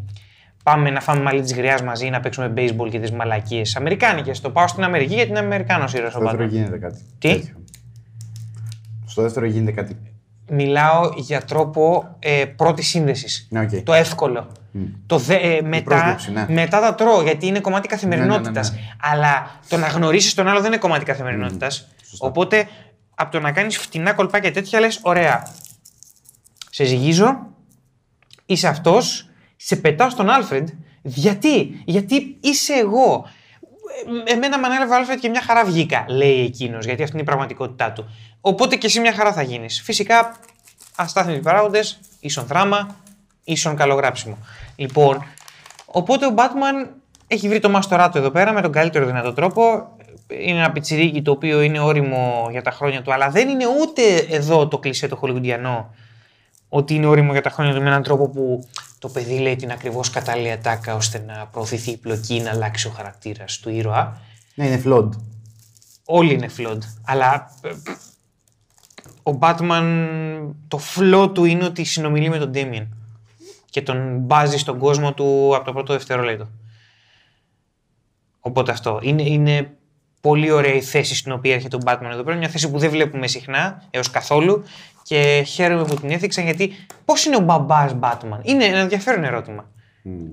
[0.62, 3.76] Πάμε να φάμε μαλλί της γριάς μαζί ή να παίξουμε baseball και τις μαλακίες.
[3.76, 4.40] Αμερικάνικες.
[4.40, 6.52] Το πάω στην Αμερική γιατί είναι Αμερικάνος ήρωας ο Στο δεύτερο Batman.
[6.52, 7.00] γίνεται κάτι.
[7.18, 7.54] Τι; τέτοιο.
[9.06, 9.96] Στο δεύτερο γίνεται κάτι.
[10.50, 13.46] Μιλάω για τρόπο ε, πρώτης σύνδεσης.
[13.50, 13.70] Ναι, οκ.
[13.84, 14.52] Το εύκολο.
[15.06, 16.46] Το δε, ε, μετά, πρόσληψη, ναι.
[16.48, 18.70] μετά τα τρώω γιατί είναι κομμάτι καθημερινότητας.
[18.70, 21.88] Ναι, ναι, ναι, Αλλά το να γνωρίσεις τον άλλο δεν είναι κομμάτι καθημερινότητας.
[22.18, 22.68] Οπότε
[23.14, 25.48] από το να κάνεις φτηνά κολπάκια και τέτοια λες: Ωραία.
[26.70, 27.46] Σε ζυγίζω,
[28.46, 30.68] είσαι αυτός, σε πετάω στον Άλφρεντ.
[31.02, 33.28] Γιατί, γιατί είσαι εγώ.
[34.26, 37.22] Ε, Εμένα με ανέλαβε ο Άλφρεντ και μια χαρά βγήκα, λέει εκείνος, γιατί αυτή είναι
[37.22, 38.10] η πραγματικότητά του.
[38.40, 39.80] Οπότε και εσύ μια χαρά θα γίνεις.
[39.80, 40.36] Φυσικά,
[40.96, 42.96] αστάθμιτοι παράγοντες, ίσον δράμα,
[43.44, 44.38] ίσον καλογράψιμο.
[44.76, 45.24] Λοιπόν,
[45.86, 46.88] οπότε ο Batman
[47.26, 49.96] έχει βρει το μάστορά του εδώ πέρα με τον καλύτερο δυνατό τρόπο.
[50.28, 54.16] Είναι ένα πιτσιρίκι το οποίο είναι όριμο για τα χρόνια του, αλλά δεν είναι ούτε
[54.16, 55.94] εδώ το κλισέ το χολιγουντιανό
[56.68, 58.68] ότι είναι όριμο για τα χρόνια του με έναν τρόπο που
[58.98, 62.86] το παιδί λέει την ακριβώς κατάλληλη ατάκα ώστε να προωθηθεί η πλοκή ή να αλλάξει
[62.86, 64.20] ο χαρακτήρας του ήρωα.
[64.54, 65.08] Ναι, είναι flawed.
[66.04, 66.78] Όλοι είναι flawed.
[67.04, 67.70] Αλλά ε,
[69.22, 69.84] ο Batman,
[70.68, 72.86] το flow του είναι ότι συνομιλεί με τον Damien.
[73.70, 76.48] Και τον μπάζει στον κόσμο του από το πρώτο δευτερόλεπτο.
[78.40, 78.98] Οπότε αυτό.
[79.02, 79.77] Είναι, είναι
[80.28, 82.36] πολύ ωραία η θέση στην οποία έρχεται ο Batman εδώ πέρα.
[82.36, 84.64] Μια θέση που δεν βλέπουμε συχνά έως καθόλου.
[85.02, 86.72] Και χαίρομαι που την έθιξαν γιατί
[87.04, 89.70] πώς είναι ο μπαμπάς Batman; Είναι ένα ενδιαφέρον ερώτημα.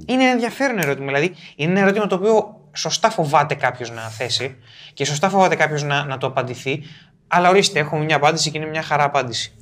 [0.05, 1.05] Είναι ένα ενδιαφέρον ερώτημα.
[1.05, 4.55] Δηλαδή, είναι ένα ερώτημα το οποίο σωστά φοβάται κάποιος να θέσει
[4.93, 6.83] και σωστά φοβάται κάποιος να, να το απαντηθεί.
[7.27, 9.53] Αλλά ορίστε, έχουμε μια απάντηση και είναι μια χαρά απάντηση.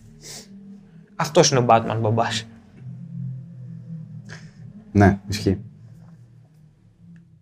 [1.16, 2.48] Αυτός είναι ο Batman μπαμπάς.
[4.92, 5.60] Ναι, ισχύει.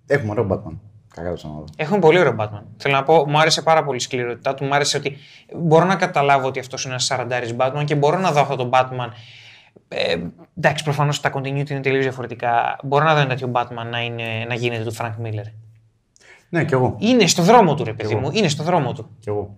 [0.07, 0.90] Έχουμε ωραίο Batman.
[1.13, 1.63] Κακά το ξαναδώ.
[1.75, 2.61] Έχουμε πολύ ωραίο Batman.
[2.77, 4.65] Θέλω να πω, μου άρεσε πάρα πολύ η σκληρότητά του.
[4.65, 5.17] Μου άρεσε ότι
[5.55, 8.69] μπορώ να καταλάβω ότι αυτός είναι ένας σαραντάρι Batman και μπορώ να δω αυτό το
[8.73, 9.09] Batman.
[9.87, 10.17] Ε,
[10.57, 12.79] εντάξει, προφανώς τα continuity είναι τελείως διαφορετικά.
[12.83, 15.51] Μπορώ να δω ένα τέτοιο Batman να, είναι, να γίνεται του Frank Miller.
[16.49, 16.95] Ναι, κι εγώ.
[16.99, 18.29] Είναι στο δρόμο του, ρε παιδί μου.
[18.33, 19.09] Είναι στο δρόμο του.
[19.19, 19.57] Κι εγώ.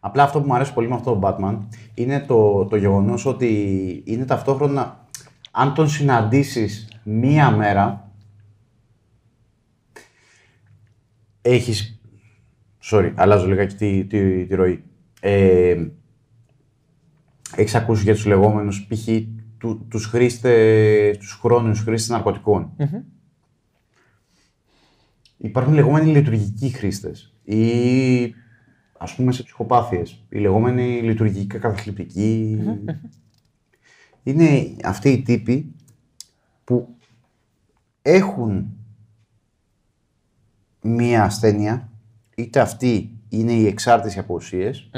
[0.00, 1.58] Απλά αυτό που μου αρέσει πολύ με αυτό το Batman
[1.94, 5.06] είναι το, το γεγονός ότι είναι ταυτόχρονα.
[5.50, 8.07] Αν τον συναντήσεις μία μέρα.
[11.50, 12.00] Έχεις...
[12.82, 14.84] Sorry, αλλάζω λιγάκι τη, τη, τη ροή.
[15.20, 15.86] Ε,
[17.56, 19.08] έχεις ακούσει για τους λεγόμενους π.χ.
[19.58, 22.72] Του, τους χρήστες, τους χρόνους χρήστες ναρκωτικών;
[25.36, 28.34] Υπάρχουν οι λεγόμενοι λειτουργικοί χρήστες ή
[28.98, 32.60] ας πούμε σε ψυχοπάθειες, οι λεγόμενοι λειτουργικά καταθλιπτικοί.
[34.22, 35.74] Είναι αυτοί οι τύποι
[36.64, 36.96] που
[38.02, 38.77] έχουν
[40.82, 41.88] μία ασθένεια,
[42.36, 44.90] είτε αυτή είναι η εξάρτηση από ουσίες,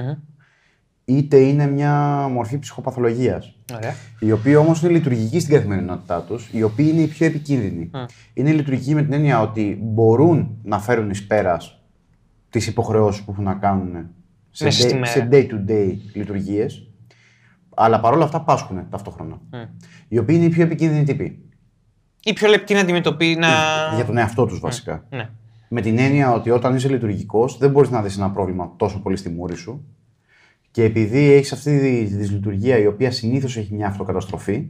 [1.04, 3.54] είτε είναι μια μορφή ψυχοπαθολογίας.
[3.74, 3.94] Ωραία.
[4.20, 7.90] Οι οποίοι όμως είναι λειτουργικοί στην καθημερινότητά τους, οι οποίοι είναι οι πιο επικίνδυνοι.
[8.34, 11.82] Είναι λειτουργικοί με την έννοια ότι μπορούν να φέρουν εις πέρας
[12.50, 14.06] τις υποχρεώσεις που έχουν να κάνουν
[14.50, 15.06] σε, Μέσα στη day, μέρα.
[15.06, 16.88] σε day-to-day λειτουργίες,
[17.74, 19.40] αλλά παρόλα αυτά πάσχουν ταυτόχρονα.
[20.08, 21.44] Οι οποίοι είναι οι πιο επικίνδυνοι τύποι.
[22.22, 23.38] Ή πιο λεπτή να αντιμετωπίσει.
[23.38, 23.48] Να...
[23.94, 25.04] Για τον εαυτό τους βασικά.
[25.10, 25.28] Ναι.
[25.72, 29.16] Με την έννοια ότι όταν είσαι λειτουργικός, δεν μπορείς να δεις ένα πρόβλημα τόσο πολύ
[29.16, 29.84] στη μούρη σου.
[30.70, 34.68] Και επειδή έχεις αυτή τη δυσλειτουργία η οποία συνήθως έχει μια αυτοκαταστροφή,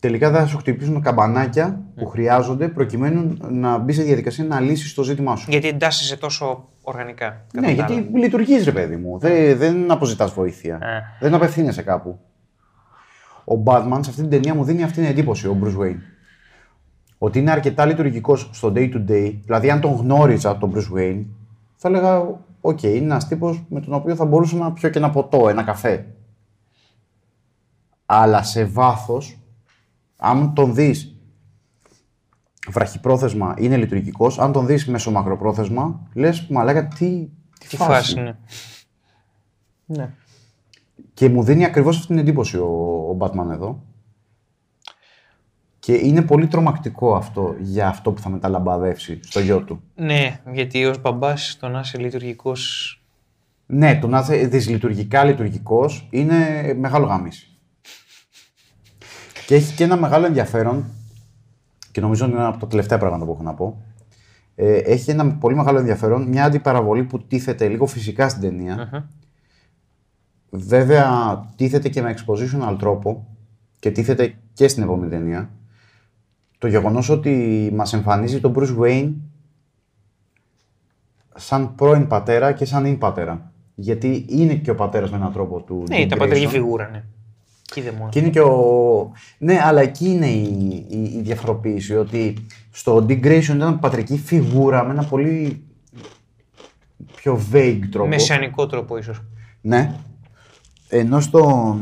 [0.00, 4.94] τελικά δεν θα σου χτυπήσουν καμπανάκια που χρειάζονται προκειμένου να μπει σε διαδικασία να λύσεις
[4.94, 5.50] το ζήτημά σου.
[5.50, 7.46] Γιατί εντάσσεσαι τόσο οργανικά.
[7.52, 7.94] κατά Ναι, τα άλλα.
[7.94, 9.18] γιατί λειτουργείς, ρε παιδί μου.
[9.18, 10.74] Δεν, δεν αποζητάς βοήθεια.
[10.82, 11.00] Ε.
[11.20, 12.18] Δεν απευθύνεσαι κάπου.
[13.44, 15.98] Ο Batman σε αυτή την ταινία μου δίνει αυτή την εντύπωση, ο Bruce Wayne.
[17.24, 19.38] Ότι είναι αρκετά λειτουργικός στο day to day.
[19.44, 21.24] Δηλαδή, αν τον γνώριζα τον Bruce Wayne,
[21.76, 25.10] θα έλεγα: Οκ, είναι ένας τύπος με τον οποίο θα μπορούσα να πιω και ένα
[25.10, 26.06] ποτό, ένα καφέ.
[28.06, 29.38] Αλλά σε βάθος,
[30.16, 31.16] αν τον δεις
[32.70, 37.28] βραχυπρόθεσμα είναι λειτουργικός, αν τον δεις μεσομακροπρόθεσμα, λες μαλάκα τι,
[37.60, 37.90] τι, Τι φάση.
[37.90, 38.38] φάση είναι.
[39.86, 40.14] Ναι.
[41.14, 42.66] Και μου δίνει ακριβώς αυτή την εντύπωση ο,
[43.10, 43.82] ο Batman εδώ.
[45.84, 49.82] Και είναι πολύ τρομακτικό αυτό για αυτό που θα μεταλαμπαδεύσει στο γιο του.
[49.94, 53.02] Ναι, γιατί ω μπαμπάς το να είσαι λειτουργικός.
[53.66, 56.36] Ναι, το να είσαι δυσλειτουργικά λειτουργικός είναι
[56.78, 57.58] μεγάλο γαμίση.
[59.46, 60.84] Και έχει και ένα μεγάλο ενδιαφέρον,
[61.90, 63.82] και νομίζω είναι ένα από τα τελευταία πράγματα που έχω να πω.
[64.54, 69.06] Ε, έχει ένα πολύ μεγάλο ενδιαφέρον, μια αντιπαραβολή που τίθεται λίγο φυσικά στην ταινια
[70.50, 73.26] Βέβαια, τίθεται και με expositional τρόπο
[73.78, 75.50] και τίθεται και στην επόμενη ταινία.
[76.64, 79.12] Το γεγονός ότι μας εμφανίζει τον Bruce Wayne
[81.34, 83.52] σαν πρώην πατέρα και σαν είναι πατέρα.
[83.74, 85.84] Γιατί είναι και ο πατέρας με έναν τρόπο του.
[85.88, 86.50] Ναι, Dick ήταν πατρική Grayson.
[86.50, 87.04] φιγούρα, ναι.
[87.62, 88.12] Και δεν μόνος.
[88.12, 89.12] Και είναι και ο.
[89.38, 91.96] Ναι, αλλά εκεί είναι η, η, η διαφοροποίηση.
[91.96, 92.34] Ότι
[92.70, 95.64] στο Dick Grayson ήταν πατρική φιγούρα με ένα πολύ
[97.16, 98.08] πιο vague τρόπο.
[98.08, 99.22] Μεσιανικό τρόπο, ίσως.
[99.60, 99.94] Ναι.
[100.88, 101.76] Ενώ στο.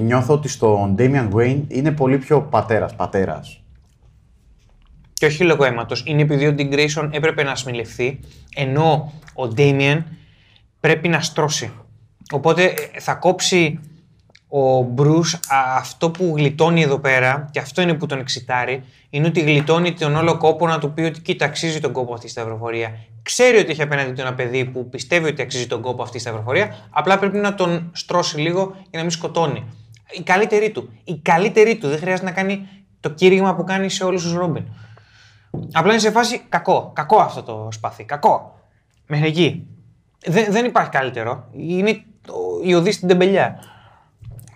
[0.00, 3.62] Νιώθω ότι στον Damian Wayne είναι πολύ πιο πατέρας, πατέρας.
[5.12, 6.02] Και όχι λόγω αίματος.
[6.06, 8.20] Είναι επειδή ο Dick Grayson έπρεπε να σμιλευτεί,
[8.54, 10.02] ενώ ο Damien
[10.80, 11.72] πρέπει να στρώσει.
[12.32, 13.80] Οπότε ε, θα κόψει
[14.48, 19.26] ο Bruce α, αυτό που γλιτώνει εδώ πέρα, και αυτό είναι που τον εξητάρει, είναι
[19.26, 22.28] ότι γλιτώνει τον όλο κόπο να του πει ότι κοίτα, αξίζει τον κόπο αυτή η
[22.28, 22.98] σταυροφορία.
[23.22, 26.20] Ξέρει ότι έχει απέναντι του ένα παιδί που πιστεύει ότι αξίζει τον κόπο αυτή η
[26.20, 29.64] σταυροφορία, απλά πρέπει να τον στρώσει λίγο για να μην σκοτώνει.
[30.10, 30.92] Η καλύτερη του.
[31.04, 31.88] Η καλύτερη του.
[31.88, 32.68] Δεν χρειάζεται να κάνει
[33.00, 34.64] το κήρυγμα που κάνει σε όλους τους Ρόμπιν.
[35.72, 36.92] Απλά είναι σε φάση κακό.
[36.94, 38.04] Κακό αυτό το σπαθί.
[38.04, 38.60] Κακό.
[39.06, 39.66] Μέχρι εκεί.
[40.26, 41.48] Δεν, δεν υπάρχει καλύτερο.
[41.52, 43.58] Είναι το, η οδή στην τεμπελιά.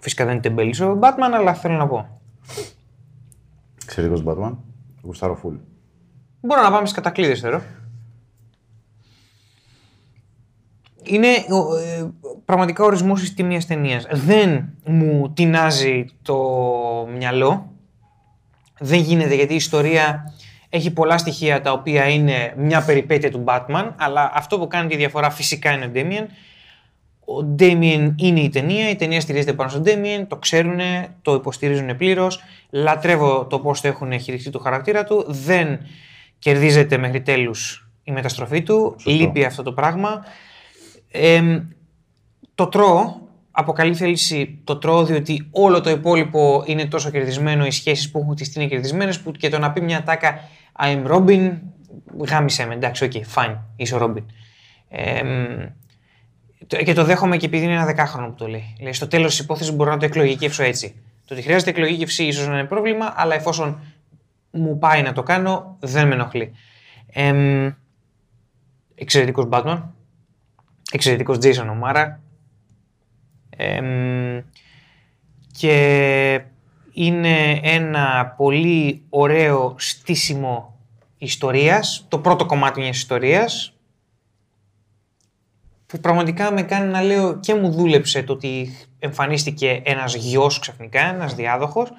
[0.01, 2.21] Φυσικά δεν είναι τεμπέλης ο Batman, αλλά θέλω να πω.
[3.83, 4.57] Εξαιρετικός Batman;
[5.03, 5.55] Γουστάρω φουλ.
[6.41, 7.63] Μπορώ να πάμε στις κατακλείδες θεωρώ.
[11.03, 12.11] Είναι ο, ε,
[12.45, 14.07] πραγματικά ο ορισμός της τιμίας ταινίας.
[14.11, 16.37] Δεν μου τεινάζει το
[17.17, 17.71] μυαλό.
[18.79, 20.35] Δεν γίνεται γιατί η ιστορία
[20.69, 24.97] έχει πολλά στοιχεία τα οποία είναι μια περιπέτεια του Batman, αλλά αυτό που κάνει τη
[24.97, 26.27] διαφορά φυσικά είναι ο Damien.
[27.25, 30.81] Ο Damien είναι η ταινία, η ταινία στηρίζεται πάνω στον Damien, το ξέρουν,
[31.23, 32.43] το υποστηρίζουν πλήρως.
[32.71, 35.25] Λατρεύω το πώς το έχουν χειριστεί το χαρακτήρα του.
[35.29, 35.79] Δεν
[36.39, 38.97] κερδίζεται μέχρι τέλους η μεταστροφή του.
[39.05, 40.25] Λείπει αυτό το πράγμα.
[41.13, 41.63] Ε,
[42.55, 43.21] το τρώω.
[43.55, 48.19] Από καλή θέληση το τρώω διότι όλο το υπόλοιπο είναι τόσο κερδισμένο, οι σχέσεις που
[48.19, 50.39] έχουν χτιστεί είναι κερδισμένες, που και το να πει μια τάκα
[50.79, 51.59] I'm Robin,
[52.29, 54.25] γάμησέ με, εντάξει, OK, okay, fine, είσαι ο Robin.
[54.89, 55.23] Ε,
[56.67, 58.77] και το δέχομαι και επειδή είναι ένα δεκάχρονο που το λέει.
[58.81, 60.95] Λέει στο τέλος της υπόθεσης μπορώ να το εκλογικεύσω έτσι.
[61.27, 63.81] Το ότι χρειάζεται εκλογικεύση ίσως να είναι πρόβλημα, αλλά εφόσον
[64.51, 66.53] μου πάει να το κάνω, δεν με ενοχλεί.
[67.13, 67.71] Ε,
[68.95, 69.83] Εξαιρετικός Batman.
[70.93, 72.07] Εξαιρετικός Jason O'Mara.
[73.57, 74.43] Ε,
[75.59, 76.45] και
[76.93, 80.79] είναι ένα πολύ ωραίο στήσιμο
[81.19, 83.75] ιστορίας, το πρώτο κομμάτι μιας ιστορίας,
[85.87, 91.01] που πραγματικά με κάνει να λέω και μου δούλεψε το ότι εμφανίστηκε ένας γιος ξαφνικά,
[91.01, 91.93] ένας διάδοχος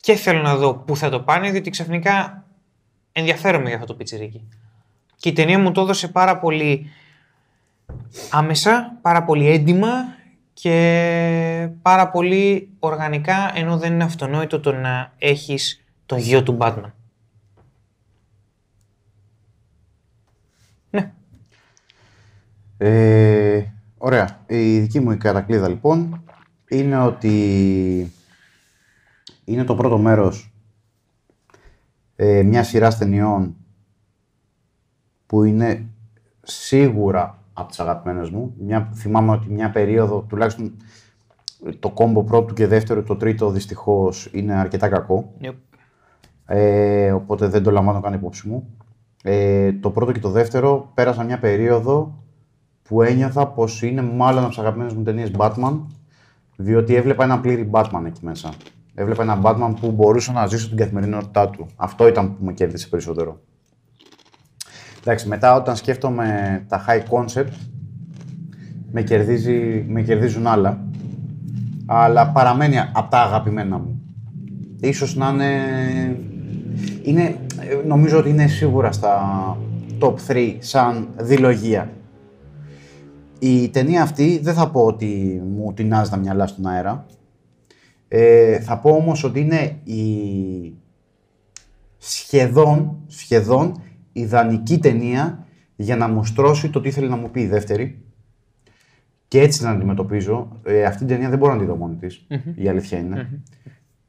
[0.00, 2.44] και θέλω να δω πού θα το πάνε, διότι ξαφνικά
[3.12, 4.48] ενδιαφέρομαι για αυτό το πιτσιρίκι.
[5.16, 6.90] Και η ταινία μου το έδωσε πάρα πολύ
[8.30, 9.88] άμεσα, πάρα πολύ έντιμα
[10.52, 16.90] και πάρα πολύ οργανικά, ενώ δεν είναι αυτονόητο το να έχεις το γιο του Batman.
[20.90, 21.12] Ναι.
[22.78, 23.64] Ε,
[23.98, 24.42] ωραία.
[24.46, 26.24] Η δική μου η κατακλείδα λοιπόν
[26.68, 28.12] είναι ότι
[29.44, 30.52] είναι το πρώτο μέρος
[32.16, 33.56] ε, μια σειρά ταινιών
[35.26, 35.86] που είναι
[36.42, 38.54] σίγουρα από τις αγαπημένες μου.
[38.58, 40.72] Μια, θυμάμαι ότι μια περίοδο, τουλάχιστον
[41.78, 45.32] το κόμπο πρώτου και δεύτερου, το τρίτο δυστυχώς είναι αρκετά κακό.
[45.40, 45.54] Yep.
[46.46, 48.76] Ε, οπότε δεν το λαμβάνω καν υπόψη μου.
[49.22, 52.24] Ε, το πρώτο και το δεύτερο πέρασα μια περίοδο
[52.82, 55.80] που ένιωθα πως είναι μάλλον από τις αγαπημένες μου ταινίες Batman,
[56.56, 58.52] διότι έβλεπα ένα πλήρη Batman εκεί μέσα.
[58.94, 61.66] Έβλεπα ένα Batman που μπορούσα να ζήσω την καθημερινότητά του.
[61.76, 63.40] Αυτό ήταν που με κέρδισε περισσότερο.
[65.06, 67.52] Εντάξει, μετά όταν σκέφτομαι τα high concept,
[68.92, 70.84] με, κερδίζει, με κερδίζουν άλλα.
[71.86, 74.02] Αλλά παραμένει από τα αγαπημένα μου.
[74.80, 75.50] Ίσως να είναι...
[77.02, 77.38] είναι...
[77.86, 79.56] Νομίζω ότι είναι σίγουρα στα
[80.00, 81.90] top 3 σαν δηλογία.
[83.38, 87.06] Η ταινία αυτή δεν θα πω ότι μου τεινάζει τα μυαλά στον αέρα.
[88.08, 90.74] Ε, θα πω όμως ότι είναι η
[91.98, 93.82] σχεδόν, σχεδόν
[94.14, 95.46] ιδανική ταινία
[95.76, 98.02] για να μου στρώσει το τι ήθελε να μου πει η δεύτερη.
[99.28, 100.60] Και έτσι την αντιμετωπίζω.
[100.64, 103.42] Ε, αυτή την ταινία δεν μπορώ να τη δω μόνη της, η αλήθεια είναι.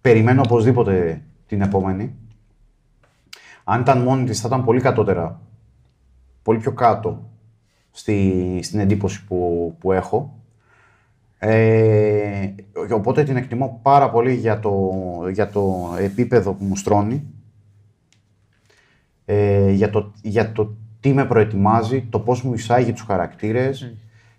[0.01, 2.15] Περιμένω οπωσδήποτε την επόμενη.
[3.63, 5.41] Αν ήταν μόνη της θα ήταν πολύ κατώτερα,
[6.43, 7.29] πολύ πιο κάτω
[7.91, 10.39] στη, στην εντύπωση που, που έχω.
[11.37, 12.53] Ε,
[12.91, 14.91] οπότε την εκτιμώ πάρα πολύ για το,
[15.31, 17.23] για το επίπεδο που μου στρώνει,
[19.25, 23.93] ε, για, το, για το τι με προετοιμάζει, το πώς μου εισάγει τους χαρακτήρες,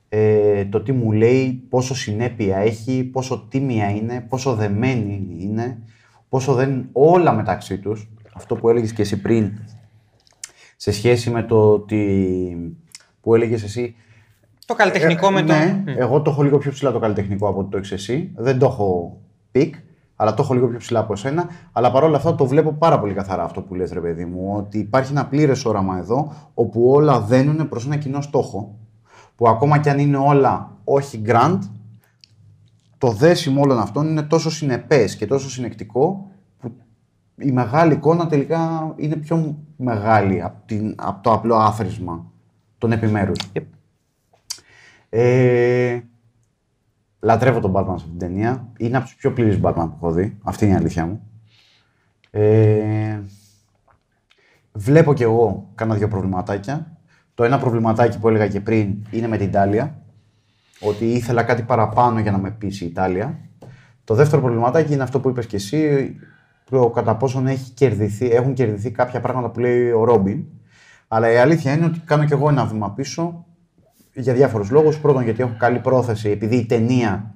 [0.09, 5.79] ε, το τι μου λέει, πόσο συνέπεια έχει, πόσο τίμια είναι, πόσο δεμένη είναι,
[6.29, 8.09] πόσο δένουν όλα μεταξύ τους.
[8.35, 9.53] Αυτό που έλεγες και εσύ πριν,
[10.77, 12.77] σε σχέση με το ότι
[13.21, 13.95] που έλεγες εσύ.
[14.67, 15.53] Το καλλιτεχνικό Ε, με το.
[15.53, 15.89] ναι, Μμ.
[15.99, 18.31] εγώ το έχω λίγο πιο ψηλά το καλλιτεχνικό από ότι το έχεις εσύ.
[18.37, 19.21] Δεν το έχω
[19.51, 19.75] peak,
[20.17, 21.49] αλλά το έχω λίγο πιο ψηλά από εσένα.
[21.73, 24.53] Αλλά παρόλα αυτά το βλέπω πάρα πολύ καθαρά αυτό που λες ρε παιδί μου.
[24.57, 28.79] Ότι υπάρχει ένα πλήρες όραμα εδώ, όπου όλα δένουν προς ένα κοινό στόχο.
[29.37, 31.59] Που ακόμα κι αν είναι όλα όχι grand,
[32.99, 36.73] το δέσιμο όλων αυτών είναι τόσο συνεπές και τόσο συνεκτικό που
[37.37, 42.31] η μεγάλη εικόνα τελικά είναι πιο μεγάλη από, την, από το απλό άθροισμα
[42.79, 43.39] των επιμέρους.
[43.53, 43.63] Yep.
[45.09, 46.01] Ε,
[47.27, 48.69] λατρεύω τον Batman σε αυτήν την ταινία.
[48.79, 50.39] Είναι από τους πιο πλήρεις Batman που έχω δει.
[50.43, 51.21] Αυτή είναι η αλήθεια μου.
[52.31, 53.21] Ε,
[54.73, 56.99] βλέπω κι εγώ κάνα δύο προβληματάκια.
[57.35, 60.01] Το ένα προβληματάκι που έλεγα και πριν είναι με την Ιταλία.
[60.81, 63.39] Ότι ήθελα κάτι παραπάνω για να με πείσει η Ιταλία.
[64.05, 66.15] Το δεύτερο προβληματάκι είναι αυτό που είπες και εσύ,
[66.71, 70.45] το κατά πόσον έχει κερδιθεί, έχουν κερδιθεί κάποια πράγματα που λέει ο Ρόμπιν.
[71.09, 73.46] Αλλά η αλήθεια είναι ότι κάνω κι εγώ ένα βήμα πίσω
[74.17, 74.99] για διάφορους λόγους.
[74.99, 77.35] Πρώτον, γιατί έχω καλή πρόθεση, επειδή η ταινία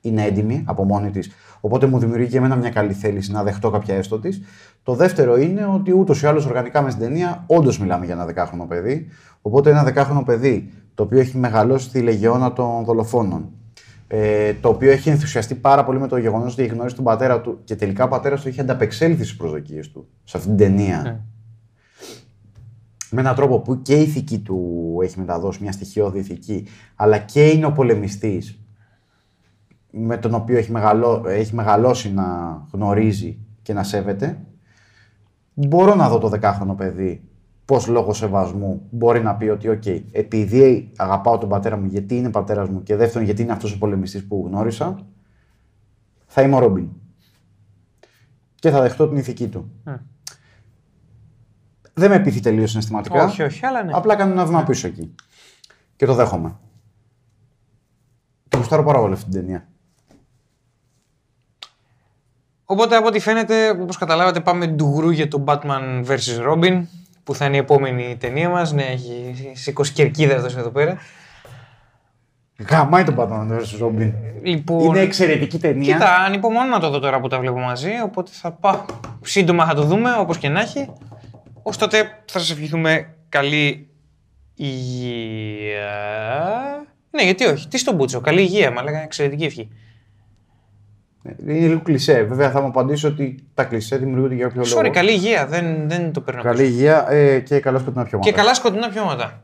[0.00, 1.30] είναι έντιμη από μόνη της.
[1.60, 4.42] Οπότε μου δημιουργεί και εμένα μια καλή θέληση να δεχτώ κάποια έστω της.
[4.82, 8.24] Το δεύτερο είναι ότι ούτως ή άλλως οργανικά μες στην ταινία όντως μιλάμε για ένα
[8.24, 9.06] δεκάχρονο παιδί.
[9.42, 13.50] Οπότε ένα δεκάχρονο παιδί το οποίο έχει μεγαλώσει στη λεγεώνα των δολοφόνων.
[14.08, 17.40] Ε, το οποίο έχει ενθουσιαστεί πάρα πολύ με το γεγονός ότι έχει γνωρίσει τον πατέρα
[17.40, 21.00] του και τελικά ο πατέρας του έχει ανταπεξέλθει στις προσδοκίες του σε αυτήν την ταινία.
[21.02, 21.20] Ναι.
[23.14, 27.48] Με έναν τρόπο που και η ηθική του έχει μεταδώσει, μια στοιχειώδη ηθική, αλλά και
[27.48, 28.58] είναι ο πολεμιστής
[29.90, 32.24] με τον οποίο έχει, μεγαλώ, έχει μεγαλώσει να
[32.72, 34.38] γνωρίζει και να σέβεται.
[35.54, 37.28] Μπορώ να δω το δεκάχρονο παιδί
[37.64, 42.30] πώς λόγω σεβασμού μπορεί να πει ότι «ΟΚ, επειδή αγαπάω τον πατέρα μου γιατί είναι
[42.30, 45.06] πατέρας μου και δεύτερον γιατί είναι αυτός ο πολεμιστής που γνώρισα,
[46.26, 46.88] θα είμαι ο Ρόμπιν.
[48.54, 49.70] Και θα δεχτώ την ηθική του.
[49.84, 49.92] Μμ.
[51.94, 53.24] Δεν με πείθει τελείως συναισθηματικά.
[53.24, 53.92] Όχι, όχι, αλλά ναι.
[53.94, 55.14] Απλά κάνω ένα βήμα πίσω εκεί.
[55.96, 56.56] Και το δέχομαι.
[58.48, 59.68] Την γουστάρω πάρα πολύ αυτή την ταινία.
[62.64, 66.50] Οπότε από ό,τι φαίνεται, όπως καταλάβατε, πάμε ντουγρού για το Batman vs.
[66.50, 66.82] Robin,
[67.24, 68.72] που θα είναι η επόμενη ταινία μας.
[68.72, 70.96] Ναι, έχει σηκώσει κερκίδα αυτός εδώ πέρα.
[72.70, 73.84] Γαμάει τον Batman vs.
[73.84, 74.12] Robin.
[74.42, 75.92] Λοιπόν, Είναι εξαιρετική ταινία.
[75.92, 78.84] Κοίτα, ανυπομονώ να το δω τώρα που τα βλέπω μαζί, οπότε θα πάω.
[79.20, 80.92] Σύντομα θα το δούμε, όπως και να έχει.
[81.66, 83.88] Ως τότε θα σας ευχηθούμε καλή
[84.54, 85.88] υγεία.
[87.10, 87.68] Ναι, γιατί όχι.
[87.68, 89.68] Τι στον Μπούτσο, καλή υγεία, μα λέγανε εξαιρετική ευχή.
[91.46, 92.22] Είναι λίγο κλισέ.
[92.22, 94.90] Βέβαια θα μου απαντήσω ότι τα κλισέ δημιουργούνται για όποιο Sorry, λόγο.
[94.90, 96.42] καλή υγεία, δεν, δεν το παίρνω.
[96.42, 98.30] Καλή υγεία ε, και καλά σκοτεινά πιώματα.
[98.30, 99.42] Και καλά σκοτεινά πιώματα.